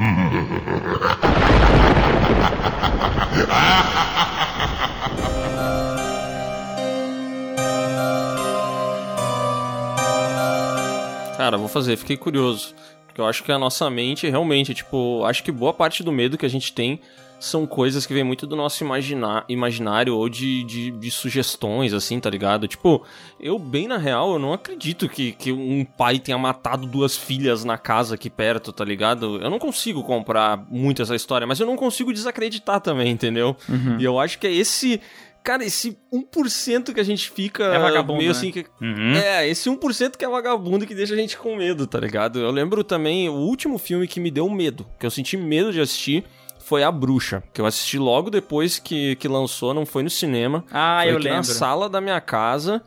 [11.41, 12.75] Cara, vou fazer, fiquei curioso.
[13.07, 16.37] Porque eu acho que a nossa mente, realmente, tipo, acho que boa parte do medo
[16.37, 17.01] que a gente tem
[17.41, 22.19] são coisas que vem muito do nosso imagina imaginário ou de, de, de sugestões, assim,
[22.19, 22.67] tá ligado?
[22.67, 23.03] Tipo,
[23.39, 27.65] eu, bem na real, eu não acredito que, que um pai tenha matado duas filhas
[27.65, 29.41] na casa aqui perto, tá ligado?
[29.41, 33.57] Eu não consigo comprar muito essa história, mas eu não consigo desacreditar também, entendeu?
[33.99, 35.01] E eu acho que é esse.
[35.43, 38.37] Cara, esse 1% que a gente fica É vagabundo, meio né?
[38.37, 39.15] assim que Uhum.
[39.15, 42.37] é, esse 1% que é vagabundo que deixa a gente com medo, tá ligado?
[42.37, 45.81] Eu lembro também, o último filme que me deu medo, que eu senti medo de
[45.81, 46.23] assistir,
[46.71, 50.63] foi A Bruxa, que eu assisti logo depois que, que lançou, não foi no cinema.
[50.71, 51.43] Ah, foi eu aqui na lembro.
[51.47, 52.81] sala da minha casa.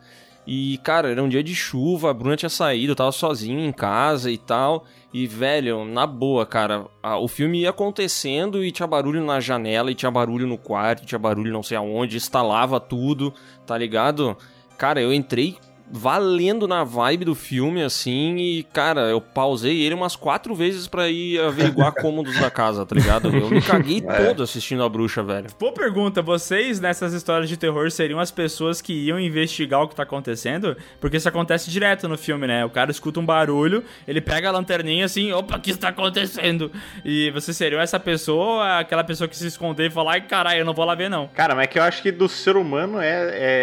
[0.47, 3.71] E, cara, era um dia de chuva, a Bruna tinha saído, eu tava sozinho em
[3.73, 4.87] casa e tal.
[5.13, 9.91] E, velho, na boa, cara, a- o filme ia acontecendo e tinha barulho na janela,
[9.91, 13.35] e tinha barulho no quarto, tinha barulho não sei aonde, instalava tudo,
[13.67, 14.35] tá ligado?
[14.79, 15.59] Cara, eu entrei
[15.91, 21.09] valendo na vibe do filme, assim, e, cara, eu pausei ele umas quatro vezes pra
[21.09, 23.29] ir averiguar cômodos da casa, tá ligado?
[23.35, 24.27] Eu me caguei É.
[24.27, 25.47] todo assistindo a bruxa, velho.
[25.59, 29.95] Boa pergunta, vocês nessas histórias de terror seriam as pessoas que iam investigar o que
[29.95, 30.77] tá acontecendo?
[31.01, 32.65] Porque isso acontece direto no filme, né?
[32.65, 36.73] O cara escuta um barulho, ele pega a lanterninha assim, opa, o que está acontecendo?
[37.05, 40.61] E vocês seriam essa pessoa ou aquela pessoa que se esconder e falar, ai caralho,
[40.61, 41.29] eu não vou lá ver não.
[41.29, 43.13] Cara, mas é que eu acho que do ser humano é,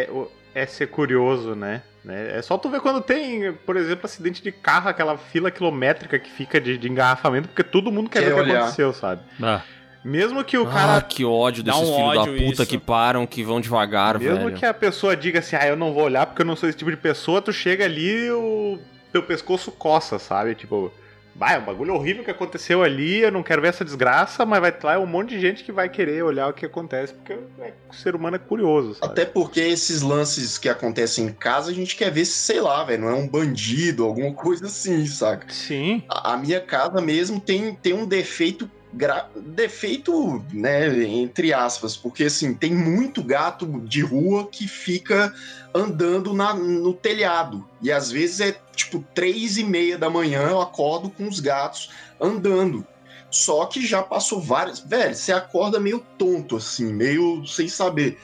[0.06, 0.10] é,
[0.56, 1.82] é ser curioso, né?
[2.04, 2.38] Né?
[2.38, 6.32] É só tu ver quando tem, por exemplo, acidente de carro, aquela fila quilométrica que
[6.32, 9.22] fica de, de engarrafamento, porque todo mundo quer Quer ver o que aconteceu, sabe?
[9.42, 9.62] Ah.
[10.04, 11.02] Mesmo que o ah, cara.
[11.02, 12.66] que ódio desses um filhos da puta isso.
[12.66, 14.58] que param, que vão devagar, Mesmo velho.
[14.58, 16.78] que a pessoa diga assim, ah, eu não vou olhar porque eu não sou esse
[16.78, 18.80] tipo de pessoa, tu chega ali e o
[19.12, 20.56] teu pescoço coça, sabe?
[20.56, 20.92] Tipo,
[21.36, 24.60] Vai, é um bagulho horrível que aconteceu ali, eu não quero ver essa desgraça, mas
[24.60, 27.74] vai lá um monte de gente que vai querer olhar o que acontece, porque é,
[27.90, 29.12] o ser humano é curioso, sabe?
[29.12, 32.84] Até porque esses lances que acontecem em casa, a gente quer ver se, sei lá,
[32.84, 35.48] velho, não é um bandido, alguma coisa assim, saca?
[35.50, 36.04] Sim.
[36.10, 38.70] A, a minha casa mesmo tem, tem um defeito.
[38.94, 45.34] Gra- Defeito, né, entre aspas, porque assim, tem muito gato de rua que fica
[45.74, 47.68] andando na, no telhado.
[47.82, 51.90] E às vezes é tipo três e meia da manhã, eu acordo com os gatos
[52.20, 52.86] andando.
[53.30, 54.80] Só que já passou várias.
[54.80, 58.20] Velho, você acorda meio tonto, assim, meio sem saber.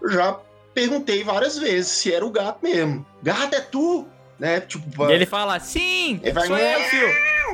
[0.00, 0.38] Eu já
[0.72, 3.04] perguntei várias vezes se era o gato mesmo.
[3.22, 4.06] Gato é tu?
[4.38, 4.60] Né?
[4.60, 7.08] Tipo, E ele fala, sim, Ele vai- sou eu, filho.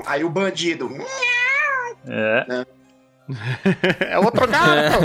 [0.06, 0.90] aí o bandido.
[2.06, 2.66] É.
[4.08, 5.00] É outro gato!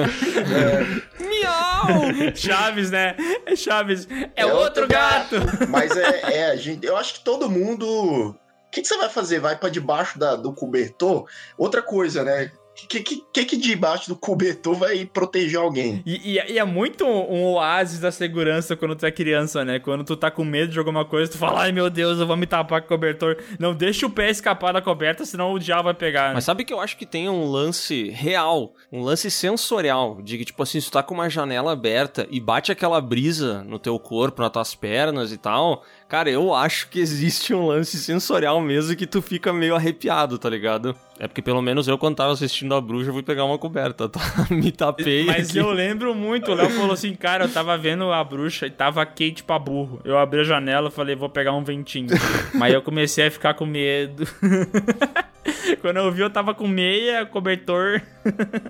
[1.20, 2.36] Miau!
[2.36, 3.16] Chaves, né?
[3.46, 4.08] É Chaves.
[4.10, 5.36] É, É outro, outro gato.
[5.70, 7.86] Mas é, é, gente, eu acho que todo mundo.
[8.32, 8.36] O
[8.72, 9.40] que, que você vai fazer?
[9.40, 11.28] Vai pra debaixo da- do cobertor?
[11.58, 12.50] Outra coisa, né?
[12.74, 16.02] O que, que, que, que debaixo do cobertor vai proteger alguém?
[16.06, 19.80] E, e- e é muito um oásis da segurança quando tu é criança, né?
[19.80, 22.36] Quando tu tá com medo de alguma coisa, tu fala, ai meu Deus, eu vou
[22.36, 23.38] me tapar com o cobertor.
[23.60, 26.30] Não deixa o pé escapar da coberta, senão o diabo vai pegar.
[26.30, 26.34] né?
[26.36, 30.46] Mas sabe que eu acho que tem um lance real, um lance sensorial, de que,
[30.46, 33.98] tipo assim, se tu tá com uma janela aberta e bate aquela brisa no teu
[34.00, 38.96] corpo, nas tuas pernas e tal, cara, eu acho que existe um lance sensorial mesmo
[38.96, 40.96] que tu fica meio arrepiado, tá ligado?
[41.18, 44.20] É porque pelo menos eu, quando tava assistindo a bruxa, fui pegar uma coberta, tá?
[44.52, 45.26] Me tapei.
[45.26, 45.58] Mas aqui.
[45.58, 49.04] eu lembro muito, o Léo falou assim, cara, eu tava vendo a bruxa e tava
[49.08, 50.02] quente pra burro.
[50.04, 52.10] Eu abri a janela e falei, vou pegar um ventinho.
[52.54, 54.28] Mas eu comecei a ficar com medo.
[55.82, 58.02] Quando eu vi, eu tava com meia, cobertor.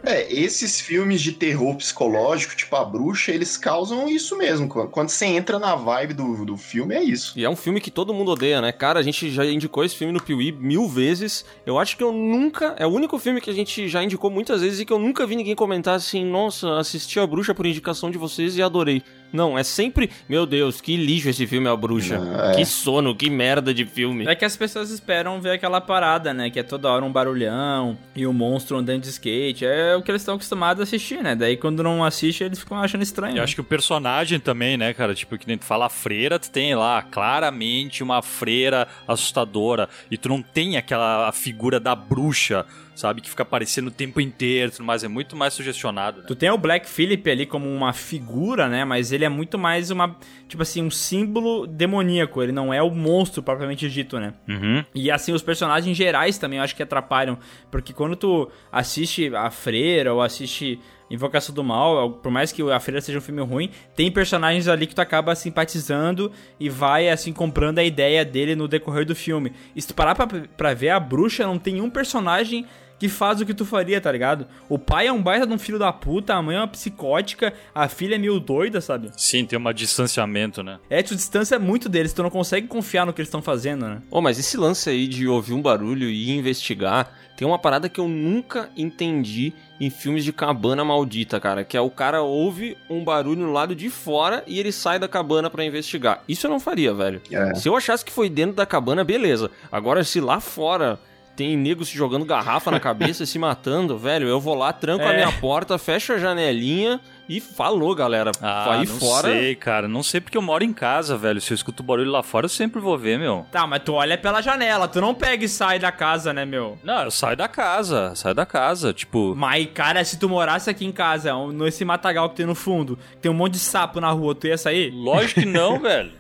[0.04, 4.68] É, esses filmes de terror psicológico, tipo a bruxa, eles causam isso mesmo.
[4.68, 7.33] Quando quando você entra na vibe do, do filme, é isso.
[7.36, 8.72] E é um filme que todo mundo odeia, né?
[8.72, 11.44] Cara, a gente já indicou esse filme no Piuí mil vezes.
[11.66, 12.76] Eu acho que eu nunca.
[12.78, 15.26] É o único filme que a gente já indicou muitas vezes e que eu nunca
[15.26, 19.04] vi ninguém comentar assim: nossa, assisti a bruxa por indicação de vocês e adorei.
[19.34, 20.12] Não, é sempre.
[20.30, 22.20] Meu Deus, que lixo esse filme, a bruxa.
[22.20, 22.56] Não, é.
[22.56, 24.28] Que sono, que merda de filme.
[24.28, 26.52] É que as pessoas esperam ver aquela parada, né?
[26.52, 29.66] Que é toda hora um barulhão e um monstro andando de skate.
[29.66, 31.36] É o que eles estão acostumados a assistir, né?
[31.36, 33.38] Daí quando não assiste, eles ficam achando estranho.
[33.38, 35.16] Eu acho que o personagem também, né, cara?
[35.16, 39.90] Tipo, que nem tu fala a freira, tu tem lá claramente uma freira assustadora.
[40.12, 42.66] E tu não tem aquela figura da bruxa,
[42.96, 43.22] sabe?
[43.22, 45.04] Que fica aparecendo o tempo inteiro, tudo mais.
[45.04, 46.22] É muito mais sugestionado.
[46.22, 46.26] Né?
[46.28, 48.86] Tu tem o Black Phillip ali como uma figura, né?
[48.86, 50.16] Mas ele é muito mais uma,
[50.48, 52.42] tipo assim, um símbolo demoníaco.
[52.42, 54.34] Ele não é o monstro propriamente dito, né?
[54.48, 54.84] Uhum.
[54.94, 57.38] E assim, os personagens gerais também eu acho que atrapalham.
[57.72, 60.80] Porque quando tu assiste a Freira ou assiste
[61.14, 64.88] Invocação do Mal, por mais que a Freira seja um filme ruim, tem personagens ali
[64.88, 69.54] que tu acaba simpatizando e vai, assim, comprando a ideia dele no decorrer do filme.
[69.76, 72.66] E se tu parar pra, pra ver, a bruxa não tem um personagem
[73.04, 74.48] que faz o que tu faria, tá ligado?
[74.70, 77.54] O pai é um baita de um filho da puta, a mãe é uma psicótica,
[77.76, 79.12] a filha é meio doida, sabe?
[79.18, 80.80] Sim, tem um distanciamento, né?
[80.90, 84.02] É, tu distância muito deles, tu não consegue confiar no que eles estão fazendo, né?
[84.10, 88.00] Ô, mas esse lance aí de ouvir um barulho e investigar, tem uma parada que
[88.00, 89.52] eu nunca entendi
[89.82, 93.76] em filmes de cabana maldita, cara, que é o cara ouve um barulho no lado
[93.76, 96.24] de fora e ele sai da cabana pra investigar.
[96.26, 97.22] Isso eu não faria, velho.
[97.30, 97.54] É.
[97.54, 99.52] Se eu achasse que foi dentro da cabana, beleza.
[99.70, 100.98] Agora, se lá fora
[101.36, 105.04] tem nego se jogando garrafa na cabeça e se matando, velho, eu vou lá, tranco
[105.04, 105.16] a É.
[105.16, 108.32] minha porta, fecho a janelinha e falou, galera.
[108.42, 109.30] Ah, Aí não fora.
[109.30, 109.88] sei, cara.
[109.88, 111.40] Não sei porque eu moro em casa, velho.
[111.42, 113.46] Se eu escuto barulho lá fora, eu sempre vou ver, meu.
[113.52, 116.78] Tá, mas tu olha pela janela, tu não pega e sai da casa, né, meu?
[116.84, 118.94] Não, eu saio da casa, saio da casa.
[118.94, 123.00] Tipo, Mas, cara, se tu morasse aqui em casa, nesse matagal que tem no fundo,
[123.22, 124.92] tem um monte de sapo na rua, tu ia sair?
[124.92, 126.12] lógico que não, velho.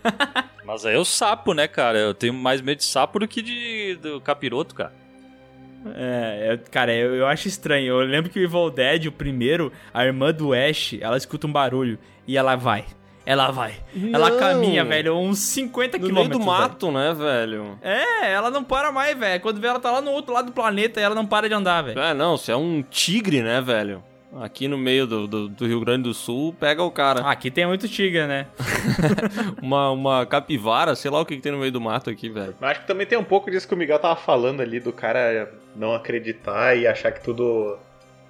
[0.65, 1.99] Mas aí é o sapo, né, cara?
[1.99, 4.93] Eu tenho mais medo de sapo do que de do capiroto, cara.
[5.95, 7.87] É, eu- cara, eu, eu acho estranho.
[7.87, 11.51] Eu lembro que o Evil Dead, o primeiro, a irmã do Ash, ela escuta um
[11.51, 12.85] barulho e ela vai.
[13.25, 13.75] Ela vai.
[14.11, 14.37] Ela Não.
[14.37, 16.39] caminha, velho, uns 50 No meio quilômetros.
[16.45, 16.61] do velho.
[16.61, 17.79] mato, né, velho?
[17.81, 19.41] É, ela não para mais, velho.
[19.41, 21.55] Quando vê ela tá lá no outro lado do planeta e ela não para de
[21.55, 21.99] andar, velho.
[21.99, 24.03] É, não, você é um tigre, né, velho?
[24.41, 27.21] Aqui no meio do, do, do Rio Grande do Sul, pega o cara.
[27.21, 28.47] Ah, aqui tem muito tigre, né?
[29.61, 32.55] Uma, uma capivara, sei lá o que, que tem no meio do mato aqui, velho.
[32.59, 34.91] Mas acho que também tem um pouco disso que o Miguel tava falando ali, do
[34.91, 37.77] cara não acreditar e achar que tudo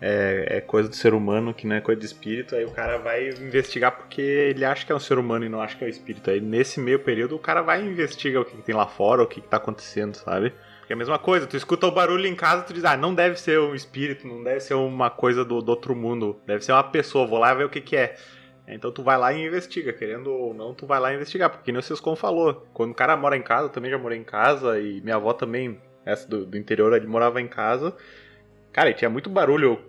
[0.02, 2.56] é, é coisa do ser humano, que não é coisa de espírito.
[2.56, 5.62] Aí o cara vai investigar porque ele acha que é um ser humano e não
[5.62, 6.30] acha que é um espírito.
[6.30, 9.24] Aí nesse meio período o cara vai e investiga o que, que tem lá fora,
[9.24, 10.54] o que, que tá acontecendo, sabe?
[10.84, 13.16] Porque é a mesma coisa, tu escuta o barulho em casa, tu diz, ah, não
[13.16, 16.74] deve ser um espírito, não deve ser uma coisa do, do outro mundo, deve ser
[16.74, 18.18] uma pessoa, vou lá ver o que que é.
[18.68, 21.80] Então tu vai lá e investiga, querendo ou não, tu vai lá investigar, porque nem
[21.80, 22.68] o Sescon falou.
[22.74, 25.32] Quando o cara mora em casa, eu também já morei em casa, e minha avó
[25.32, 27.96] também essa do, do interior, ele morava em casa.
[28.74, 29.80] Cara, e tinha muito barulho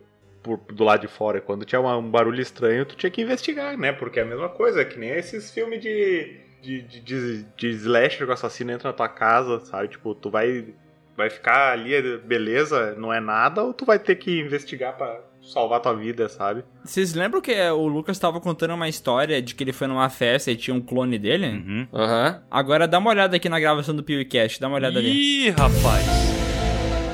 [0.45, 1.41] por- do lado de fora.
[1.41, 3.93] Quando tinha uma- um barulho estranho, tu tinha que investigar, né?
[3.93, 8.19] Porque é a mesma coisa, que nem esses filmes de, de, de, de, de slasher
[8.19, 9.89] que o assassino entra na tua casa, sabe?
[9.89, 10.75] Tipo, tu vai,
[11.17, 15.81] vai ficar ali, beleza, não é nada, ou tu vai ter que investigar pra salvar
[15.81, 16.65] tua vida, sabe?
[16.85, 20.09] Vocês lembram que é, o Lucas tava contando uma história de que ele foi numa
[20.09, 21.47] festa e tinha um clone dele?
[21.47, 21.89] Uhum.
[21.93, 22.43] Aham.
[22.51, 25.47] Agora dá uma olhada aqui na gravação do PewCast, dá uma olhada ali.
[25.47, 26.07] Ih, rapaz.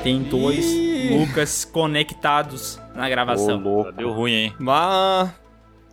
[0.03, 0.65] Tem dois
[1.11, 3.59] Lucas conectados na gravação.
[3.59, 3.91] louco.
[3.91, 4.55] Deu ruim, hein?
[4.57, 5.40] Mas...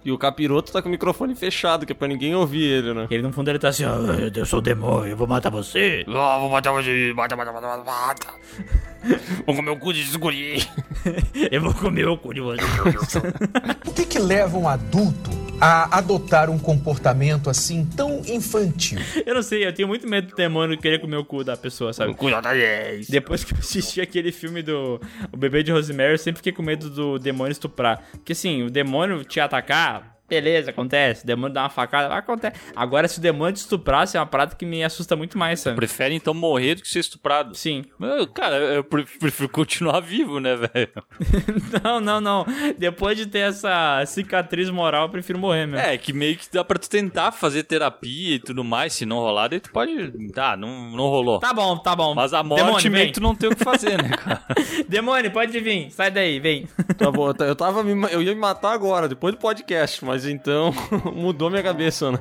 [0.09, 3.07] E o capiroto tá com o microfone fechado, que é pra ninguém ouvir ele, né?
[3.11, 3.95] Ele no fundo ele tá assim, ó,
[4.35, 6.03] eu sou o demônio, eu vou matar você.
[6.09, 7.13] Ah, vou matar você.
[7.15, 8.27] Mata, mata, mata, mata, mata.
[9.45, 10.67] Vou comer o cu de escuri.
[11.53, 13.19] eu vou comer o cu de você.
[13.87, 15.31] O que, que leva um adulto
[15.61, 18.99] a adotar um comportamento assim tão infantil?
[19.27, 21.93] eu não sei, eu tenho muito medo do demônio querer comer o cu da pessoa,
[21.93, 22.15] sabe?
[22.15, 23.09] Cuidado, yes.
[23.09, 25.01] Depois que eu assisti aquele filme do
[25.33, 28.03] O Bebê de Rosemary, eu sempre fiquei com medo do demônio estuprar.
[28.13, 31.25] Porque assim, o demônio te atacar, beleza, acontece.
[31.25, 32.57] O demônio dá uma facada, acontece.
[32.77, 35.77] Agora, se o demônio te estuprasse, é uma parada que me assusta muito mais, sabe?
[35.77, 37.55] Prefere então morrer do que ser estuprado.
[37.55, 37.85] Sim.
[38.01, 40.89] Eu, Cara, eu pre- prefiro continuar vivo, né, velho?
[41.83, 42.47] Não, não, não.
[42.77, 45.85] Depois de ter essa cicatriz moral, eu prefiro morrer mesmo.
[45.87, 48.93] É, que meio que dá pra tu tentar fazer terapia e tudo mais.
[48.93, 50.13] Se não rolar, daí tu pode.
[50.33, 51.39] Tá, não, não rolou.
[51.39, 52.15] Tá bom, tá bom.
[52.15, 53.13] Mas a morte Demônio, meio vem.
[53.13, 54.43] que tu não tem o que fazer, né, cara?
[54.89, 55.91] Demônio, pode vir.
[55.91, 56.67] Sai daí, vem.
[56.97, 60.73] Tá bom, eu tava eu ia me matar agora, depois do podcast, mas então
[61.15, 62.19] mudou minha cabeça, né?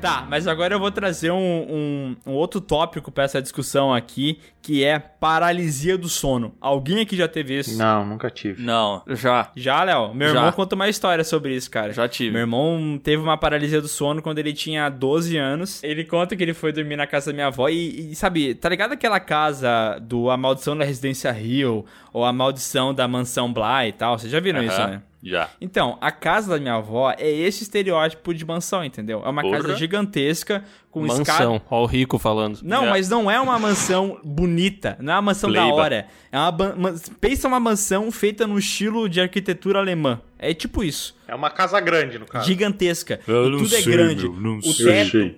[0.00, 4.38] Tá, mas agora eu vou trazer um, um- um outro tópico pra essa discussão aqui,
[4.62, 6.54] que é paralisia do sono.
[6.60, 7.76] Alguém aqui já teve isso?
[7.76, 8.62] Não, nunca tive.
[8.62, 9.02] Não.
[9.08, 10.14] Já, Já, Léo?
[10.14, 10.34] Meu Já.
[10.36, 11.92] irmão conta uma história sobre isso, cara.
[11.92, 12.30] já tive.
[12.30, 15.82] Meu irmão teve uma paralisia do sono quando ele tinha 12 anos.
[15.82, 18.68] Ele conta que ele foi dormir na casa da minha avó e, e, sabe, tá
[18.68, 23.88] ligado aquela casa do A Maldição da Residência Rio ou A Maldição da Mansão Bly
[23.88, 24.16] e tal?
[24.16, 24.90] Vocês já viram isso, Aham.
[24.92, 25.02] né?
[25.22, 25.50] Já.
[25.60, 29.20] Então, a casa da minha avó é esse estereótipo de mansão, entendeu?
[29.24, 29.56] É uma Porra.
[29.62, 30.62] casa gigantesca
[30.92, 31.44] com escada.
[31.50, 32.60] Mansão, ó o rico falando.
[32.62, 32.90] Não, É.
[32.90, 35.76] mas não é uma mansão bonita, não é uma mansão da Pleiba.
[35.76, 36.06] hora.
[36.30, 36.74] É uma ban-
[37.20, 40.20] pensa uma mansão feita no estilo de arquitetura alemã.
[40.38, 42.46] É tipo isso, É uma casa grande, no caso.
[42.46, 43.18] gigantesca.
[43.26, 44.22] Eu não Tudo é sei, grande.
[44.28, 44.86] meu, não o sei.
[44.86, 45.34] teto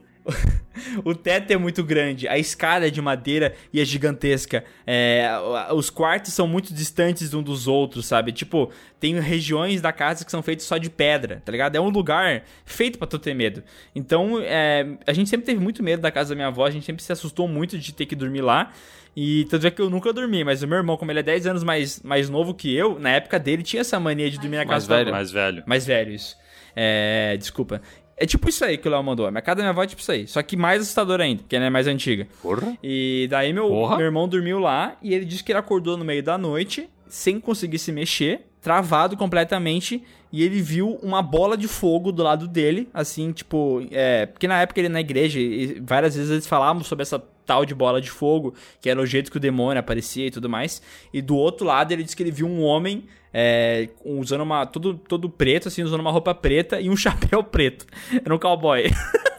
[1.05, 4.65] o teto é muito grande, a escada é de madeira e é gigantesca.
[4.87, 5.29] É,
[5.73, 8.33] os quartos são muito distantes um dos outros, sabe?
[8.33, 11.77] Tipo, tem regiões da casa que são feitas só de pedra, tá ligado?
[11.77, 13.63] É um lugar feito pra tu ter medo.
[13.95, 16.87] Então, é, a gente sempre teve muito medo da casa da minha avó, a gente
[16.87, 18.73] sempre se assustou muito de ter que dormir lá.
[19.17, 21.47] E tanto é que eu nunca dormi, mas o meu irmão, como ele é 10
[21.49, 24.65] anos mais, mais novo que eu, na época dele tinha essa mania de dormir na
[24.65, 25.09] Mais casa da velho.
[25.09, 25.17] avó.
[25.17, 25.63] Mais velho.
[25.67, 26.37] Mais velho, isso.
[26.77, 27.83] É, desculpa.
[28.21, 29.27] É tipo isso aí que o Léo mandou.
[29.27, 30.27] A minha casa da minha avó é tipo isso aí.
[30.29, 32.29] Só que mais assustador ainda, porque ela é mais antiga.
[32.43, 32.77] Porra.
[32.83, 33.97] E daí meu, Porra.
[33.97, 37.41] meu irmão dormiu lá e ele disse que ele acordou no meio da noite, sem
[37.41, 42.91] conseguir se mexer, travado completamente, e ele viu uma bola de fogo do lado dele,
[42.93, 47.03] assim, tipo, é, porque na época ele na igreja, e várias vezes eles falavam sobre
[47.03, 47.19] essa
[47.51, 50.49] tal de bola de fogo, que era o jeito que o demônio aparecia e tudo
[50.49, 50.81] mais.
[51.13, 53.03] E do outro lado ele disse que ele viu um homem
[53.35, 54.65] é, usando uma.
[54.67, 57.87] Todo, todo preto, assim, usando uma roupa preta e um chapéu preto.
[58.25, 58.85] Era um cowboy.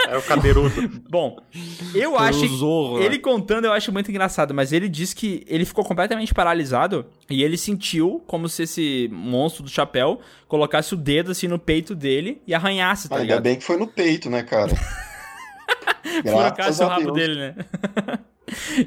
[0.06, 0.74] Era o cadeirudo.
[1.10, 1.38] Bom,
[1.96, 2.46] eu acho.
[2.48, 3.06] Zorro, né?
[3.06, 7.44] ele contando eu acho muito engraçado, mas ele disse que ele ficou completamente paralisado e
[7.44, 12.42] ele sentiu como se esse monstro do chapéu colocasse o dedo assim no peito dele
[12.46, 13.44] e arranhasse, tá Ainda ligado?
[13.44, 14.74] bem que foi no peito, né, cara?
[16.24, 17.16] Graças Furacasse o rabo Deus.
[17.16, 17.56] dele, né?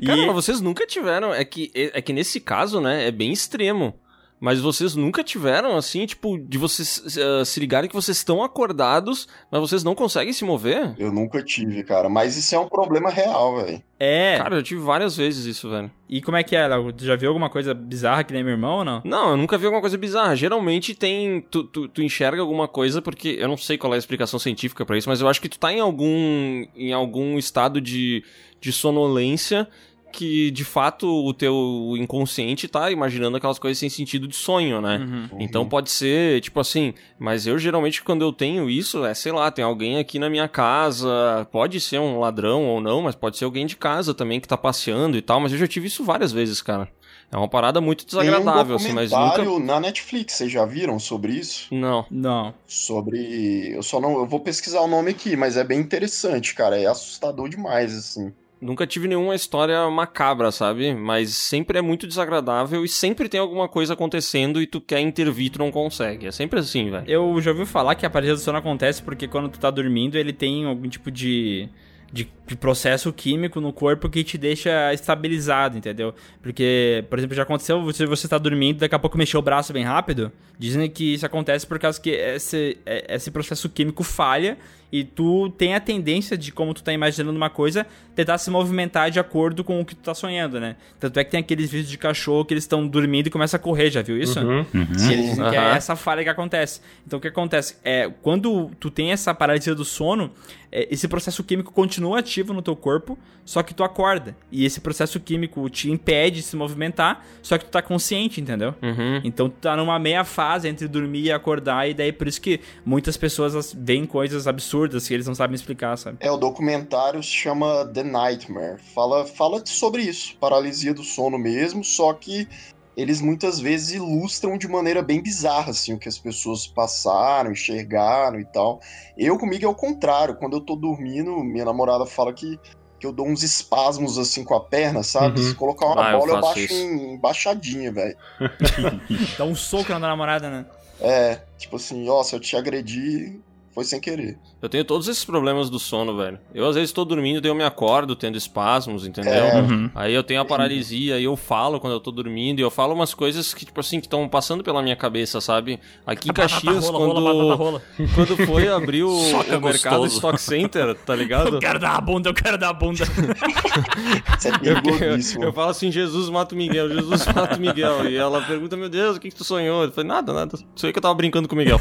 [0.01, 1.33] e Cara, mas vocês nunca tiveram.
[1.33, 3.99] É que, é que nesse caso, né, é bem extremo.
[4.45, 9.27] Mas vocês nunca tiveram, assim, tipo, de vocês eh, se ligarem que vocês estão acordados,
[9.51, 10.95] mas vocês não conseguem se mover?
[10.99, 12.11] Eu nunca tive, cara.
[12.11, 13.83] Mas isso é um problema real, velho.
[13.99, 14.37] é.
[14.37, 15.91] Cara, eu tive várias vezes isso, velho.
[16.11, 16.93] E como é que é, Léo?
[16.93, 19.01] Tu já viu alguma coisa bizarra que nem meu irmão ou não?
[19.03, 20.37] Não, eu nunca vi alguma coisa bizarra.
[20.37, 21.41] Geralmente tem.
[21.51, 24.85] Tu, tu, tu enxerga alguma coisa, porque eu não sei qual é a explicação científica
[24.85, 26.67] pra isso, mas eu acho que tu tá em algum.
[26.77, 28.23] em algum estado de,
[28.61, 29.67] de sonolência
[30.15, 34.99] que de fato o teu inconsciente tá imaginando aquelas coisas sem sentido de sonho, né?
[34.99, 35.39] Uhum.
[35.41, 39.51] Então pode ser, tipo assim, mas eu geralmente quando eu tenho isso, é, sei lá,
[39.51, 43.45] tem alguém aqui na minha casa, pode ser um ladrão ou não, mas pode ser
[43.45, 46.33] alguém de casa também que tá passeando e tal, mas eu já tive isso várias
[46.33, 46.89] vezes, cara.
[47.33, 49.65] É uma parada muito desagradável, assim, Tem um mas documentário nunca.
[49.67, 51.67] na Netflix, vocês já viram sobre isso?
[51.75, 52.07] Não.
[52.09, 52.55] Não.
[52.65, 53.73] Sobre.
[53.75, 54.19] Eu só não.
[54.19, 56.79] Eu vou pesquisar o nome aqui, mas é bem interessante, cara.
[56.79, 58.33] É assustador demais, assim.
[58.65, 60.95] Nunca tive nenhuma história macabra, sabe?
[60.95, 65.51] Mas sempre é muito desagradável e sempre tem alguma coisa acontecendo e tu quer intervir,
[65.51, 66.29] tu não consegue.
[66.29, 67.05] É sempre assim, velho.
[67.07, 70.17] Eu já ouvi falar que a paralisia do sono acontece porque quando tu tá dormindo,
[70.17, 71.69] ele tem algum tipo de,
[72.15, 76.15] de, de processo químico no corpo que te deixa estabilizado, entendeu?
[76.41, 79.73] Porque, por exemplo, já aconteceu você, você tá dormindo, daqui a pouco mexeu o braço
[79.73, 80.31] bem rápido.
[80.57, 84.57] Dizem que isso acontece por causa que esse, é- esse processo químico falha
[84.93, 87.85] e tu tem a tendência de, como tu tá imaginando uma coisa,
[88.15, 90.77] tentar se movimentar de acordo com o que tu tá sonhando, né?
[91.01, 93.61] Tanto é que tem aqueles vídeos de cachorro que eles estão dormindo e começam a
[93.61, 94.39] correr, já viu isso?
[94.39, 94.65] Uhum.
[94.73, 96.81] E eles dizem que é essa falha que acontece.
[97.05, 97.75] Então o que acontece?
[97.83, 100.31] É, quando tu tem essa paralisia do sono,
[100.71, 104.37] é, esse processo químico continua ativo no teu corpo, só que tu acorda.
[104.51, 108.75] E esse processo químico te impede de se movimentar, só que tu tá consciente, entendeu?
[108.83, 109.21] Uhum.
[109.23, 112.61] Então tu tá numa meia fase entre dormir e acordar, e daí por isso que
[112.85, 116.17] muitas pessoas veem coisas absurdas que eles não sabem explicar, sabe?
[116.19, 118.79] É, o documentário se chama The Nightmare.
[118.95, 122.49] Fala, fala sobre isso, paralisia do sono mesmo, só que
[122.97, 128.39] eles muitas vezes ilustram de maneira bem bizarra, assim, o que as pessoas passaram, enxergaram
[128.39, 128.81] e tal.
[129.17, 130.37] Eu, comigo, é o contrário.
[130.37, 132.59] Quando eu tô dormindo, minha namorada fala que,
[133.01, 135.41] que eu dou uns espasmos, assim, com a perna, sabe?
[135.41, 135.49] Uhum.
[135.49, 136.75] Se colocar uma Ah, eu bola, eu, faço baixo isso.
[136.75, 138.17] em baixadinha, velho.
[139.37, 140.65] Dá um soco na namorada, né?
[141.01, 143.41] É, tipo assim, ó, se eu te agredi,
[143.75, 144.39] foi sem querer.
[144.63, 146.39] Eu tenho todos esses problemas do sono, velho.
[146.55, 149.33] Eu às vezes tô dormindo, daí eu me acordo tendo espasmos, entendeu?
[149.33, 149.61] É.
[149.61, 149.91] Uhum.
[149.95, 152.95] Aí eu tenho a paralisia e eu falo quando eu tô dormindo, e eu falo
[152.95, 155.81] umas coisas que, tipo assim, que estão passando pela minha cabeça, sabe?
[156.07, 157.83] Aqui em Caxias, rola, rola, quando, batata rola.
[158.15, 160.07] quando foi abrir o, o mercado.
[160.07, 161.57] Stock Center, tá ligado?
[161.57, 163.05] Eu quero dar a bunda, eu quero dar a bunda.
[164.39, 165.45] Isso é Eu, perigosíssimo.
[165.45, 168.09] eu falo assim, Jesus mata o Miguel, Jesus mata o Miguel.
[168.09, 169.85] E ela pergunta, meu Deus, o que, que tu sonhou?
[169.85, 170.59] Eu falei, nada, nada.
[170.77, 171.81] Sei que eu tava brincando com o Miguel.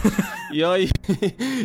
[0.52, 0.90] e aí,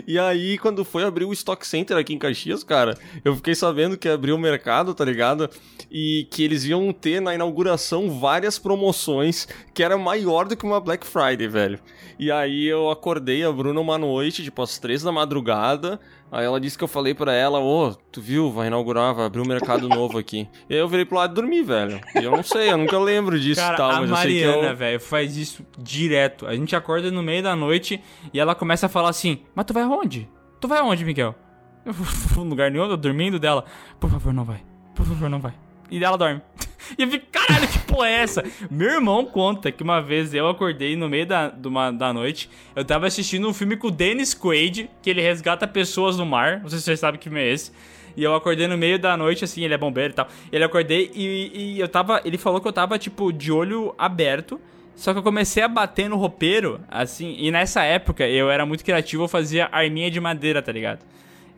[0.06, 3.96] e aí, quando foi abrir o Stock Center aqui em Caxias, cara, eu fiquei sabendo
[3.96, 5.50] que abriu o mercado, tá ligado?
[5.90, 10.80] E que eles iam ter na inauguração várias promoções que era maior do que uma
[10.80, 11.78] Black Friday, velho.
[12.18, 16.00] E aí eu acordei a Bruna uma noite, tipo, às três da madrugada.
[16.30, 19.40] Aí ela disse que eu falei pra ela, ô, tu viu, vai inaugurar, vai abrir
[19.40, 20.48] um mercado novo aqui.
[20.68, 22.00] E aí eu virei pro lado e dormi, velho.
[22.14, 24.40] E eu não sei, eu nunca lembro disso Cara, e tal, a mas eu sei
[24.40, 24.76] que Mariana, eu...
[24.76, 26.46] velho, faz isso direto.
[26.46, 28.02] A gente acorda no meio da noite
[28.32, 30.28] e ela começa a falar assim: Mas tu vai aonde?
[30.60, 31.34] Tu vai aonde, Miguel?
[31.86, 33.64] Eu vou lugar nenhum, eu tô dormindo dela.
[33.98, 34.62] Por favor, não vai.
[34.94, 35.54] Por favor, não vai.
[35.90, 36.42] E ela dorme.
[36.98, 38.44] E eu fico, caralho, que porra é essa?
[38.70, 42.48] Meu irmão conta que uma vez eu acordei no meio da, uma- da noite.
[42.74, 46.60] Eu tava assistindo um filme com o Dennis Quaid, que ele resgata pessoas no mar.
[46.60, 47.72] Não sei se vocês sabem que filme é esse.
[48.16, 50.26] E eu acordei no meio da noite, assim, ele é bombeiro e tal.
[50.50, 52.20] Ele acordei e, e eu tava.
[52.24, 54.60] Ele falou que eu tava, tipo, de olho aberto.
[54.96, 57.36] Só que eu comecei a bater no roupeiro, assim.
[57.38, 61.00] E nessa época eu era muito criativo, eu fazia arminha de madeira, tá ligado?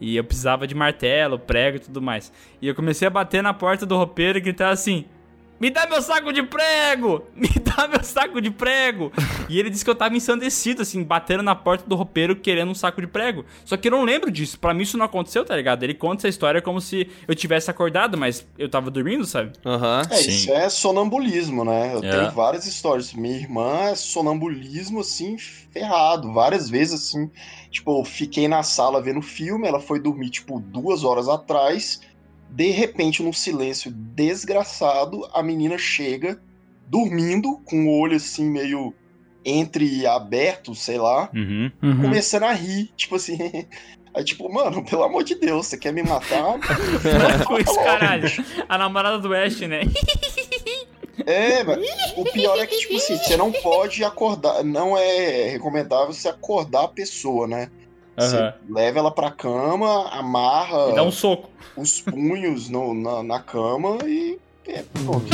[0.00, 2.32] E eu precisava de martelo, prego e tudo mais.
[2.60, 5.04] E eu comecei a bater na porta do roupeiro e gritar assim:
[5.60, 7.22] Me dá meu saco de prego!
[7.36, 9.12] Me dá meu saco de prego!
[9.48, 12.74] e ele disse que eu tava ensandecido, assim, batendo na porta do roupeiro querendo um
[12.74, 13.44] saco de prego.
[13.64, 14.58] Só que eu não lembro disso.
[14.58, 15.82] Pra mim isso não aconteceu, tá ligado?
[15.82, 19.52] Ele conta essa história como se eu tivesse acordado, mas eu tava dormindo, sabe?
[19.64, 20.02] Aham.
[20.10, 21.92] É, isso é sonambulismo, né?
[21.94, 22.10] Eu É.
[22.10, 23.12] tenho várias histórias.
[23.12, 25.36] Minha irmã é sonambulismo, assim,
[25.70, 26.32] ferrado.
[26.32, 27.30] Várias vezes, assim.
[27.70, 32.00] Tipo, eu fiquei na sala vendo filme, ela foi dormir, tipo, duas horas atrás.
[32.52, 36.40] De repente, num silêncio desgraçado, a menina chega,
[36.86, 38.92] dormindo, com o olho, assim, meio
[39.44, 41.70] entre aberto, sei lá, Uhum.
[42.02, 42.90] começando a rir.
[42.96, 43.38] Tipo assim.
[44.12, 46.58] Aí, tipo, mano, pelo amor de Deus, você quer me matar?
[47.46, 48.28] Com isso, caralho.
[48.68, 49.82] A namorada do Ash, né?
[51.26, 51.78] É, mas
[52.16, 54.64] o pior é que, tipo assim, você não pode acordar.
[54.64, 57.70] Não é recomendável você acordar a pessoa, né?
[58.20, 61.50] Você leva ela pra cama, amarra E dá um soco.
[61.76, 64.38] os punhos no- na, na cama e.
[64.66, 65.26] É, pronto.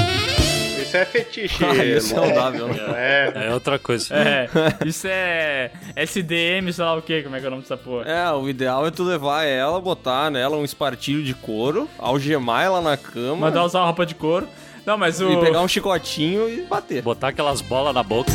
[0.80, 1.64] Isso é fetiche.
[1.64, 2.78] Ah, isso é saudável, né?
[2.94, 3.46] é.
[3.48, 4.14] É outra coisa.
[4.14, 4.48] É,
[4.86, 8.04] isso é SDM, sei lá o que, como é que é o nome dessa porra.
[8.08, 12.80] É, o ideal é tu levar ela, botar nela um espartilho de couro, algemar ela
[12.80, 14.46] na cama Mandar usar uma roupa de couro.
[14.86, 15.28] Não, mas o.
[15.32, 17.02] e pegar um chicotinho e bater.
[17.02, 18.32] Botar aquelas bolas na boca.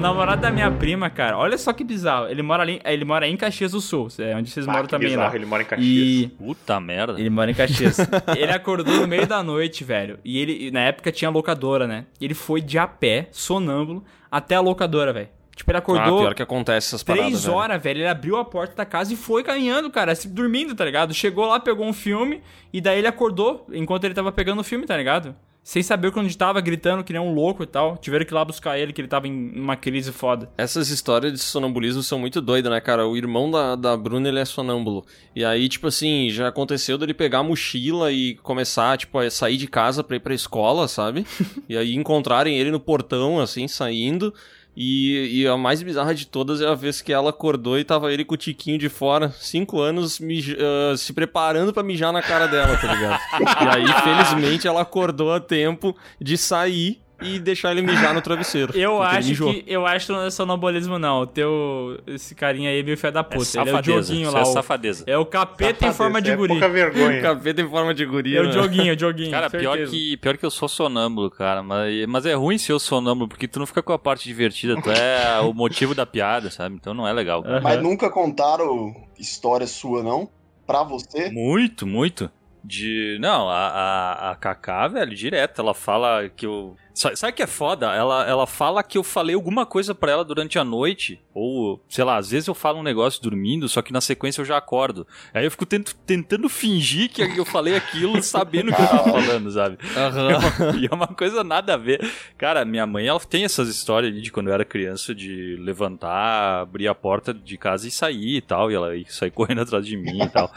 [0.00, 2.26] O namorado da minha prima, cara, olha só que bizarro.
[2.26, 4.90] Ele mora ali, ele mora em Caxias do Sul, é onde vocês Ah, moram que
[4.92, 5.36] também bizarro, lá.
[5.36, 5.86] ele mora em Caxias.
[5.86, 7.20] E Puta merda.
[7.20, 7.98] ele mora em Caxias.
[8.34, 10.18] ele acordou no meio da noite, velho.
[10.24, 12.06] E ele, na época tinha locadora, né?
[12.18, 15.28] Ele foi de a pé, sonâmbulo, até a locadora, velho.
[15.54, 17.56] Tipo, ele Ah, acordou pior que acontece essas paradas, três velho.
[17.58, 17.98] horas, velho.
[17.98, 21.12] Ele abriu a porta da casa e foi caminhando, cara, assim, dormindo, tá ligado?
[21.12, 22.40] Chegou lá, pegou um filme
[22.72, 25.36] e daí ele acordou enquanto ele tava pegando o filme, tá ligado?
[25.62, 27.96] Sem saber onde tava, gritando que nem um louco e tal.
[27.98, 30.50] Tiveram que ir lá buscar ele, que ele tava em uma crise foda.
[30.56, 33.06] Essas histórias de sonambulismo são muito doidas, né, cara?
[33.06, 35.04] O irmão da, da Bruna, ele é sonâmbulo.
[35.34, 39.56] E aí, tipo assim, já aconteceu dele pegar a mochila e começar, tipo, a sair
[39.56, 41.26] de casa pra ir pra escola, sabe?
[41.68, 44.34] e aí encontrarem ele no portão, assim, saindo.
[44.76, 48.12] E, e a mais bizarra de todas é a vez que ela acordou e tava
[48.12, 50.20] ele com o tiquinho de fora, cinco anos,
[50.58, 53.20] ah, se preparando pra mijar na cara dela, tá ligado?
[53.40, 58.72] e aí, felizmente, ela acordou a tempo de sair e deixar ele mijar no travesseiro.
[58.76, 61.20] Eu acho que eu acho que não é sonambulismo, não.
[61.22, 61.98] O teu.
[62.06, 63.36] Esse carinha aí é meio fé da É puta.
[63.36, 64.02] ele é o safadeza.
[64.12, 64.38] Joguinho lá.
[64.38, 65.04] é o- safadeza.
[65.06, 66.52] É o capeta em Safadeza, forma de é guri.
[66.54, 67.20] pouca vergonha.
[67.22, 68.38] Capeta em forma de guria.
[68.38, 68.52] É o né?
[68.52, 69.30] joguinho, o joguinho.
[69.30, 71.62] Cara, pior que, pior que eu sou sonâmbulo, cara.
[71.62, 74.80] Mas, mas é ruim ser o sonâmbulo, porque tu não fica com a parte divertida,
[74.80, 76.74] tu é o motivo da piada, sabe?
[76.76, 77.42] Então não é legal.
[77.42, 77.60] cara.
[77.60, 80.28] Mas nunca contaram história sua, não?
[80.66, 81.30] Pra você?
[81.30, 82.30] Muito, muito.
[82.62, 83.16] De.
[83.20, 85.60] Não, a, a, a Kaká, velho, direto.
[85.62, 86.76] Ela fala que eu.
[86.94, 87.86] Sa- Sabe o que é foda?
[87.94, 91.20] Ela, ela fala que eu falei alguma coisa pra ela durante a noite.
[91.32, 94.44] Ou, sei lá, às vezes eu falo um negócio dormindo, só que na sequência eu
[94.44, 95.06] já acordo.
[95.32, 99.10] Aí eu fico tent- tentando fingir que eu falei aquilo sabendo o que eu tava
[99.12, 99.78] falando, sabe?
[100.80, 102.04] E é uma coisa nada a ver.
[102.36, 106.88] Cara, minha mãe, ela tem essas histórias de quando eu era criança, de levantar, abrir
[106.88, 108.70] a porta de casa e sair e tal.
[108.70, 110.50] E ela sair correndo atrás de mim e tal.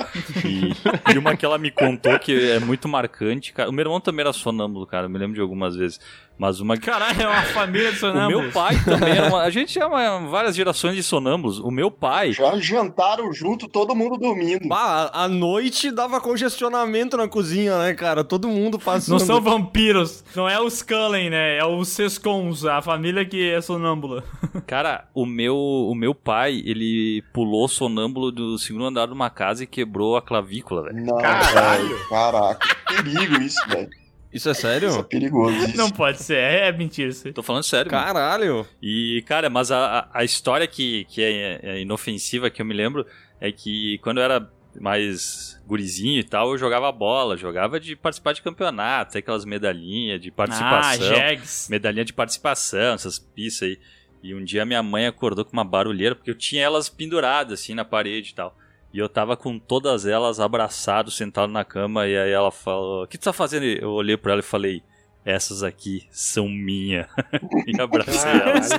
[0.45, 3.69] E, e uma que ela me contou que é muito marcante, cara.
[3.69, 5.05] O meu irmão também era sonâmbulo, cara.
[5.05, 5.99] Eu me lembro de algumas vezes.
[6.37, 6.75] Mas uma.
[6.77, 8.43] Caralho, é uma família de O sonâmbulos.
[8.43, 9.41] meu pai também era uma.
[9.43, 11.59] A gente é uma, várias gerações de sonâmbulos.
[11.59, 12.33] O meu pai.
[12.33, 14.67] Já jantaram junto, todo mundo dormindo.
[14.67, 18.23] Bah, à noite dava congestionamento na cozinha, né, cara?
[18.23, 19.19] Todo mundo passando.
[19.19, 20.23] Não são vampiros.
[20.35, 21.57] Não é os Cullen, né?
[21.57, 24.23] É os Sescons, a família que é sonâmbula.
[24.65, 29.63] Cara, o meu, o meu pai, ele pulou sonâmbulo do segundo andar de uma casa
[29.63, 31.05] e quebrou a clavícula, velho.
[31.05, 32.07] Não, Caralho.
[32.09, 33.89] Caraca, que perigo isso, velho.
[34.33, 34.89] Isso é sério?
[34.89, 35.55] Isso é perigoso.
[35.55, 35.77] Isso.
[35.77, 37.31] Não pode ser, é, é mentira isso.
[37.33, 38.03] Tô falando sério, mano.
[38.05, 38.67] Caralho.
[38.81, 43.05] E, cara, mas a, a- história que, que é, é inofensiva que eu me lembro
[43.39, 44.49] é que quando eu era
[44.81, 50.29] mais gurizinho e tal, eu jogava bola, jogava de participar de campeonato, aquelas medalhinhas de
[50.29, 51.15] Ah, participação.
[51.15, 51.67] Jags.
[51.69, 53.79] medalhinha de participação, essas pistas aí.
[54.23, 57.73] E um dia minha mãe acordou com uma barulheira, porque eu tinha elas penduradas assim
[57.75, 58.57] na parede e tal.
[58.93, 63.07] E eu tava com todas elas abraçado, sentado na cama, e aí ela falou: O
[63.07, 63.65] que tu tá fazendo?
[63.65, 64.83] Eu olhei pra ela e falei:
[65.25, 67.09] Essas aqui são minha.
[67.65, 68.69] e abracei elas.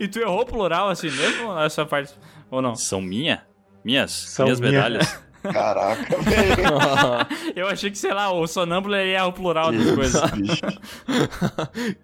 [0.00, 1.58] E tu errou plural assim mesmo?
[1.58, 2.14] Essa parte.
[2.50, 2.74] Ou não?
[2.74, 3.46] São minha?
[3.84, 4.10] Minhas?
[4.10, 4.72] São minhas minha.
[4.72, 5.22] medalhas?
[5.52, 6.64] Caraca, velho.
[7.56, 10.22] Eu achei que, sei lá, o sonâmbulo ele é o plural das coisas.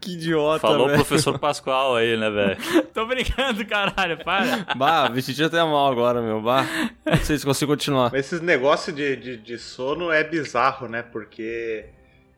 [0.01, 1.05] que idiota, Falou o velho.
[1.05, 2.57] professor Pascoal aí, né, velho?
[2.93, 4.67] Tô brincando, caralho, para.
[4.77, 6.41] Bah, me senti até mal agora, meu.
[6.41, 6.65] Bah.
[7.05, 8.11] Não sei se consigo continuar.
[8.13, 11.03] Mas esses negócios de, de, de sono é bizarro, né?
[11.03, 11.87] Porque.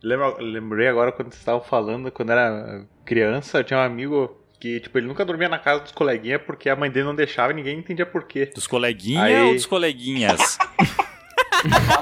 [0.02, 4.80] Lembra, lembrei agora quando vocês estavam falando, quando era criança, eu tinha um amigo que,
[4.80, 7.56] tipo, ele nunca dormia na casa dos coleguinhas porque a mãe dele não deixava e
[7.56, 8.50] ninguém entendia por quê.
[8.54, 9.42] Dos coleguinhas Aí.
[9.42, 10.58] ou dos coleguinhas?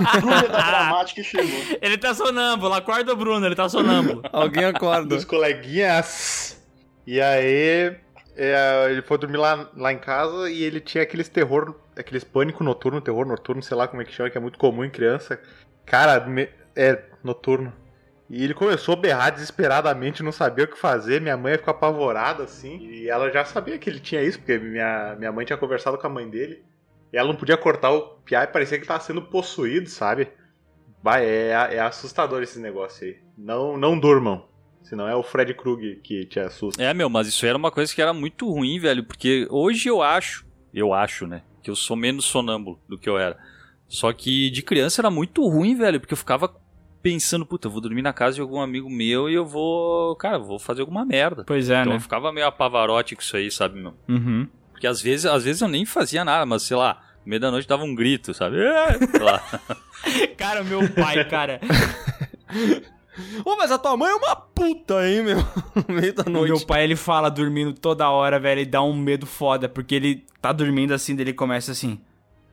[0.06, 1.78] A Bruna da gramática chegou.
[1.80, 4.22] Ele tá sonâmbulo, acorda o Bruno, ele tá sonâmbulo.
[4.32, 5.06] Alguém acorda.
[5.14, 6.60] Dos coleguinhas.
[7.06, 7.94] E aí.
[8.36, 12.62] é, ele foi dormir lá, lá em casa e ele tinha aqueles terror, aqueles pânico
[12.64, 15.40] noturno, terror noturno, sei lá como é que chama, que é muito comum em criança.
[15.86, 17.72] Cara, me- é noturno.
[18.28, 21.20] E ele começou a berrar desesperadamente, não sabia o que fazer.
[21.20, 22.78] Minha mãe ficou apavorada assim.
[22.78, 26.06] E ela já sabia que ele tinha isso, porque minha, minha mãe tinha conversado com
[26.06, 26.62] a mãe dele.
[27.12, 30.28] E ela não podia cortar o piá e parecia que tava sendo possuído, sabe?
[31.02, 33.18] Vai, é, é assustador esse negócio aí.
[33.36, 34.46] Não, não durmam.
[34.82, 36.82] Senão é o Fred Krug que te assusta.
[36.82, 40.02] É, meu, mas isso era uma coisa que era muito ruim, velho, porque hoje eu
[40.02, 43.38] acho, eu acho, né, que eu sou menos sonâmbulo do que eu era.
[43.88, 46.54] Só que de criança era muito ruim, velho, porque eu ficava
[47.04, 50.36] pensando, puta, eu vou dormir na casa de algum amigo meu e eu vou, cara,
[50.38, 51.44] eu vou fazer alguma merda.
[51.46, 51.96] Pois é, Então né?
[51.98, 53.92] eu ficava meio apavarote com isso aí, sabe, meu?
[54.08, 54.48] Uhum.
[54.72, 57.50] Porque às vezes, às vezes eu nem fazia nada, mas sei lá, no meio da
[57.50, 58.56] noite dava um grito, sabe?
[58.58, 59.42] É, sei lá.
[60.38, 61.60] Cara, o meu pai, cara.
[63.44, 65.38] Ô, mas a tua mãe é uma puta, hein, meu?
[65.88, 66.50] No meio da O noite.
[66.52, 70.24] meu pai, ele fala dormindo toda hora, velho, e dá um medo foda, porque ele
[70.40, 72.00] tá dormindo assim, daí ele começa assim.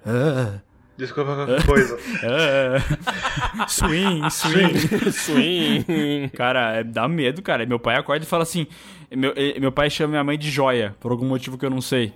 [0.05, 0.59] Ah,
[1.01, 1.97] Desculpa qualquer coisa.
[2.23, 3.65] ah.
[3.67, 5.11] swing, swing.
[5.11, 6.29] Swing.
[6.35, 7.65] Cara, é- dá medo, cara.
[7.65, 8.67] Meu pai acorda e fala assim.
[9.09, 12.13] Meu, meu pai chama minha mãe de joia, por algum motivo que eu não sei.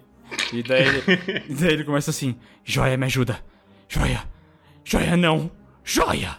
[0.54, 1.04] E daí ele,
[1.50, 3.40] e daí ele começa assim: Joia, me ajuda.
[3.90, 4.24] Joia,
[4.84, 5.50] joia não,
[5.84, 6.38] joia.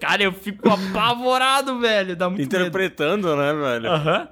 [0.00, 2.16] Cara, eu fico apavorado, velho.
[2.16, 2.56] Dá muito medo.
[2.56, 3.90] Interpretando, né, velho?
[3.90, 4.28] Aham.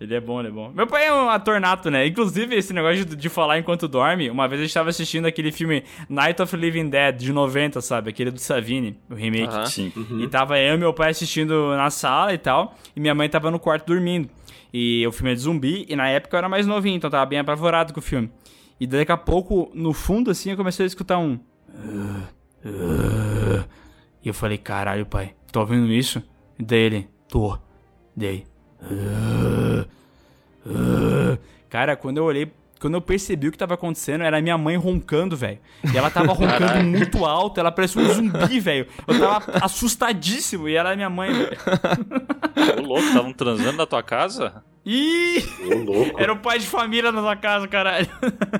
[0.00, 0.72] Ele é bom, ele é bom.
[0.74, 2.06] Meu pai é um ator nato, né?
[2.06, 5.52] Inclusive, esse negócio de, de falar enquanto dorme, uma vez a gente tava assistindo aquele
[5.52, 8.08] filme Night of Living Dead, de 90, sabe?
[8.08, 9.52] Aquele do Savini, o remake.
[9.52, 9.66] Aham.
[9.66, 9.92] Sim.
[10.18, 13.50] E tava eu e meu pai assistindo na sala e tal, e minha mãe tava
[13.50, 14.30] no quarto dormindo.
[14.72, 17.26] E o filme é de zumbi, e na época eu era mais novinho, então tava
[17.26, 18.30] bem apavorado com o filme.
[18.80, 21.38] E daqui a pouco, no fundo, assim, eu comecei a escutar um...
[24.22, 26.22] E eu falei, caralho, pai, tô ouvindo isso?
[26.58, 27.58] E daí ele, tô.
[28.16, 28.44] Daí...
[31.68, 35.36] Cara, quando eu olhei, quando eu percebi o que tava acontecendo, era minha mãe roncando,
[35.36, 35.58] velho.
[35.92, 38.86] E ela tava roncando muito alto, ela parecia um zumbi, velho.
[39.06, 41.56] Eu tava assustadíssimo e ela é minha mãe, velho.
[42.78, 44.64] Ô, louco, estavam transando na tua casa?
[44.84, 45.44] Ih!
[46.16, 48.08] Era o pai de família na sua casa, caralho.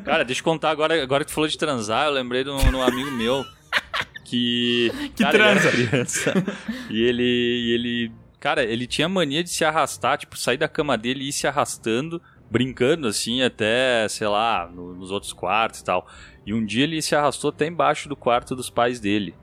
[0.04, 2.58] Cara, deixa eu contar agora, agora que tu falou de transar, eu lembrei de um,
[2.58, 3.44] de um amigo meu
[4.30, 4.92] que.
[5.16, 5.70] Que cara, ele era transa.
[5.70, 6.34] criança.
[6.88, 7.22] e ele.
[7.22, 8.12] E ele.
[8.40, 11.46] Cara, ele tinha mania de se arrastar, tipo, sair da cama dele e ir se
[11.46, 16.06] arrastando, brincando assim, até, sei lá, no- nos outros quartos e tal.
[16.46, 19.34] E um dia ele se arrastou até embaixo do quarto dos pais dele.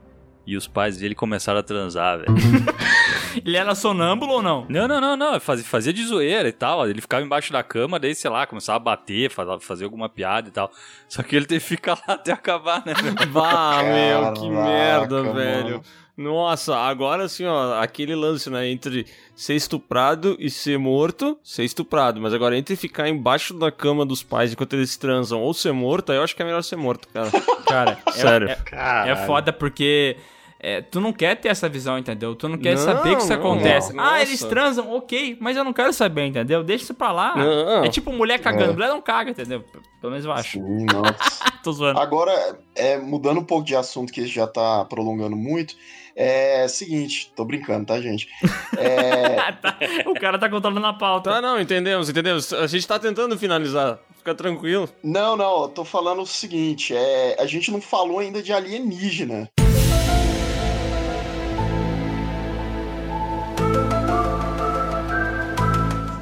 [0.44, 2.34] E os pais dele começaram a transar, velho.
[3.44, 4.66] Ele era sonâmbulo ou não?
[4.68, 5.38] Não, não, não, não.
[5.38, 6.88] Fazia, fazia de zoeira e tal.
[6.88, 10.48] Ele ficava embaixo da cama, daí, sei lá, começava a bater, fa- fazer alguma piada
[10.48, 10.70] e tal.
[11.06, 12.94] Só que ele teve que ficar lá até acabar, né?
[13.30, 15.34] Vá, meu, que Caraca, merda, mano.
[15.34, 15.82] velho.
[16.18, 22.20] Nossa, agora assim, ó, aquele lance, né, entre ser estuprado e ser morto, ser estuprado.
[22.20, 26.10] Mas agora, entre ficar embaixo da cama dos pais enquanto eles transam ou ser morto,
[26.10, 27.30] aí eu acho que é melhor ser morto, cara.
[27.68, 28.48] Cara, é- Sério.
[28.48, 30.16] É, é foda porque
[30.58, 32.34] é, tu não quer ter essa visão, entendeu?
[32.34, 33.92] Tu não quer Não, saber que isso não, acontece.
[33.92, 34.02] não.
[34.02, 34.22] Ah, Nossa.
[34.22, 36.64] eles transam, ok, mas eu não quero saber, entendeu?
[36.64, 37.36] Deixa isso pra lá.
[37.36, 37.84] Não.
[37.84, 38.70] É tipo mulher cagando.
[38.70, 38.74] É.
[38.74, 39.62] Mulher não caga, entendeu?
[40.00, 40.52] Pelo menos eu acho.
[40.58, 41.14] Sim, nossa.
[41.62, 42.00] Tô zoando.
[42.00, 45.74] Agora, é, mudando um pouco de assunto, que já tá prolongando muito,
[46.20, 48.28] é seguinte, tô brincando, tá, gente?
[48.76, 49.76] É, Tá,
[50.06, 51.30] o cara tá controlando a pauta.
[51.30, 52.52] Tá, não, entendemos, entendemos.
[52.52, 53.98] A gente tá tentando finalizar.
[54.16, 54.88] Fica tranquilo.
[55.02, 59.48] não, não, eu tô falando o seguinte, é, a gente não falou ainda de alienígena.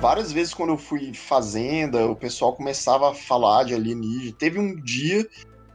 [0.01, 4.37] Várias vezes quando eu fui fazenda, o pessoal começava a falar de alienígena.
[4.39, 5.27] Teve um dia,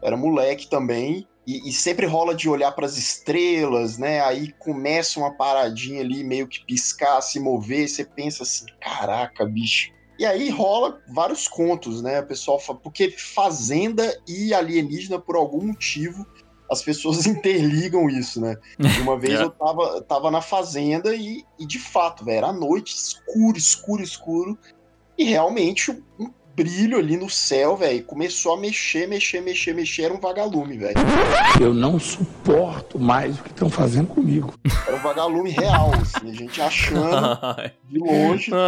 [0.02, 4.22] era moleque também, e, e sempre rola de olhar para as estrelas, né?
[4.22, 9.91] Aí começa uma paradinha ali, meio que piscar, se mover, você pensa assim, caraca, bicho.
[10.19, 12.19] E aí rola vários contos, né?
[12.19, 16.27] O pessoal fala, porque fazenda e alienígena, por algum motivo,
[16.72, 18.55] as pessoas interligam isso, né?
[18.80, 19.43] E uma vez É.
[19.43, 24.59] eu tava, tava na fazenda e, e de fato, velho, era noite, escuro, escuro, escuro.
[25.18, 30.14] E realmente um brilho ali no céu, velho, começou a mexer, mexer, mexer, mexer, era
[30.14, 30.95] um vagalume, velho.
[31.60, 34.53] Eu não suporto mais o que estão fazendo comigo.
[34.88, 37.18] Era um vagalume real, assim, a gente achando
[37.88, 38.52] de longe.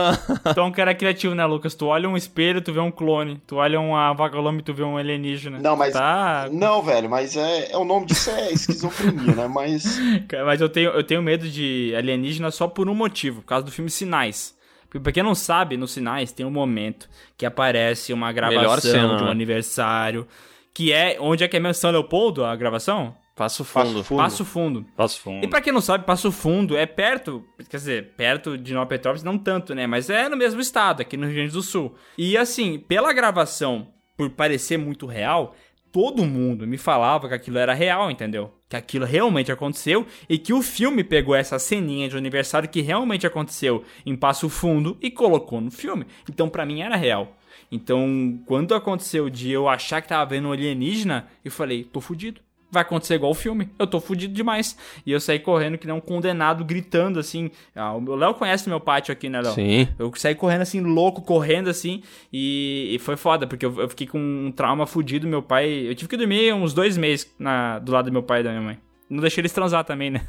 [0.45, 1.73] Então, um cara criativo, né, Lucas?
[1.73, 3.41] Tu olha um espelho, tu vê um clone.
[3.47, 5.59] Tu olha uma vagalume, tu vê um alienígena.
[5.59, 5.93] Não, mas.
[5.93, 6.47] Tá.
[6.51, 9.47] Não, velho, mas é, é o nome disso é esquizofrenia, né?
[9.47, 9.99] Mas.
[10.27, 13.65] Cara, Mas eu tenho, eu tenho medo de alienígena só por um motivo, por causa
[13.65, 14.55] do filme Sinais.
[14.93, 19.17] Porque pra quem não sabe, nos Sinais tem um momento que aparece uma gravação cena,
[19.17, 19.31] de um né?
[19.31, 20.27] aniversário,
[20.71, 21.17] que é...
[21.19, 21.73] Onde é que é mesmo?
[21.73, 23.15] São Leopoldo, a gravação?
[23.35, 24.03] Passo fundo.
[24.03, 24.85] Passo Fundo.
[24.95, 25.43] Passo fundo.
[25.43, 29.23] E pra quem não sabe, Passo Fundo é perto, quer dizer, perto de Nova Petrópolis,
[29.23, 29.87] não tanto, né?
[29.87, 31.95] Mas é no mesmo estado, aqui no Rio Grande do Sul.
[32.15, 35.55] E assim, pela gravação, por parecer muito real,
[35.93, 38.51] todo mundo me falava que aquilo era real, entendeu?
[38.67, 43.27] Que aquilo realmente aconteceu e que o filme pegou essa ceninha de aniversário que realmente
[43.27, 46.07] aconteceu em Passo Fundo e colocou no filme.
[46.27, 47.37] Então pra mim era real.
[47.71, 52.41] Então, quando aconteceu de eu achar que tava vendo um alienígena, eu falei, tô fudido.
[52.73, 53.69] Vai acontecer igual o filme.
[53.77, 54.75] Eu tô fudido demais.
[55.05, 57.51] E eu saí correndo que nem um condenado, gritando assim.
[57.75, 59.53] Ah, o Léo conhece meu pátio aqui, né, Léo?
[59.53, 59.87] Sim.
[59.99, 62.01] Eu saí correndo assim, louco, correndo assim.
[62.33, 65.27] E, e foi foda, porque eu, eu fiquei com um trauma fudido.
[65.27, 65.87] Meu pai.
[65.87, 68.49] Eu tive que dormir uns dois meses na, do lado do meu pai e da
[68.49, 68.79] minha mãe.
[69.07, 70.21] Não deixei eles transar também, né?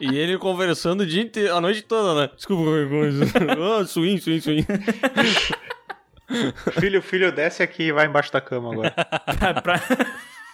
[0.00, 2.30] E ele conversando o dia inteiro, a noite toda, né?
[2.34, 3.24] Desculpa qualquer coisa.
[3.80, 4.66] Ah, swing, swing, swing.
[6.80, 8.90] Filho, filho, desce aqui e vai embaixo da cama agora.
[9.62, 9.80] pra,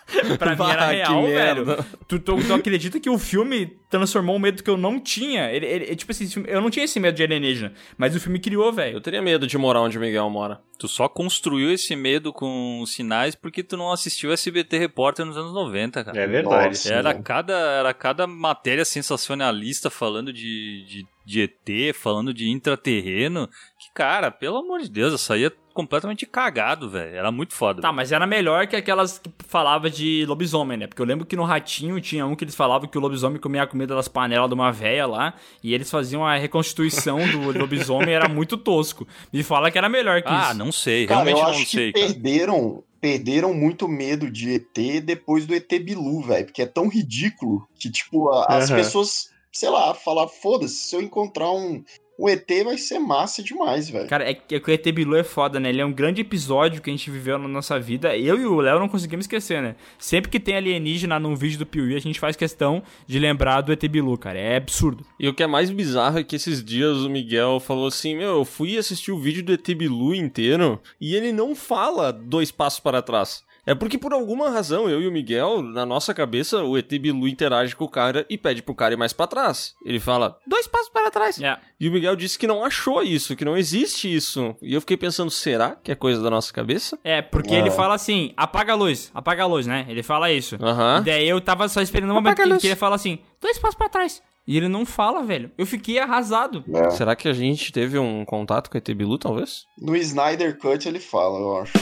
[0.39, 1.85] pra- mim era real, velho.
[2.07, 5.51] Tu, tu, tu acredita que o filme transformou um medo que eu não tinha?
[5.51, 8.21] Ele, ele- tipo assim, esse filme- eu não tinha esse medo de alienígena, mas o
[8.21, 9.01] filme criou, Eu velho.
[9.01, 10.61] teria medo de morar onde o Miguel mora.
[10.79, 15.37] Tu só construiu esse medo com os sinais porque tu não assistiu SBT Repórter nos
[15.37, 16.19] anos 90, cara.
[16.21, 16.69] É verdade.
[16.69, 16.95] Nossa.
[16.95, 23.49] Era cada, era cada matéria sensacionalista falando de, de, de ET, falando de intraterreno.
[23.49, 27.15] Que, cara, pelo amor de Deus, eu saía completamente cagado, velho.
[27.15, 27.81] Era muito foda.
[27.81, 30.87] Tá, mas era melhor que aquelas que falava de lobisomem, né?
[30.89, 33.63] Porque eu lembro que no Ratinho tinha um que eles falavam que o lobisomem comia
[33.63, 38.13] a comida das panelas de uma véia lá, e eles faziam a reconstituição do lobisomem,
[38.13, 39.07] era muito tosco.
[39.33, 40.59] Me fala que era melhor que Ah, isso.
[40.59, 41.07] não sei.
[41.07, 42.13] Cara, Realmente eu não acho sei, que cara.
[42.13, 46.47] perderam, perderam muito medo de ET depois do ET Bilu, velho.
[46.47, 48.81] Porque é tão ridículo que, tipo, a- as Aham.
[48.81, 51.85] pessoas, sei lá, falar, foda-se, se eu encontrar um,
[52.19, 54.09] um ET vai ser massa demais, velho.
[54.09, 55.69] Cara, é que é que o ET Bilu é foda, né?
[55.69, 58.17] Ele é um grande episódio que a gente viveu na nossa vida.
[58.17, 59.77] Eu e o Léo não conseguimos esquecer, né?
[59.99, 63.73] Sempre que tem alienígena num vídeo do Piuí, a gente faz questão de lembrar do
[63.73, 64.39] ET Bilu, cara.
[64.39, 65.07] É absurdo.
[65.19, 68.39] E o que é mais bizarro é que esses dias o Miguel falou assim: Meu,
[68.39, 72.81] eu fui assistir o vídeo do ET Bilu inteiro e ele não fala dois passos
[72.81, 73.47] para trás.
[73.69, 77.29] É porque por alguma razão, eu e o Miguel, na nossa cabeça, o ET Bilu
[77.29, 79.75] interage com o cara e pede pro cara ir mais pra trás.
[79.85, 81.39] Ele fala, dois passos para trás.
[81.39, 81.59] É.
[81.79, 84.57] E o Miguel disse que não achou isso, que não existe isso.
[84.63, 86.99] E eu fiquei pensando, será que é coisa da nossa cabeça?
[87.05, 89.85] É, porque ele fala assim, apaga a luz, apaga a luz, né?
[89.87, 90.57] Ele fala isso.
[90.63, 91.01] Aham.
[91.03, 93.77] E daí eu tava só esperando um momento que, que ele fala assim, dois passos
[93.77, 94.23] pra trás.
[94.49, 95.51] E ele não fala, velho.
[95.59, 96.65] Eu fiquei arrasado.
[96.75, 96.89] É.
[96.89, 99.67] Será que a gente teve um contato com o ET Bilu, talvez?
[99.77, 101.75] No Snyder Cut ele fala, eu acho.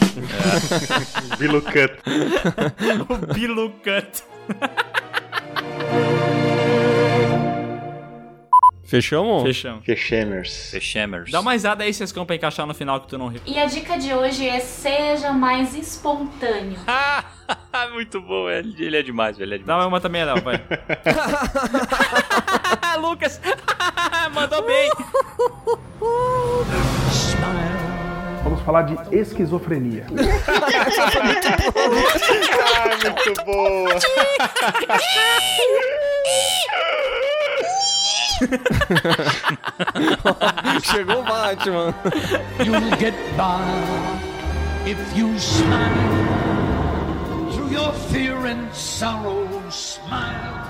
[1.39, 1.95] Bilu Cut.
[3.09, 4.25] o Bilu Cut.
[8.87, 9.43] Fechamos?
[9.43, 9.85] Fechamos.
[9.85, 10.71] Fechemers.
[10.71, 11.31] Fechemers.
[11.31, 13.41] Dá uma risada aí, Sescão, pra encaixar no final que tu não riu.
[13.45, 16.79] E a dica de hoje é seja mais espontâneo.
[16.87, 17.25] Ah,
[17.93, 18.49] muito bom.
[18.49, 19.49] Ele, ele é demais, velho.
[19.49, 19.81] Ele é demais.
[19.81, 20.63] Dá uma também, Léo, vai.
[23.01, 23.41] Lucas!
[24.33, 24.91] Mandou bem!
[28.43, 30.07] Vamos falar de esquizofrenia.
[32.77, 33.91] ah, muito boa.
[40.83, 41.95] Chegou o Batman.
[42.65, 43.63] You'll get by
[44.85, 46.27] if you smile
[47.53, 49.47] through your fear and sorrow.
[49.71, 50.65] Smile.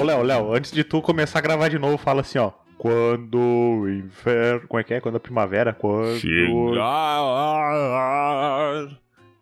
[0.00, 2.50] Ô, Léo, Léo, antes de tu começar a gravar de novo, fala assim, ó.
[2.76, 4.66] Quando o inverno.
[4.66, 5.00] Como é que é?
[5.00, 5.72] Quando a primavera?
[5.72, 6.18] Quando.
[6.18, 7.20] Chegar,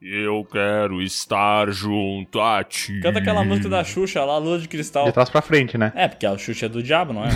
[0.03, 3.01] eu quero estar junto a ti.
[3.01, 5.05] Canta aquela música da Xuxa lá, Lua de Cristal.
[5.05, 5.93] De trás pra frente, né?
[5.95, 7.29] É, porque a Xuxa é do diabo, não é?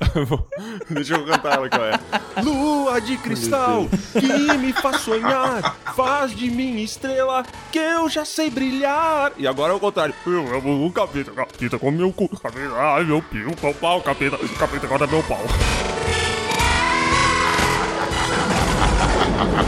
[0.88, 2.00] Deixa eu cantar ela, qual é?
[2.42, 8.48] Lua de cristal que me faz sonhar, faz de mim estrela que eu já sei
[8.48, 9.32] brilhar.
[9.36, 10.14] E agora é o contrário.
[10.26, 14.38] Eu amo o capeta, capeta com meu cu, capeta, ai meu pio, pau, pau, capeta,
[14.58, 15.44] capeta corta meu pau.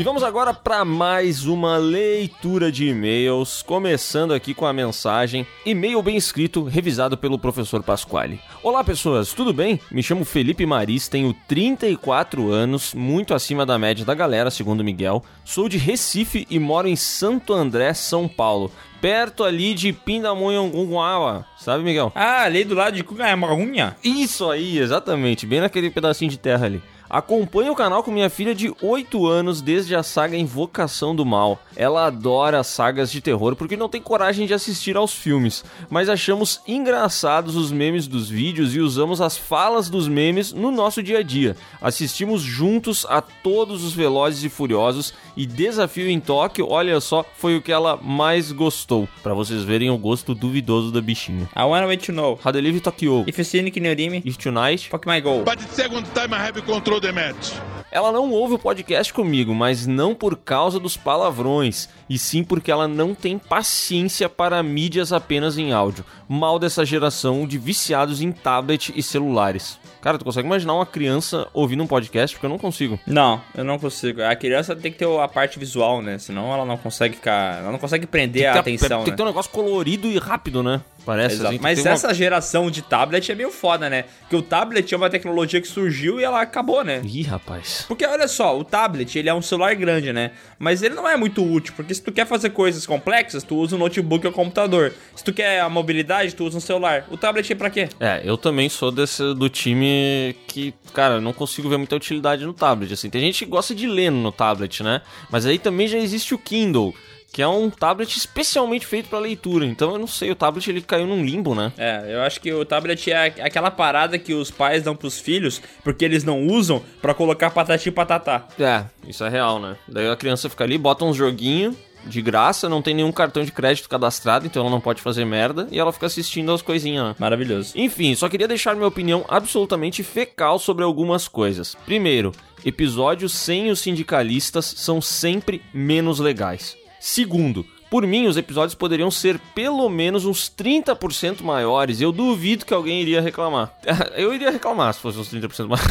[0.00, 6.02] E vamos agora para mais uma leitura de e-mails, começando aqui com a mensagem e-mail
[6.02, 8.40] bem escrito, revisado pelo professor Pasquale.
[8.62, 9.78] Olá pessoas, tudo bem?
[9.90, 15.22] Me chamo Felipe Maris, tenho 34 anos, muito acima da média da galera, segundo Miguel.
[15.44, 18.72] Sou de Recife e moro em Santo André, São Paulo,
[19.02, 22.10] perto ali de Pindamonhangaba, sabe Miguel?
[22.14, 23.94] Ah, ali do lado de Cucamonha.
[24.02, 26.82] Isso aí, exatamente, bem naquele pedacinho de terra ali.
[27.10, 31.60] Acompanho o canal com minha filha de 8 anos desde a saga Invocação do Mal.
[31.74, 36.60] Ela adora sagas de terror porque não tem coragem de assistir aos filmes, mas achamos
[36.68, 41.22] engraçados os memes dos vídeos e usamos as falas dos memes no nosso dia a
[41.22, 41.56] dia.
[41.82, 47.56] Assistimos juntos a todos os Velozes e Furiosos e Desafio em Tóquio, olha só, foi
[47.56, 49.08] o que ela mais gostou.
[49.20, 51.48] Pra vocês verem o gosto duvidoso da bichinha.
[51.56, 52.38] I wanna let you know.
[52.44, 53.24] How Live Tokyo.
[53.26, 54.88] If you see Nick Norimi, If tonight.
[54.88, 55.42] fuck my goal.
[55.42, 57.54] But the second time I have control match.
[57.92, 62.70] Ela não ouve o podcast comigo, mas não por causa dos palavrões, e sim porque
[62.70, 66.04] ela não tem paciência para mídias apenas em áudio.
[66.28, 69.80] Mal dessa geração de viciados em tablet e celulares.
[70.00, 72.34] Cara, tu consegue imaginar uma criança ouvindo um podcast?
[72.36, 72.98] Porque eu não consigo.
[73.06, 74.22] Não, eu não consigo.
[74.22, 76.16] A criança tem que ter a parte visual, né?
[76.18, 77.60] Senão ela não consegue ficar.
[77.60, 78.98] Ela não consegue prender a que ter- atenção.
[78.98, 79.16] Tem que né?
[79.16, 80.80] ter um negócio colorido e rápido, né?
[81.04, 81.48] Parece Exato.
[81.48, 84.04] assim, que Mas tem uma- essa geração de tablet é meio foda, né?
[84.20, 87.00] Porque o tablet é uma tecnologia que surgiu e ela acabou, né?
[87.04, 87.84] Ih, rapaz.
[87.88, 90.32] Porque olha só, o tablet, ele é um celular grande, né?
[90.58, 93.76] Mas ele não é muito útil, porque se tu quer fazer coisas complexas, tu usa
[93.76, 94.92] um notebook ou computador.
[95.16, 97.06] Se tu quer a mobilidade, tu usa um celular.
[97.10, 97.88] O tablet é pra quê?
[97.98, 102.52] É, eu também sou desse do time que, cara, não consigo ver muita utilidade no
[102.52, 102.92] tablet.
[102.92, 105.00] Assim, tem gente que gosta de ler no tablet, né?
[105.30, 106.94] Mas aí também já existe o Kindle,
[107.32, 109.64] que é um tablet especialmente feito pra leitura.
[109.64, 111.72] Então eu não sei, o tablet ele caiu num limbo, né?
[111.78, 115.62] É, eu acho que o tablet é aquela parada que os pais dão pros filhos
[115.84, 118.48] porque eles não usam pra colocar patati e patatá.
[118.58, 119.76] É, isso é real, né?
[119.86, 123.52] Daí a criança fica ali, bota uns joguinhos de graça, não tem nenhum cartão de
[123.52, 127.14] crédito cadastrado, então ela não pode fazer merda, e ela fica assistindo as coisinhas, né?
[127.18, 127.72] Maravilhoso.
[127.76, 131.76] Enfim, só queria deixar minha opinião absolutamente fecal sobre algumas coisas.
[131.84, 132.32] Primeiro,
[132.64, 136.79] episódios sem os sindicalistas são sempre menos legais.
[137.00, 142.00] Segundo, por mim, os episódios poderiam ser pelo menos uns 30% maiores.
[142.00, 143.74] Eu duvido que alguém iria reclamar.
[144.16, 145.82] Eu iria reclamar se fosse uns 30% mais.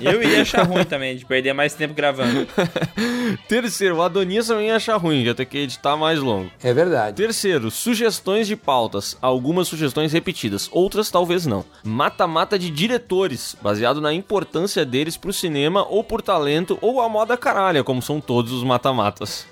[0.00, 2.46] Eu iria achar ruim também, de perder mais tempo gravando.
[3.46, 6.50] Terceiro, o Adonias também ia achar ruim, ia ter que editar mais longo.
[6.62, 7.16] É verdade.
[7.16, 9.16] Terceiro, sugestões de pautas.
[9.22, 11.64] Algumas sugestões repetidas, outras talvez não.
[11.84, 17.36] Mata-mata de diretores, baseado na importância deles pro cinema ou por talento ou a moda
[17.36, 19.46] caralha, como são todos os mata-matas.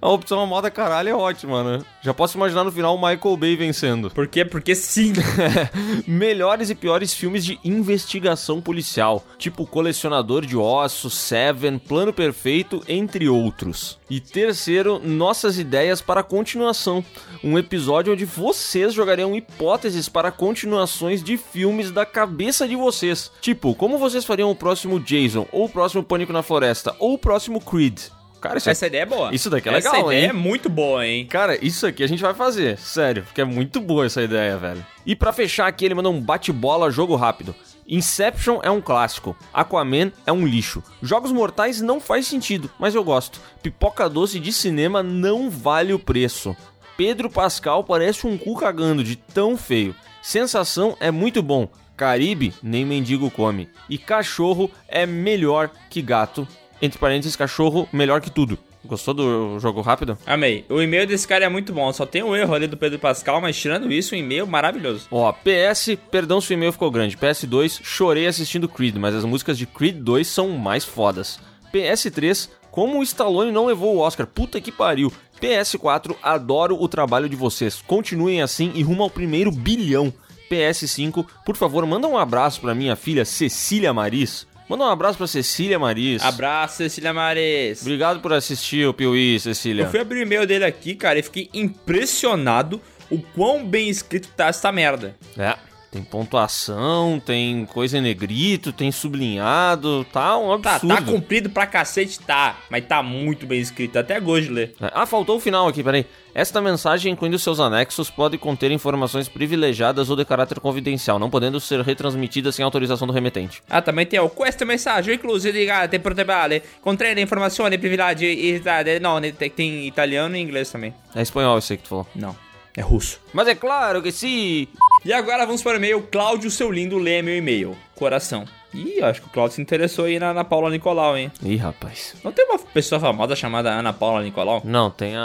[0.00, 1.84] a opção a moda caralho é ótima, né?
[2.02, 4.10] Já posso imaginar no final o Michael Bay vencendo.
[4.10, 4.44] Por quê?
[4.44, 5.12] Porque sim.
[6.04, 13.28] Melhores e piores filmes de investigação policial, tipo Colecionador de Ossos, Seven, Plano Perfeito, entre
[13.28, 14.00] outros.
[14.10, 17.04] E terceiro, nossas ideias para a continuação.
[17.44, 23.30] Um episódio onde vocês jogariam hipóteses para continuações de filmes da cabeça de vocês.
[23.40, 27.18] Tipo, como vocês fariam o próximo Jason, ou o próximo Pânico na Floresta, ou o
[27.18, 28.10] próximo Creed.
[28.40, 29.34] Cara, isso Essa ideia é boa.
[29.34, 30.30] Isso daqui é Essa legal, ideia hein?
[30.30, 31.26] é muito boa, hein?
[31.26, 34.84] Cara, isso aqui a gente vai fazer, sério, porque é muito boa essa ideia, velho.
[35.04, 37.54] E pra fechar aqui, ele manda um bate-bola jogo rápido.
[37.86, 40.82] Inception é um clássico, Aquaman é um lixo.
[41.02, 43.40] Jogos Mortais não faz sentido, mas eu gosto.
[43.62, 46.56] Pipoca doce de cinema não vale o preço.
[46.96, 49.94] Pedro Pascal parece um cu cagando de tão feio.
[50.22, 51.68] Sensação é muito bom.
[51.96, 53.68] Caribe, nem mendigo come.
[53.88, 56.46] E cachorro é melhor que gato.
[56.82, 58.58] Entre parênteses, cachorro melhor que tudo.
[58.84, 60.16] Gostou do jogo rápido?
[60.24, 60.64] Amei.
[60.68, 61.92] O e-mail desse cara é muito bom.
[61.92, 65.06] Só tem um erro ali do Pedro Pascal, mas tirando isso, o e-mail maravilhoso.
[65.10, 67.16] Ó, PS, perdão se o e-mail ficou grande.
[67.16, 71.38] PS2, chorei assistindo Creed, mas as músicas de Creed 2 são mais fodas.
[71.72, 75.12] PS3, como o Stallone não levou o Oscar, puta que pariu.
[75.40, 77.82] PS4, adoro o trabalho de vocês.
[77.86, 80.12] Continuem assim e rumo ao primeiro bilhão.
[80.50, 84.46] PS5, por favor, manda um abraço pra minha filha Cecília Maris.
[84.70, 86.22] Manda um abraço pra Cecília Maris.
[86.22, 87.80] Abraço, Cecília Mares.
[87.82, 89.82] Obrigado por assistir o Piuí, Cecília.
[89.82, 92.80] Eu fui abrir o e-mail dele aqui, cara, e fiquei impressionado
[93.10, 95.16] o quão bem escrito tá essa merda.
[95.36, 95.56] É,
[95.90, 100.94] tem pontuação, tem coisa em negrito, tem sublinhado, tá um Tá, absurdo.
[100.94, 102.56] tá comprido pra cacete, tá.
[102.70, 104.74] Mas tá muito bem escrito, até gosto de ler.
[104.80, 106.06] Ah, faltou o final aqui, peraí.
[106.32, 111.58] Esta mensagem, incluindo seus anexos, pode conter informações privilegiadas ou de caráter confidencial, não podendo
[111.58, 113.60] ser retransmitidas sem autorização do remetente.
[113.68, 118.62] Ah, também tem o questo messaggio incluso di te portable contiene informazioni privilegi
[119.00, 120.94] não, tem, italiano e inglês também.
[121.14, 122.06] É espanhol isso aí que tu falou.
[122.14, 122.36] Não,
[122.80, 123.20] é russo.
[123.32, 124.66] Mas é claro que sim!
[125.04, 126.02] E agora vamos para o e-mail.
[126.10, 127.76] Cláudio, seu lindo, lê meu e-mail.
[127.94, 128.44] Coração.
[128.72, 131.30] Ih, acho que o Cláudio se interessou aí na Ana Paula Nicolau, hein?
[131.42, 132.14] Ih, rapaz.
[132.24, 134.62] Não tem uma pessoa famosa chamada Ana Paula Nicolau?
[134.64, 135.20] Não, tem a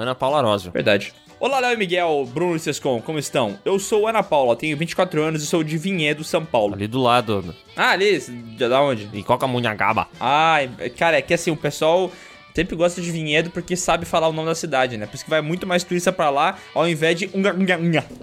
[0.00, 0.70] Ana Paula Arósio.
[0.70, 1.12] Verdade.
[1.40, 3.58] Olá, Léo e Miguel, Bruno e Sescon, como estão?
[3.64, 6.74] Eu sou Ana Paula, tenho 24 anos e sou de Vinhedo, São Paulo.
[6.74, 7.52] Ali do lado.
[7.76, 8.20] Ah, ali?
[8.56, 9.08] Já da onde?
[9.12, 10.06] Em Cocamunhangaba.
[10.20, 10.58] Ah,
[10.96, 12.12] cara, é que assim, o pessoal
[12.54, 15.06] sempre gosta de Vinhedo porque sabe falar o nome da cidade, né?
[15.06, 17.30] Por isso que vai muito mais turista pra lá, ao invés de.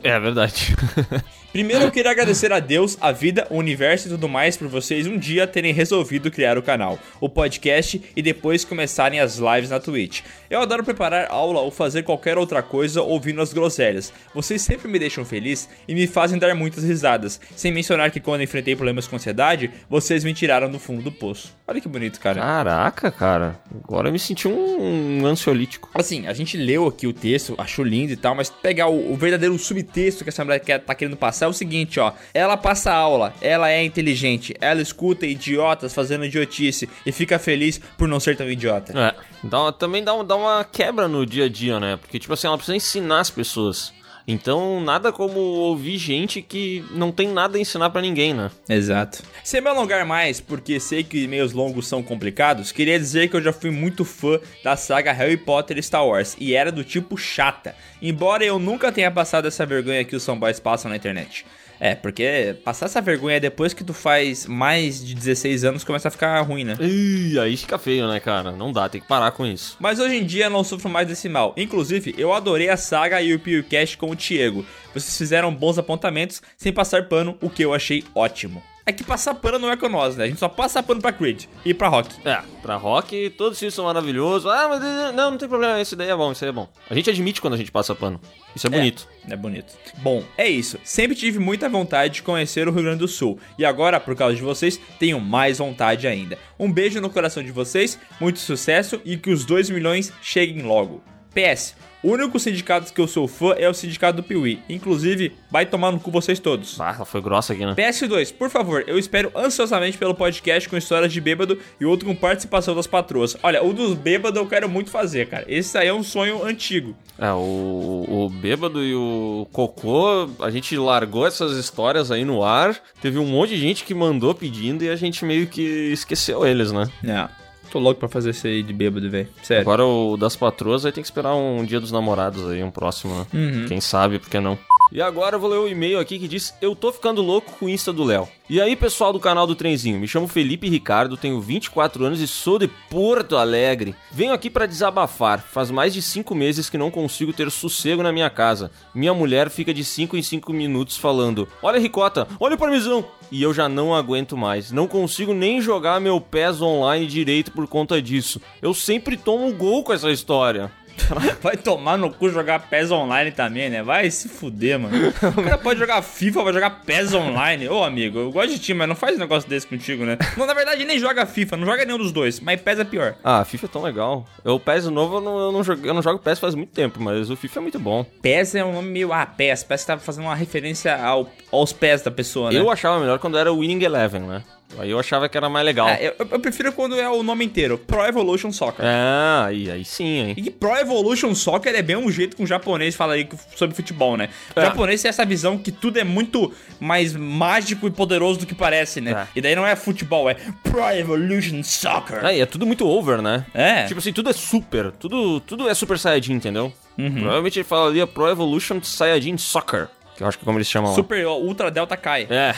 [0.03, 0.75] É verdade.
[1.51, 5.07] Primeiro eu queria agradecer a Deus, a vida, o universo e tudo mais por vocês
[5.07, 9.79] um dia terem resolvido criar o canal, o podcast e depois começarem as lives na
[9.79, 10.21] Twitch.
[10.47, 14.13] Eu adoro preparar aula ou fazer qualquer outra coisa ouvindo as groselhas.
[14.31, 18.43] Vocês sempre me deixam feliz e me fazem dar muitas risadas, sem mencionar que quando
[18.43, 21.57] enfrentei problemas com ansiedade, vocês me tiraram do fundo do poço.
[21.67, 22.39] Olha que bonito, cara.
[22.39, 23.59] Caraca, cara.
[23.83, 25.89] Agora eu me senti um, um ansiolítico.
[25.95, 29.15] Assim, a gente leu aqui o texto, achou lindo e tal, mas pegar o, o
[29.15, 32.13] verdadeiro subtexto que essa mulher quer, tá querendo passar é o seguinte, ó.
[32.33, 38.07] Ela passa aula, ela é inteligente, ela escuta idiotas fazendo idiotice e fica feliz por
[38.07, 38.93] não ser tão idiota.
[38.97, 39.15] É.
[39.43, 41.97] Dá também dá, dá uma quebra no dia a dia, né?
[41.97, 43.93] Porque, tipo assim, ela precisa ensinar as pessoas.
[44.31, 48.51] Então, nada como ouvir gente que não tem nada a ensinar pra ninguém, né?
[48.69, 49.23] Exato.
[49.43, 53.41] Sem me alongar mais, porque sei que e-mails longos são complicados, queria dizer que eu
[53.41, 57.17] já fui muito fã da saga Harry Potter e Star Wars, e era do tipo
[57.17, 61.43] chata, embora eu nunca tenha passado essa vergonha que os fanboys passam na internet.
[61.79, 66.11] É, porque passar essa vergonha depois que tu faz mais de 16 anos começa a
[66.11, 66.75] ficar ruim, né?
[66.79, 68.51] Ih, aí fica feio, né, cara?
[68.51, 69.77] Não dá, tem que parar com isso.
[69.79, 71.53] Mas hoje em dia eu não sofro mais desse mal.
[71.55, 74.65] Inclusive, eu adorei a saga e o PewCast com o Diego.
[74.93, 78.61] Vocês fizeram bons apontamentos sem passar pano, o que eu achei ótimo.
[78.89, 80.23] É que passar pano não é com nós, né?
[80.23, 82.09] A gente só passa pano pra Creed e pra Rock.
[82.27, 84.51] É, pra rock, todos os filmes são maravilhosos.
[84.51, 86.67] Ah, mas não, não tem problema, esse daí é bom, esse aí é bom.
[86.89, 88.19] A gente admite quando a gente passa pano.
[88.55, 89.07] Isso é bonito.
[89.29, 89.77] É bonito.
[89.99, 90.79] Bom, é isso.
[90.83, 93.37] Sempre tive muita vontade de conhecer o Rio Grande do Sul.
[93.59, 96.35] E agora, por causa de vocês, tenho mais vontade ainda.
[96.57, 101.03] Um beijo no coração de vocês, muito sucesso e que os 2 milhões cheguem logo.
[101.31, 101.75] PS.
[102.01, 104.61] O único sindicato que eu sou fã é o sindicato do Piuí.
[104.69, 106.79] Inclusive, vai tomar no cu vocês todos.
[106.79, 107.75] Ah, foi grossa aqui, né?
[107.75, 112.15] PS2, por favor, eu espero ansiosamente pelo podcast com histórias de bêbado e outro com
[112.15, 113.35] participação das patroas.
[113.43, 115.43] Olha, o dos bêbados eu quero muito fazer, cara.
[115.45, 116.95] Esse aí é um sonho antigo.
[117.17, 122.79] É, o, o bêbado e o cocô, a gente largou essas histórias aí no ar.
[123.01, 125.61] Teve um monte de gente que mandou pedindo e a gente meio que
[125.91, 126.89] esqueceu eles, né?
[127.03, 127.48] É.
[127.71, 129.27] Tô louco pra fazer esse aí de bêbado, velho.
[129.43, 129.61] Sério.
[129.61, 133.13] Agora o das patroas aí tem que esperar um dia dos namorados aí, um próximo,
[133.15, 133.25] né?
[133.33, 133.65] Uhum.
[133.67, 134.57] Quem sabe, por que não?
[134.91, 137.65] E agora eu vou ler o e-mail aqui que diz: Eu tô ficando louco com
[137.65, 138.27] o Insta do Léo.
[138.49, 142.27] E aí, pessoal do canal do Trenzinho, me chamo Felipe Ricardo, tenho 24 anos e
[142.27, 143.93] sou de Porto Alegre.
[144.11, 145.39] Venho aqui pra desabafar.
[145.39, 148.71] Faz mais de 5 meses que não consigo ter sossego na minha casa.
[148.91, 153.05] Minha mulher fica de 5 em 5 minutos falando: Olha, Ricota, olha o parmesão.
[153.31, 154.71] E eu já não aguento mais.
[154.71, 158.41] Não consigo nem jogar meu PES online direito por conta disso.
[158.59, 160.71] Eu sempre tomo gol com essa história.
[161.41, 163.83] Vai tomar no cu jogar PES online também, né?
[163.83, 164.95] Vai se fuder, mano.
[165.37, 167.67] O cara pode jogar FIFA, vai jogar PES online.
[167.69, 170.17] Ô, amigo, eu gosto de ti, mas não faz um negócio desse contigo, né?
[170.37, 173.15] Não, na verdade, nem joga FIFA, não joga nenhum dos dois, mas PES é pior.
[173.23, 174.25] Ah, FIFA é tão legal.
[174.43, 177.01] Eu, PES novo eu não, eu, não jogo, eu não jogo PES faz muito tempo,
[177.01, 178.05] mas o FIFA é muito bom.
[178.21, 179.13] PES é um nome meio.
[179.13, 179.63] Ah, PES.
[179.63, 182.59] PES tava fazendo uma referência ao, aos pés da pessoa, né?
[182.59, 184.43] Eu achava melhor quando era o Winning Eleven, né?
[184.77, 185.89] Aí eu achava que era mais legal.
[185.89, 188.85] É, eu, eu prefiro quando é o nome inteiro: Pro Evolution Soccer.
[188.85, 190.33] Ah, aí, aí sim, hein?
[190.37, 194.15] E Pro Evolution Soccer é bem um jeito que um japonês fala aí sobre futebol,
[194.15, 194.29] né?
[194.55, 194.65] O É.
[194.65, 199.01] japonês tem essa visão que tudo é muito mais mágico e poderoso do que parece,
[199.01, 199.11] né?
[199.11, 199.27] É.
[199.35, 202.23] E daí não é futebol, é Pro Evolution Soccer.
[202.23, 203.45] É, e é tudo muito over, né?
[203.53, 203.85] É.
[203.85, 204.91] Tipo assim, tudo é super.
[204.91, 206.71] Tudo, tudo é Super Saiyajin, entendeu?
[206.97, 207.11] Uhum.
[207.13, 209.87] Provavelmente ele falaria Pro Evolution Saiyajin Soccer.
[210.19, 210.93] Que eu acho que é como eles chamam.
[210.93, 212.27] Super Ultra Delta Kai.
[212.29, 212.53] É.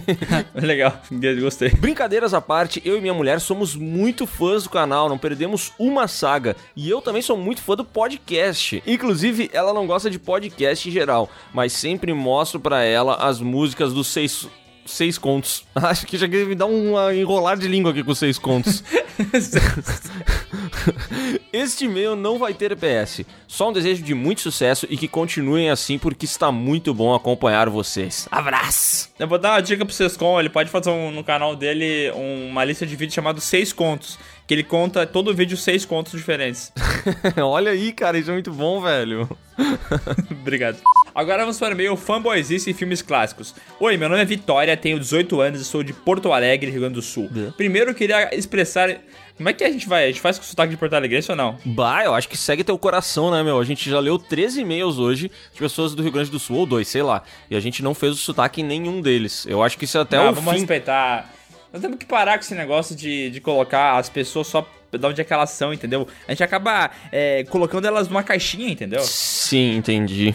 [0.58, 0.98] Legal,
[1.42, 1.68] gostei.
[1.68, 6.08] Brincadeiras à parte, eu e minha mulher somos muito fãs do canal, não perdemos uma
[6.08, 6.56] saga.
[6.74, 8.82] E eu também sou muito fã do podcast.
[8.86, 13.92] Inclusive, ela não gosta de podcast em geral, mas sempre mostro pra ela as músicas
[13.92, 14.48] dos seis.
[14.84, 15.64] Seis contos.
[15.74, 18.82] Acho que já queria me dar uma enrolar de língua aqui com seis contos.
[21.52, 23.22] este e-mail não vai ter PS.
[23.46, 27.68] Só um desejo de muito sucesso e que continuem assim, porque está muito bom acompanhar
[27.68, 28.26] vocês.
[28.30, 29.10] Abraço!
[29.18, 32.64] Eu vou dar uma dica pro Sescom, ele pode fazer um- no canal dele uma
[32.64, 34.18] lista de vídeos chamado Seis Contos.
[34.46, 36.72] Que ele conta todo vídeo seis contos diferentes.
[37.40, 39.28] Olha aí, cara, isso é muito bom, velho.
[40.30, 40.78] Obrigado.
[41.14, 43.54] Agora vamos para o e-mail fanboyzice e filmes clássicos.
[43.78, 46.94] Oi, meu nome é Vitória, tenho 18 anos e sou de Porto Alegre, Rio Grande
[46.94, 47.30] do Sul.
[47.56, 48.98] Primeiro eu queria expressar...
[49.36, 50.04] Como é que a gente vai?
[50.04, 51.58] A gente faz com sotaque de Porto Alegre ou não?
[51.64, 53.58] Bah, eu acho que segue teu coração, né, meu?
[53.58, 56.66] A gente já leu 13 e-mails hoje de pessoas do Rio Grande do Sul, ou
[56.66, 57.22] dois, sei lá.
[57.50, 59.44] E a gente não fez o sotaque em nenhum deles.
[59.46, 60.60] Eu acho que isso é até não, o vamos fim.
[60.60, 61.30] respeitar.
[61.72, 65.20] Nós temos que parar com esse negócio de, de colocar as pessoas só de onde
[65.20, 66.06] é que elas são, entendeu?
[66.28, 69.00] A gente acaba é, colocando elas numa caixinha, entendeu?
[69.00, 70.34] Sim, entendi.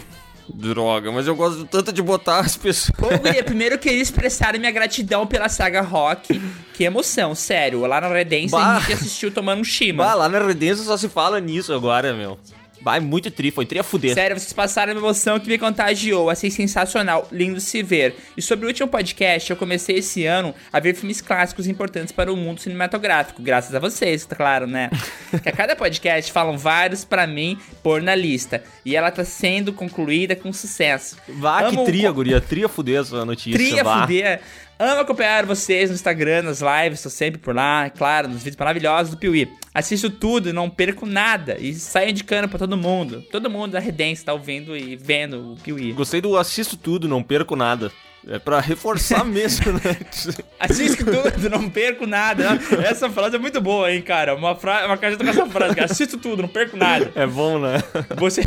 [0.52, 2.90] Droga, mas eu gosto tanto de botar as pessoas.
[3.00, 6.40] Ô, guria, primeiro eu queria expressar minha gratidão pela saga Rock.
[6.74, 7.80] Que emoção, sério.
[7.86, 8.08] Lá na
[8.52, 8.76] Bah.
[8.76, 10.04] a gente assistiu tomando um shima.
[10.04, 12.38] Bah, lá na Redença só se fala nisso agora, meu.
[12.86, 14.14] É muito tri, foi tri a fuder.
[14.14, 16.30] Sério, vocês passaram uma emoção que me contagiou.
[16.30, 18.16] Achei sensacional, lindo de se ver.
[18.36, 22.32] E sobre o último podcast, eu comecei esse ano a ver filmes clássicos importantes para
[22.32, 23.42] o mundo cinematográfico.
[23.42, 24.90] Graças a vocês, tá claro, né?
[25.42, 28.62] que a cada podcast falam vários pra mim pôr na lista.
[28.84, 31.16] E ela tá sendo concluída com sucesso.
[31.28, 32.40] Vá, que Amo- tria, guria.
[32.40, 33.58] Tria fuder essa notícia.
[33.58, 34.02] Tria vá.
[34.02, 34.40] fuder.
[34.80, 39.10] Amo acompanhar vocês no Instagram, nas lives, tô sempre por lá, claro, nos vídeos maravilhosos
[39.10, 39.50] do Piuí.
[39.74, 43.20] Assisto tudo, não perco nada e saio indicando pra todo mundo.
[43.22, 45.92] Todo mundo da Redência tá ouvindo e vendo o Piuí.
[45.92, 47.90] Gostei do assisto tudo, não perco nada.
[48.28, 49.96] É pra reforçar mesmo, né?
[50.60, 52.58] Assiste tudo, não perco nada.
[52.84, 54.34] Essa frase é muito boa, hein, cara.
[54.34, 54.86] Uma, fra...
[54.86, 55.90] uma cajeta com essa frase, cara.
[55.90, 57.10] Assisto tudo, não perco nada.
[57.14, 57.82] É bom, né?
[58.16, 58.42] Você...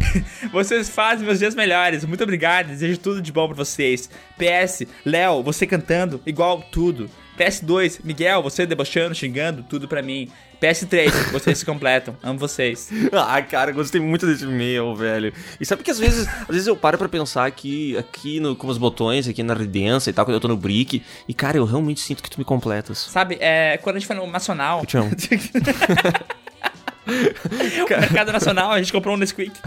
[0.51, 2.05] Vocês fazem meus dias melhores.
[2.05, 2.67] Muito obrigado.
[2.67, 4.09] Desejo tudo de bom pra vocês.
[4.37, 7.09] PS, Léo, você cantando igual tudo.
[7.41, 10.29] PS2, Miguel, você debochando, xingando, tudo pra mim.
[10.61, 12.15] PS3, vocês se completam.
[12.21, 12.89] Amo vocês.
[13.13, 15.33] Ah, cara, gostei muito desse e-mail, velho.
[15.59, 18.67] E sabe que às vezes, às vezes eu paro pra pensar aqui, aqui no, com
[18.67, 21.65] os botões, aqui na Redença e tal, quando eu tô no Brick, e cara, eu
[21.65, 22.97] realmente sinto que tu me completas.
[22.97, 24.81] Sabe, é, quando a gente foi no Nacional.
[24.81, 25.11] Eu te amo.
[27.89, 29.51] Mercado Nacional, a gente comprou um Nesquik.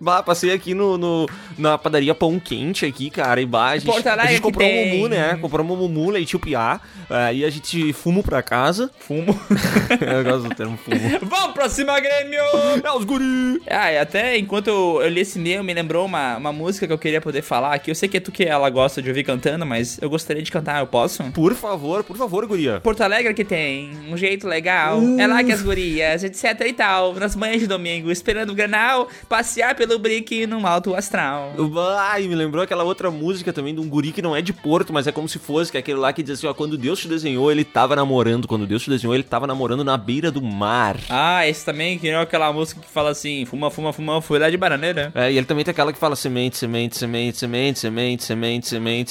[0.00, 1.26] Bah, passei aqui no, no-
[1.58, 4.66] na padaria Pão Quente aqui, cara, e bah, a gente, Porto a Alegre gente comprou
[4.68, 5.18] que um mumu, tem.
[5.18, 5.38] né?
[5.40, 8.90] Compramos um mumu, leite piá, aí a gente fumo pra casa.
[8.98, 9.38] Fumo.
[10.00, 10.98] eu gosto do termo fumo.
[11.22, 12.40] Vamos pra cima, Grêmio!
[12.82, 13.62] É os guri!
[13.68, 16.92] Ah, e até enquanto eu, eu li esse e-mail, me lembrou uma, uma música que
[16.92, 17.90] eu queria poder falar aqui.
[17.90, 20.50] Eu sei que é tu que ela gosta de ouvir cantando, mas eu gostaria de
[20.50, 21.22] cantar, eu posso?
[21.32, 22.80] Por favor, por favor, guria.
[22.80, 27.14] Porto Alegre que tem um jeito legal, é lá que as gurias, etc e tal,
[27.14, 31.52] nas manhãs de domingo, esperando o granal, passear pelo brick num alto astral.
[31.98, 34.92] Ai, me lembrou aquela outra música também de um guri que não é de Porto,
[34.92, 36.98] mas é como se fosse, que é aquele lá que diz assim, ó, quando Deus
[37.00, 40.42] te desenhou, ele tava namorando, quando Deus te desenhou, ele tava namorando na beira do
[40.42, 40.96] mar.
[41.08, 44.50] Ah, esse também, que nem aquela música que fala assim, fuma, fuma, fuma, fui lá
[44.50, 45.10] de bananeira.
[45.14, 49.10] É, e ele também tem aquela que fala semente, semente, semente, semente, semente, semente, semente,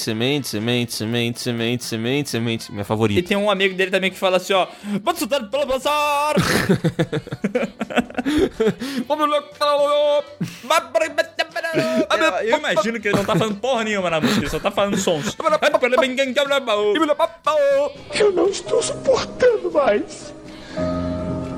[0.50, 3.28] semente, semente, semente, semente, semente, minha E favorita.
[3.28, 4.66] tem um amigo dele também que fala assim, ó,
[5.14, 6.34] soltar pelo passar!
[12.42, 14.96] Eu, imagino que ele não tá falando porra nenhuma na música, ele só tá falando
[14.96, 15.34] sons.
[18.14, 20.34] Eu não estou suportando mais.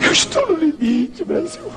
[0.04, 1.70] Eu estou no limite, Brasil.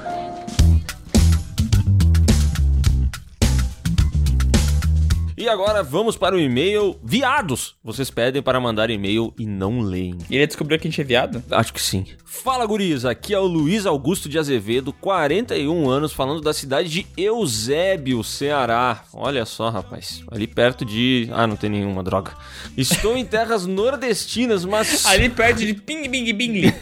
[5.40, 7.76] E agora vamos para o e-mail viados.
[7.82, 10.18] Vocês pedem para mandar e-mail e não leem.
[10.30, 11.42] Ele descobriu que a gente é viado?
[11.50, 12.06] Acho que sim.
[12.26, 13.06] Fala, guris.
[13.06, 19.06] Aqui é o Luiz Augusto de Azevedo, 41 anos, falando da cidade de Eusébio, Ceará.
[19.14, 20.22] Olha só, rapaz.
[20.30, 21.30] Ali perto de...
[21.32, 22.34] Ah, não tem nenhuma, droga.
[22.78, 25.04] Estou em terras nordestinas, mas...
[25.08, 26.74] Ali perto de Ping Bing Bing.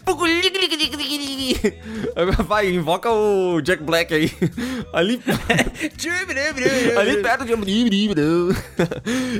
[2.44, 4.30] Vai, invoca o Jack Black aí.
[4.92, 5.20] Ali...
[6.98, 7.81] Ali perto de...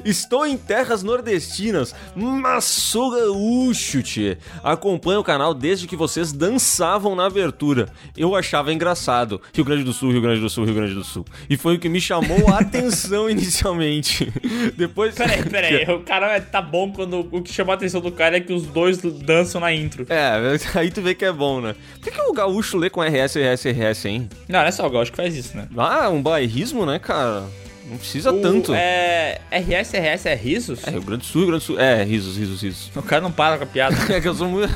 [0.04, 4.38] Estou em terras nordestinas, mas sou gaúcho, tchê.
[4.62, 7.88] Acompanho o canal desde que vocês dançavam na abertura.
[8.16, 9.40] Eu achava engraçado.
[9.54, 11.24] Rio Grande do Sul, Rio Grande do Sul, Rio Grande do Sul.
[11.48, 14.32] E foi o que me chamou a atenção inicialmente.
[14.76, 15.14] Depois...
[15.14, 18.40] Peraí, peraí, o cara tá bom quando o que chamou a atenção do cara é
[18.40, 20.06] que os dois dançam na intro.
[20.08, 20.32] É,
[20.78, 21.74] aí tu vê que é bom, né?
[21.94, 24.28] Por que, que o gaúcho lê com RS, RS, RS, hein?
[24.48, 25.68] Não, não é só o gaúcho que faz isso, né?
[25.76, 27.44] Ah, um bairrismo, né, cara?
[27.92, 28.72] Não precisa O- tanto.
[28.74, 29.38] É.
[29.50, 30.80] RS, RS é risos?
[30.86, 31.78] É, Rio Grande do Sul, Rio Grande do Sul.
[31.78, 32.90] É, risos, risos, risos.
[32.96, 33.94] O cara não para com a piada.
[34.12, 34.72] É que eu sou muito.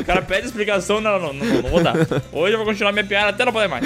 [0.00, 1.94] O cara pede explicação, não, não, não, não, vou dar.
[2.32, 3.84] Hoje eu vou continuar minha piada até não poder mais.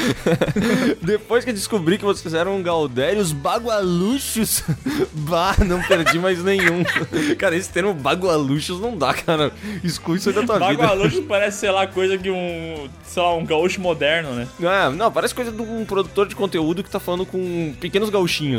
[1.03, 4.63] Depois que descobri que vocês eram gaudérios bagualuchos,
[5.13, 6.85] bah, não perdi mais nenhum.
[7.39, 9.53] Cara, esse termo bagualuchos não dá, cara.
[9.83, 10.83] Exclui isso aí da tua vida.
[10.83, 12.89] Bagualucho parece, sei lá, coisa que um.
[13.05, 14.47] Sei lá, um gaúcho moderno, né?
[14.63, 18.11] Ah, não, parece coisa de um produtor de conteúdo que tá falando com pequenos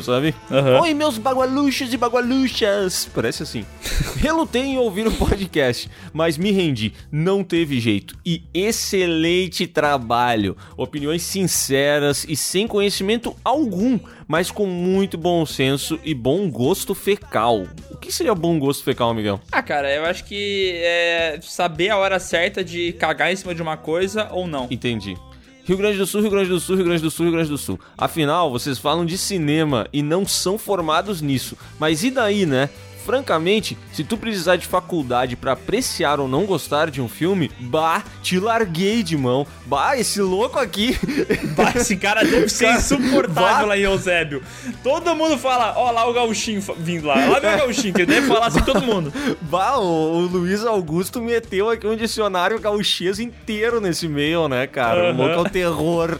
[0.01, 0.33] sabe?
[0.49, 0.81] Aham.
[0.81, 3.09] Oi, meus bagualuchos e bagualuchas.
[3.13, 3.65] Parece assim.
[4.17, 6.93] Relutei em ouvir o podcast, mas me rendi.
[7.11, 8.17] Não teve jeito.
[8.25, 10.57] E excelente trabalho.
[10.75, 17.67] Opiniões sinceras e sem conhecimento algum, mas com muito bom senso e bom gosto fecal.
[17.91, 19.39] O que seria bom gosto fecal, Miguel?
[19.51, 23.61] Ah, cara, eu acho que é saber a hora certa de cagar em cima de
[23.61, 24.67] uma coisa ou não.
[24.69, 25.15] Entendi.
[25.67, 27.57] Rio Grande do Sul, Rio Grande do Sul, Rio Grande do Sul, Rio Grande do
[27.57, 27.77] Sul.
[27.97, 31.57] Afinal, vocês falam de cinema e não são formados nisso.
[31.77, 32.69] Mas e daí, né?
[33.07, 38.03] Francamente, se tu precisar de faculdade pra apreciar ou não gostar de um filme, bah,
[38.21, 39.47] te larguei de mão.
[39.65, 40.97] Bah, esse louco aqui.
[41.55, 43.65] Bah, esse cara deve ser insuportável bah.
[43.65, 44.43] lá em Eusébio.
[44.83, 47.15] Todo mundo fala, ó lá o gauchinho vindo lá.
[47.15, 49.13] Lá vem o gauchinho, que ele deve falar assim todo mundo.
[49.43, 55.05] Bah, o, o Luiz Augusto meteu aqui um dicionário gauchês inteiro nesse e-mail, né, cara?
[55.05, 55.17] O Aham.
[55.17, 56.19] louco é o terror.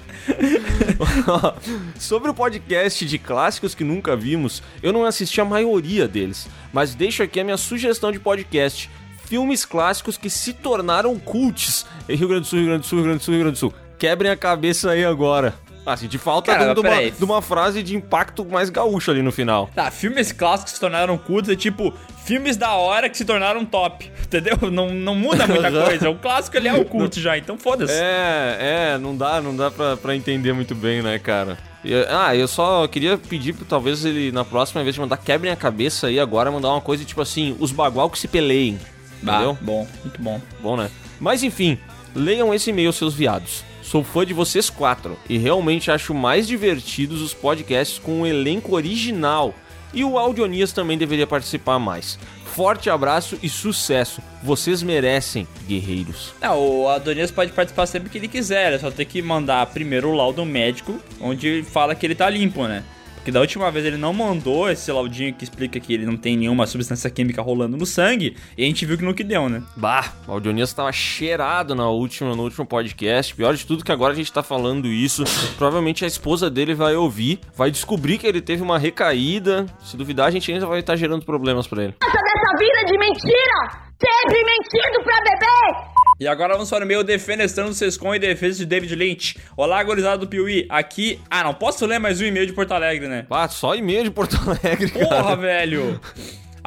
[1.99, 6.95] Sobre o podcast de clássicos que nunca vimos, eu não assisti a maioria deles, mas
[6.95, 8.89] deixo aqui a minha sugestão de podcast.
[9.25, 12.97] Filmes clássicos que se tornaram cults em Rio Grande do Sul, Rio Grande do Sul,
[12.99, 13.73] Rio Grande do Sul, Rio Grande do Sul.
[13.99, 15.53] Quebrem a cabeça aí agora.
[15.85, 19.21] Ah, senti falta Cara, de, de uma, de uma frase de impacto mais gaúcho ali
[19.21, 19.69] no final.
[19.73, 21.93] Tá, filmes clássicos que se tornaram cultos é tipo
[22.25, 24.11] filmes da hora que se tornaram top.
[24.21, 24.57] Entendeu?
[24.69, 26.09] Não, não muda muita coisa.
[26.09, 27.93] O clássico ele é o cult já, então foda-se.
[27.93, 28.57] É,
[28.95, 31.57] é, não dá, não dá pra, pra entender muito bem, né, cara?
[31.87, 35.51] E, Ah, eu só queria pedir pro talvez ele, na próxima vez de mandar quebrem
[35.51, 38.77] a cabeça aí agora, mandar uma coisa tipo assim, os bagual que se peleiem.
[39.23, 39.57] Entendeu?
[39.59, 40.41] Ah, bom, muito bom.
[40.61, 40.91] Bom, né?
[41.17, 41.79] Mas enfim,
[42.13, 43.63] leiam esse e-mail, seus viados.
[43.81, 48.75] Sou fã de vocês quatro e realmente acho mais divertidos os podcasts com o elenco
[48.75, 49.55] original.
[49.93, 52.19] E o Audionias também deveria participar mais.
[52.57, 54.21] Forte abraço e sucesso.
[54.41, 56.33] Vocês merecem, guerreiros.
[56.41, 60.09] Não, o Adonias pode participar sempre que ele quiser, é só ter que mandar primeiro
[60.09, 62.83] o laudo médico, onde fala que ele tá limpo, né?
[63.27, 66.37] Porque da última vez ele não mandou esse laudinho que explica que ele não tem
[66.37, 69.61] nenhuma substância química rolando no sangue, e a gente viu que no que deu, né?
[69.75, 73.35] Bah, o Audionias tava cheirado na última, no último podcast.
[73.35, 75.25] Pior de tudo que agora a gente tá falando isso.
[75.57, 79.65] Provavelmente a esposa dele vai ouvir, vai descobrir que ele teve uma recaída.
[79.83, 81.95] Se duvidar, a gente ainda vai estar gerando problemas pra ele.
[82.01, 83.87] Essa dessa vida de mentira!
[83.99, 85.87] Sempre mentindo pra bebê!
[86.19, 89.37] E agora vamos para o meu defenestrando o Sescon e defesa de David Lynch.
[89.55, 90.65] Olá, gorizada do Piuí.
[90.69, 91.19] Aqui.
[91.29, 93.25] Ah, não posso ler mais um e-mail de Porto Alegre, né?
[93.29, 95.07] Ah, só e-mail de Porto Alegre, cara.
[95.07, 95.99] Porra, velho.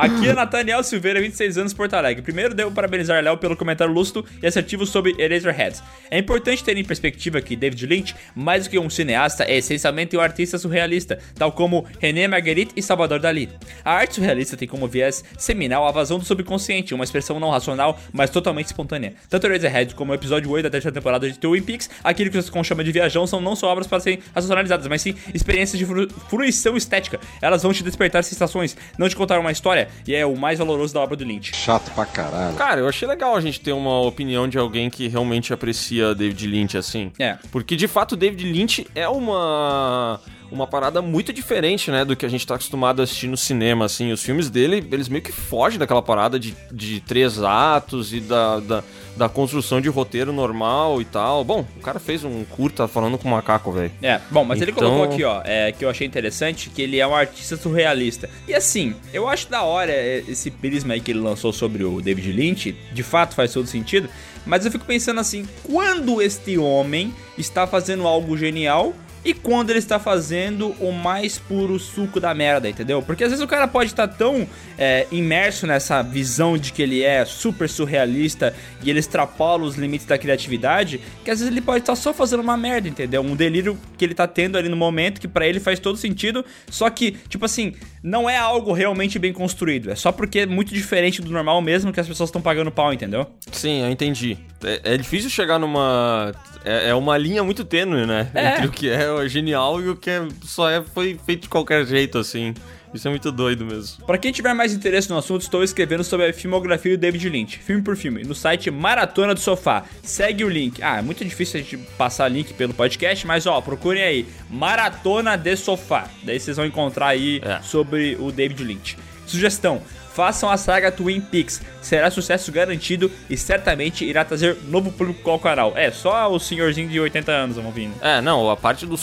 [0.00, 2.22] Aqui é Nathaniel Silveira, 26 anos, Porto Alegre.
[2.22, 5.82] Primeiro, devo parabenizar Léo pelo comentário lúcido e assertivo sobre Eraserheads.
[6.10, 10.16] É importante ter em perspectiva que David Lynch, mais do que um cineasta, é essencialmente
[10.16, 13.50] um artista surrealista, tal como René Marguerite e Salvador Dali.
[13.84, 18.00] A arte surrealista tem como viés seminal a vazão do subconsciente, uma expressão não racional,
[18.10, 19.12] mas totalmente espontânea.
[19.28, 22.42] Tanto Eraserhead como o episódio 8 da terceira temporada de Twin Peaks, aquilo que o
[22.42, 25.84] Sescon chama de viajão, são não só obras para serem racionalizadas, mas sim experiências de
[25.84, 27.20] fru- fruição estética.
[27.42, 30.94] Elas vão te despertar sensações, não te contar uma história, e é o mais valoroso
[30.94, 31.54] da obra do Lynch.
[31.54, 32.56] Chato pra caralho.
[32.56, 36.46] Cara, eu achei legal a gente ter uma opinião de alguém que realmente aprecia David
[36.46, 37.12] Lynch assim.
[37.18, 37.36] É.
[37.50, 40.20] Porque de fato David Lynch é uma
[40.50, 43.84] uma parada muito diferente, né, do que a gente tá acostumado a assistir no cinema,
[43.84, 44.12] assim.
[44.12, 48.58] Os filmes dele, eles meio que fogem daquela parada de, de três atos e da,
[48.60, 48.84] da,
[49.16, 51.44] da construção de roteiro normal e tal.
[51.44, 53.92] Bom, o cara fez um curta falando com um macaco, velho.
[54.02, 56.98] É, bom, mas ele Então- colocou aqui, ó, é, que eu achei interessante, que ele
[56.98, 58.28] é um artista surrealista.
[58.48, 62.00] E assim, eu acho da hora é, esse prisma aí que ele lançou sobre o
[62.00, 64.08] David Lynch, de fato faz todo sentido,
[64.46, 68.92] mas eu fico pensando assim, quando este homem está fazendo algo genial
[69.24, 73.02] e quando ele está fazendo o mais puro suco da merda, entendeu?
[73.02, 74.46] Porque às vezes o cara pode estar tão
[74.78, 80.06] é, imerso nessa visão de que ele é super surrealista e ele extrapola os limites
[80.06, 83.20] da criatividade, que às vezes ele pode estar só fazendo uma merda, entendeu?
[83.20, 86.44] Um delírio que ele tá tendo ali no momento, que pra ele faz todo sentido,
[86.70, 90.72] só que, tipo assim, não é algo realmente bem construído, é só porque é muito
[90.72, 93.26] diferente do normal mesmo que as pessoas estão pagando pau, entendeu?
[93.52, 94.38] Sim, eu entendi.
[94.64, 96.32] É, é difícil chegar numa.
[96.64, 98.30] É, é uma linha muito tênue, né?
[98.34, 98.50] É.
[98.50, 101.86] Entre o que é genial e o que é, só é, foi feito de qualquer
[101.86, 102.54] jeito, assim.
[102.92, 104.04] Isso é muito doido mesmo.
[104.04, 107.58] Pra quem tiver mais interesse no assunto, estou escrevendo sobre a filmografia do David Lynch,
[107.58, 109.84] filme por filme, no site Maratona do Sofá.
[110.02, 110.82] Segue o link.
[110.82, 115.36] Ah, é muito difícil a gente passar link pelo podcast, mas ó, procurem aí Maratona
[115.36, 116.08] de Sofá.
[116.24, 118.98] Daí vocês vão encontrar aí sobre o David Lynch.
[119.24, 119.80] Sugestão:
[120.20, 121.62] façam a saga Twin Peaks.
[121.80, 125.72] Será sucesso garantido e certamente irá trazer novo público ao canal.
[125.74, 127.94] É, só o senhorzinho de 80 anos vão vindo.
[128.02, 128.96] É, não, a parte do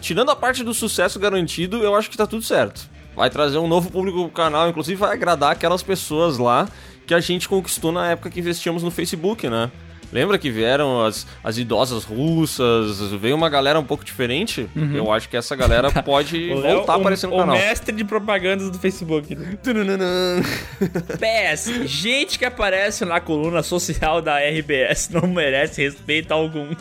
[0.00, 2.88] tirando a parte do sucesso garantido, eu acho que tá tudo certo.
[3.16, 6.68] Vai trazer um novo público pro canal, inclusive vai agradar aquelas pessoas lá
[7.04, 9.72] que a gente conquistou na época que investíamos no Facebook, né?
[10.12, 14.68] Lembra que vieram as, as idosas russas, veio uma galera um pouco diferente?
[14.74, 14.94] Uhum.
[14.96, 17.56] Eu acho que essa galera pode O voltar a o- aparecer no o canal.
[17.56, 19.34] mestre de propagandas do Facebook.
[19.34, 19.56] né?
[21.18, 26.68] PS, gente que aparece na coluna social da RBS não merece respeito algum.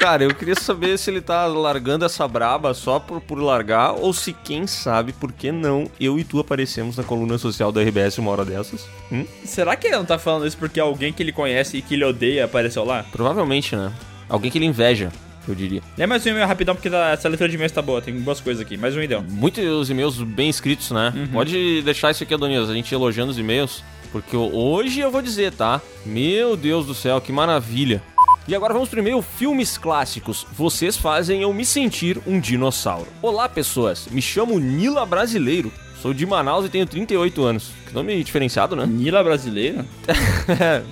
[0.00, 4.14] Cara, eu queria saber se ele tá largando essa braba só por, por largar, ou
[4.14, 8.16] se quem sabe, por que não, eu e tu aparecemos na coluna social da RBS
[8.16, 8.88] uma hora dessas.
[9.12, 9.26] Hum?
[9.44, 12.04] Será que ele não tá falando isso porque alguém que ele conhece e que ele
[12.06, 13.04] odeia apareceu lá?
[13.12, 13.92] Provavelmente, né?
[14.26, 15.12] Alguém que ele inveja,
[15.46, 15.82] eu diria.
[15.98, 18.40] Lê mais um e-mail rapidão porque tá- essa leitura de e-mails tá boa, tem boas
[18.40, 18.78] coisas aqui.
[18.78, 19.22] Mais um então.
[19.28, 21.12] Muitos e-mails bem escritos, né?
[21.30, 23.84] Pode deixar isso aqui, Adonias, a gente elogiando os e-mails.
[24.10, 25.78] Porque hoje eu vou dizer, tá?
[26.06, 28.02] Meu Deus do céu, que maravilha.
[28.48, 30.46] E agora vamos pro Filmes Clássicos.
[30.52, 33.06] Vocês fazem eu me sentir um dinossauro.
[33.22, 34.08] Olá, pessoas.
[34.10, 35.70] Me chamo Nila Brasileiro.
[36.02, 37.70] Sou de Manaus e tenho 38 anos.
[37.86, 38.86] Que nome diferenciado, né?
[38.86, 39.84] Nila Brasileiro?
[40.08, 40.82] é.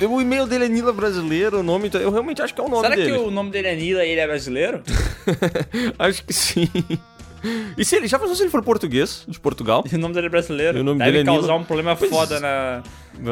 [0.06, 1.90] O e-mail dele é Nila Brasileiro, o nome.
[1.92, 3.12] Eu realmente acho que é o nome Será dele.
[3.12, 4.82] que o nome dele é Nila e ele é brasileiro?
[5.98, 6.68] Acho que sim.
[7.76, 9.84] E se ele já pensou se ele for português, de Portugal?
[9.92, 10.78] o nome dele é brasileiro.
[10.78, 12.82] E o nome Deve dele é causar um problema Pois- foda na.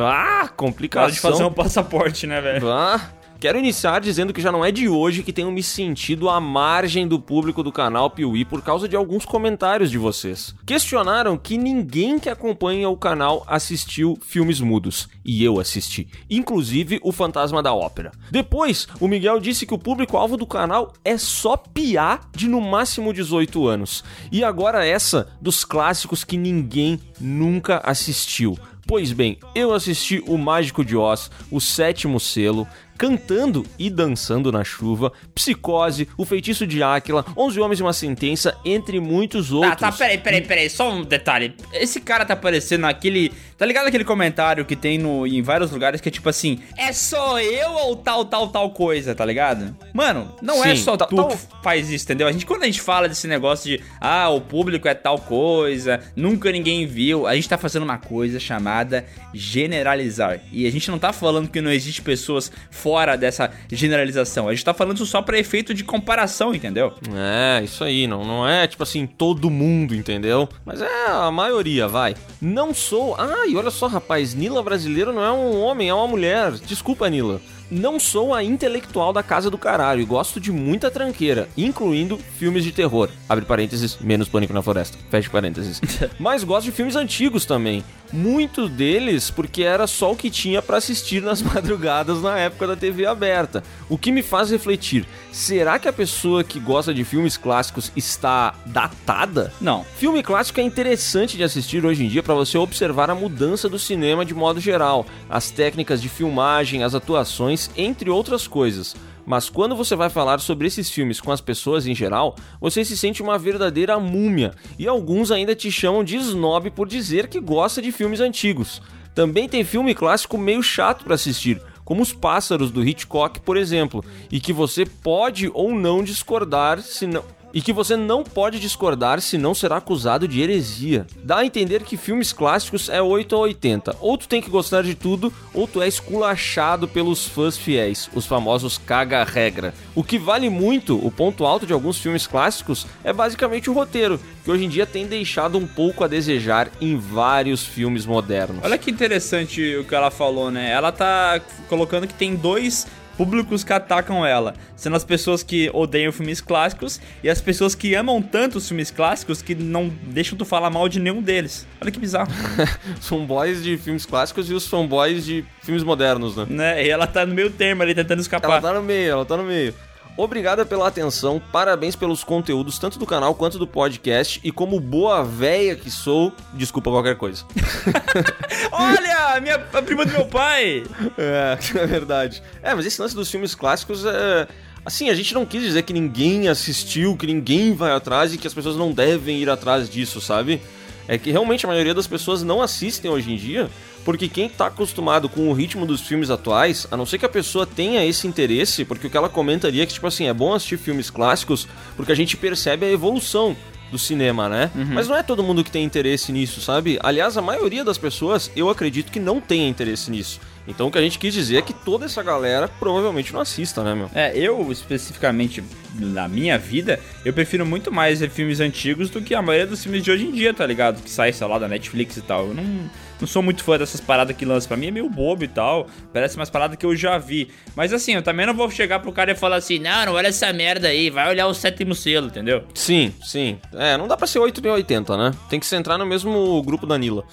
[0.05, 1.05] Ah, complicação.
[1.05, 2.69] hora de fazer um passaporte, né, velho?
[2.71, 3.01] Ah,
[3.41, 7.09] Quero iniciar dizendo que já não é de hoje que tenho me sentido à margem
[7.09, 10.55] do público do canal Piuí por causa de alguns comentários de vocês.
[10.67, 15.09] Questionaram que ninguém que acompanha o canal assistiu filmes mudos.
[15.25, 16.07] E eu assisti.
[16.29, 18.13] Inclusive o Fantasma da Ópera.
[18.31, 23.11] Depois, o Miguel disse que o público-alvo do canal é só piá de no máximo
[23.11, 24.05] 18 anos.
[24.31, 28.59] E agora essa dos clássicos que ninguém nunca assistiu.
[28.87, 32.67] Pois bem, eu assisti O Mágico de Oz, O Sétimo Selo,
[33.01, 38.55] Cantando e Dançando na Chuva, Psicose, O Feitiço de Áquila, Onze Homens e uma Sentença,
[38.63, 39.81] entre muitos Tá, outros.
[39.81, 41.55] tá, peraí, peraí, peraí, só um detalhe.
[41.73, 43.33] Esse cara tá aparecendo naquele.
[43.57, 46.93] Tá ligado aquele comentário que tem no, em vários lugares que é tipo assim: é
[46.93, 49.75] só eu ou tal, tal, tal coisa, tá ligado?
[49.95, 52.27] Mano, não é Sim, só tá- tu tá- que faz isso, entendeu?
[52.29, 56.01] A gente, quando a gente fala desse negócio de ah, o público é tal coisa,
[56.15, 60.41] nunca ninguém viu, a gente tá fazendo uma coisa chamada generalizar.
[60.53, 64.49] E a gente não tá falando que não existe pessoas fora dessa generalização.
[64.49, 66.93] A gente tá falando isso só pra efeito de comparação, entendeu?
[67.15, 70.49] É, isso aí, não, não é tipo assim, todo mundo, entendeu?
[70.65, 72.15] Mas é a maioria, vai.
[72.41, 73.17] Não sou.
[73.49, 76.53] E olha só, rapaz, Nila brasileiro não é um homem, é uma mulher.
[76.53, 77.41] Desculpa, Nila.
[77.71, 82.65] Não sou a intelectual da casa do caralho e gosto de muita tranqueira, incluindo filmes
[82.65, 83.09] de terror.
[83.29, 84.99] Abre parênteses, menos Pânico na Floresta.
[85.09, 85.81] Fecha parênteses.
[86.19, 87.85] Mas gosto de filmes antigos também.
[88.13, 92.77] Muitos deles porque era só o que tinha pra assistir nas madrugadas na época da
[92.77, 93.63] TV aberta.
[93.89, 98.55] O que me faz refletir: será que a pessoa que gosta de filmes clássicos está
[98.67, 99.53] datada?
[99.61, 99.85] Não.
[99.97, 103.79] Filme clássico é interessante de assistir hoje em dia para você observar a mudança do
[103.79, 108.95] cinema de modo geral, as técnicas de filmagem, as atuações, entre outras coisas.
[109.27, 112.97] Mas quando você vai falar sobre esses filmes com as pessoas em geral, você se
[112.97, 117.83] sente uma verdadeira múmia, e alguns ainda te chamam de snob por dizer que gosta
[117.83, 118.81] de filmes antigos.
[119.15, 124.05] Também tem filme clássico meio chato para assistir, como Os Pássaros do Hitchcock, por exemplo,
[124.31, 129.21] e que você pode ou não discordar se não e que você não pode discordar
[129.21, 131.07] senão será acusado de heresia.
[131.23, 133.97] Dá a entender que filmes clássicos é 8 ou 80.
[134.01, 138.27] Ou tu tem que gostar de tudo, ou tu é esculachado pelos fãs fiéis, os
[138.27, 139.75] famosos caga-regra.
[139.95, 144.21] O que vale muito, o ponto alto de alguns filmes clássicos, é basicamente o roteiro,
[144.45, 148.63] que hoje em dia tem deixado um pouco a desejar em vários filmes modernos.
[148.63, 150.71] Olha que interessante o que ela falou, né?
[150.71, 152.87] Ela tá colocando que tem dois
[153.21, 157.95] públicos que atacam ela, sendo as pessoas que odeiam filmes clássicos e as pessoas que
[157.95, 161.67] amam tanto os filmes clássicos que não deixam tu falar mal de nenhum deles.
[161.83, 162.33] Olha que bizarro.
[162.99, 166.47] fanboys de filmes clássicos e os fanboys de filmes modernos, né?
[166.49, 166.87] né?
[166.87, 168.53] E ela tá no meio termo ali tentando escapar.
[168.53, 169.75] Ela tá no meio, ela tá no meio.
[170.23, 174.39] Obrigada pela atenção, parabéns pelos conteúdos, tanto do canal quanto do podcast.
[174.45, 177.43] E como boa véia que sou, desculpa qualquer coisa.
[178.71, 180.85] Olha, minha, a prima do meu pai!
[181.17, 182.43] É, é verdade.
[182.63, 184.47] É, mas esse lance dos filmes clássicos é.
[184.85, 188.47] Assim, a gente não quis dizer que ninguém assistiu, que ninguém vai atrás e que
[188.47, 190.61] as pessoas não devem ir atrás disso, sabe?
[191.09, 193.71] É que realmente a maioria das pessoas não assistem hoje em dia,
[194.05, 197.29] porque quem tá acostumado com o ritmo dos filmes atuais, a não ser que a
[197.29, 200.55] pessoa tenha esse interesse, porque o que ela comentaria é que, tipo assim, é bom
[200.55, 203.57] assistir filmes clássicos porque a gente percebe a evolução
[203.91, 204.71] do cinema, né?
[204.95, 206.99] Mas não é todo mundo que tem interesse nisso, sabe?
[207.03, 210.41] Aliás, a maioria das pessoas, eu acredito que não tenha interesse nisso.
[210.69, 213.83] Então o que a gente quis dizer é que toda essa galera provavelmente não assista,
[213.83, 214.11] né, meu?
[214.15, 215.65] É, eu especificamente
[215.95, 219.83] na minha vida, eu prefiro muito mais ver filmes antigos do que a maioria dos
[219.83, 221.03] filmes de hoje em dia, tá ligado?
[221.03, 222.47] Que sai, sei lá, da Netflix e tal.
[222.49, 222.91] Eu não,
[223.21, 224.69] não sou muito fã dessas paradas que lançam.
[224.69, 225.87] Pra mim é meio bobo e tal.
[226.13, 227.49] Parece umas paradas que eu já vi.
[227.75, 230.29] Mas assim, eu também não vou chegar pro cara e falar assim: não, não olha
[230.29, 232.65] essa merda aí, vai olhar o sétimo selo, entendeu?
[232.75, 233.59] Sim, sim.
[233.75, 235.33] É, não dá pra ser 8 nem 80, né?
[235.49, 237.25] Tem que se entrar no mesmo grupo da Nila.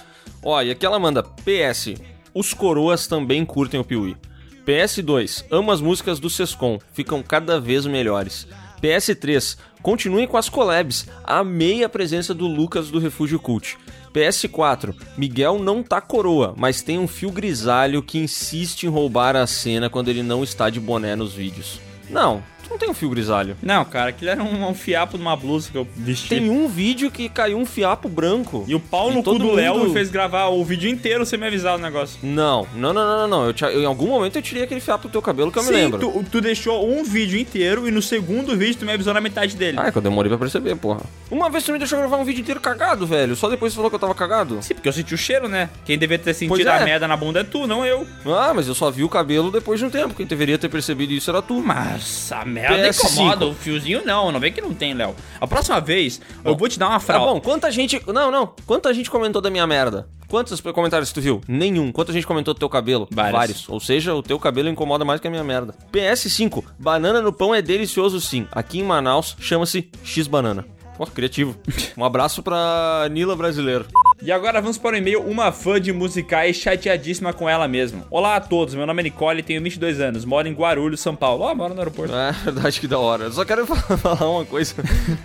[0.65, 1.95] E aqui ela manda: PS,
[2.33, 4.15] os coroas também curtem o Piuí.
[4.65, 8.45] PS2, amo as músicas do Sescom, ficam cada vez melhores.
[8.81, 13.77] PS3, continuem com as collabs, amei a presença do Lucas do Refúgio Cult.
[14.17, 19.45] PS4, Miguel não tá coroa, mas tem um fio grisalho que insiste em roubar a
[19.45, 21.79] cena quando ele não está de boné nos vídeos.
[22.09, 23.55] Não, não tem um fio grisalho.
[23.61, 26.29] Não, cara, aquilo era um, um fiapo numa blusa que eu vesti.
[26.29, 28.65] Tem um vídeo que caiu um fiapo branco.
[28.67, 31.47] E o pau no cu do Léo me fez gravar o vídeo inteiro sem me
[31.47, 32.19] avisar o negócio.
[32.23, 33.45] Não, não, não, não, não, não.
[33.45, 35.63] Eu, te- eu- em algum momento eu tirei aquele fiapo do teu cabelo que eu
[35.63, 35.99] Sim, me lembro.
[35.99, 39.55] Tu, tu deixou um vídeo inteiro e no segundo vídeo tu me avisou na metade
[39.55, 39.77] dele.
[39.79, 41.01] Ah, é que eu demorei pra perceber, porra.
[41.29, 43.35] Uma vez tu me deixou gravar um vídeo inteiro cagado, velho.
[43.35, 44.57] Só depois você falou que eu tava cagado.
[44.61, 45.69] Sim, porque eu senti o cheiro, né?
[45.85, 46.77] Quem devia ter sentido é.
[46.81, 48.05] a merda na bunda é tu, não eu.
[48.25, 50.13] Ah, mas eu só vi o cabelo depois de um tempo.
[50.13, 51.61] Quem deveria ter percebido isso era tu.
[51.61, 53.03] Mas Nossa, a merda PS5.
[53.11, 53.45] incomoda.
[53.47, 55.15] O fiozinho não, não vem que não tem, Léo.
[55.39, 57.33] A próxima vez, eu vou te dar uma Tá fralda.
[57.33, 58.01] bom, quanta gente.
[58.07, 58.53] Não, não.
[58.65, 60.07] Quanta gente comentou da minha merda?
[60.27, 61.39] Quantos comentários tu viu?
[61.47, 61.89] Nenhum.
[61.91, 63.07] Quanta gente comentou do teu cabelo?
[63.09, 63.67] Vários.
[63.69, 65.73] Ou seja, o teu cabelo incomoda mais que a minha merda.
[65.91, 66.63] PS5.
[66.77, 68.45] Banana no pão é delicioso sim.
[68.51, 70.65] Aqui em Manaus chama-se X-Banana.
[70.97, 71.55] Pô, criativo.
[71.95, 73.85] Um abraço pra Nila Brasileiro.
[74.19, 78.03] E agora vamos para o e-mail Uma fã de musicais chateadíssima com ela mesma.
[78.09, 81.43] Olá a todos, meu nome é Nicole, tenho 22 anos, moro em Guarulhos, São Paulo.
[81.43, 82.15] Ó, moro no aeroporto.
[82.15, 83.25] É verdade que da hora.
[83.25, 84.73] Eu só quero falar uma coisa: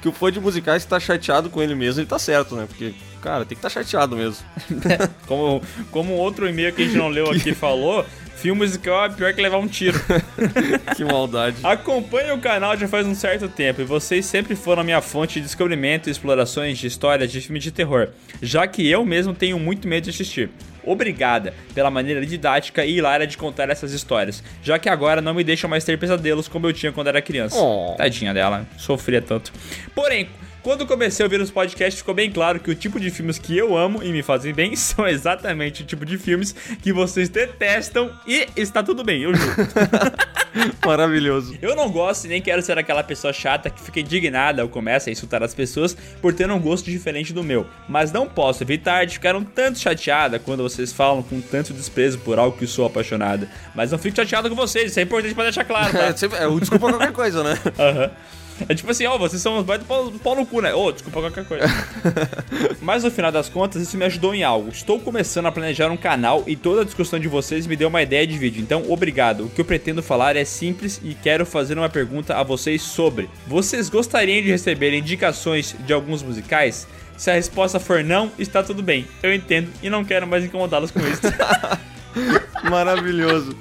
[0.03, 2.66] que o fã de musicais tá chateado com ele mesmo, ele tá certo, né?
[2.69, 2.93] Porque,
[3.23, 4.44] cara, tem que tá chateado mesmo.
[5.27, 8.05] Como, como outro e-mail que a gente não leu aqui falou,
[8.43, 9.98] filme musical é pior que levar um tiro.
[10.97, 11.56] que maldade.
[11.62, 15.35] Acompanho o canal já faz um certo tempo e vocês sempre foram a minha fonte
[15.35, 18.09] de descobrimento e explorações de histórias de filmes de terror,
[18.43, 20.51] já que eu mesmo tenho muito medo de assistir.
[20.85, 25.44] Obrigada pela maneira didática e hilária de contar essas histórias, já que agora não me
[25.44, 27.56] deixam mais ter pesadelos como eu tinha quando era criança.
[27.56, 27.94] Oh.
[27.97, 29.52] Tadinha dela, sofria tanto.
[29.94, 30.28] Porém,
[30.62, 33.56] quando comecei a ouvir os podcasts, ficou bem claro que o tipo de filmes que
[33.56, 38.10] eu amo e me fazem bem são exatamente o tipo de filmes que vocês detestam
[38.26, 39.52] e está tudo bem, eu juro.
[40.84, 41.56] Maravilhoso.
[41.62, 45.09] Eu não gosto e nem quero ser aquela pessoa chata que fica indignada ou começa
[45.09, 47.66] a insultar as pessoas por ter um gosto diferente do meu.
[47.89, 52.18] Mas não posso evitar de ficar um tanto chateada quando vocês falam com tanto desprezo
[52.18, 53.48] por algo que sou apaixonada.
[53.74, 56.12] Mas não fico chateado com vocês, isso é importante pra deixar claro, tá?
[56.39, 57.59] É, é o desculpa qualquer coisa, né?
[57.78, 58.10] Aham.
[58.68, 60.74] É tipo assim, ó, vocês são uns baita pau, pau no cu, né?
[60.74, 61.64] Ô, desculpa qualquer coisa.
[62.80, 64.70] Mas no final das contas, isso me ajudou em algo.
[64.70, 68.02] Estou começando a planejar um canal e toda a discussão de vocês me deu uma
[68.02, 68.62] ideia de vídeo.
[68.62, 69.44] Então, obrigado.
[69.44, 73.28] O que eu pretendo falar é simples e quero fazer uma pergunta a vocês sobre:
[73.47, 76.86] Vocês gostariam de receber indicações de alguns musicais?
[77.16, 79.06] Se a resposta for não, está tudo bem.
[79.22, 81.22] Eu entendo e não quero mais incomodá-los com isso.
[82.68, 83.56] Maravilhoso.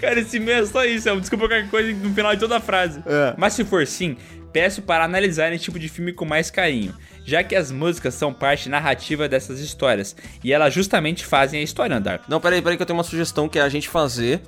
[0.00, 2.56] Cara, esse e-mail é só isso, é um desculpa qualquer coisa no final de toda
[2.56, 3.02] a frase.
[3.06, 3.34] É.
[3.36, 4.16] Mas se for sim,
[4.52, 6.94] peço para analisar esse tipo de filme com mais carinho,
[7.24, 11.96] já que as músicas são parte narrativa dessas histórias e elas justamente fazem a história
[11.96, 12.22] andar.
[12.28, 14.40] Não, peraí, peraí, que eu tenho uma sugestão que é a gente fazer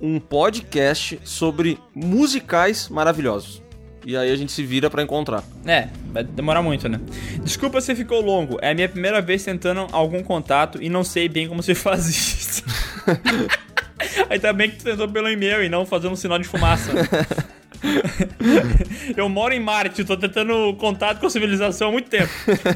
[0.00, 3.62] um podcast sobre musicais maravilhosos.
[4.04, 5.42] E aí a gente se vira pra encontrar.
[5.64, 7.00] É, vai demorar muito, né?
[7.42, 11.28] Desculpa se ficou longo, é a minha primeira vez tentando algum contato e não sei
[11.28, 12.62] bem como se faz isso.
[14.30, 16.92] Ainda bem que tu tentou pelo e-mail e não fazendo um sinal de fumaça.
[19.16, 22.30] Eu moro em Marte, tô tentando contato com a civilização há muito tempo.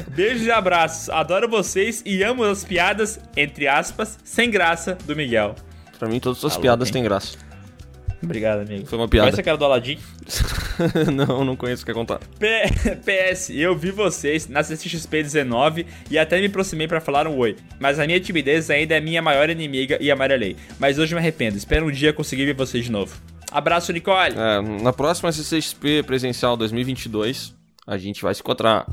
[0.09, 5.55] Beijos e abraços, adoro vocês e amo as piadas, entre aspas, sem graça, do Miguel.
[5.99, 7.37] Pra mim, todas as suas Tá piadas têm graça.
[8.23, 8.85] Obrigado, amigo.
[8.85, 9.27] Foi uma piada.
[9.29, 9.97] Conhece a cara do Aladdin?
[11.11, 12.19] não, não conheço, quer contar.
[12.39, 12.65] P-
[13.03, 17.55] PS, eu vi vocês na CCXP 19 e até me aproximei pra falar um oi.
[17.79, 20.55] Mas a minha timidez ainda é minha maior inimiga e amarelei.
[20.79, 23.15] Mas hoje me arrependo, espero um dia conseguir ver vocês de novo.
[23.51, 24.33] Abraço, Nicole!
[24.35, 27.53] É, na próxima CCXP presencial 2022,
[27.85, 28.85] a gente vai se encontrar.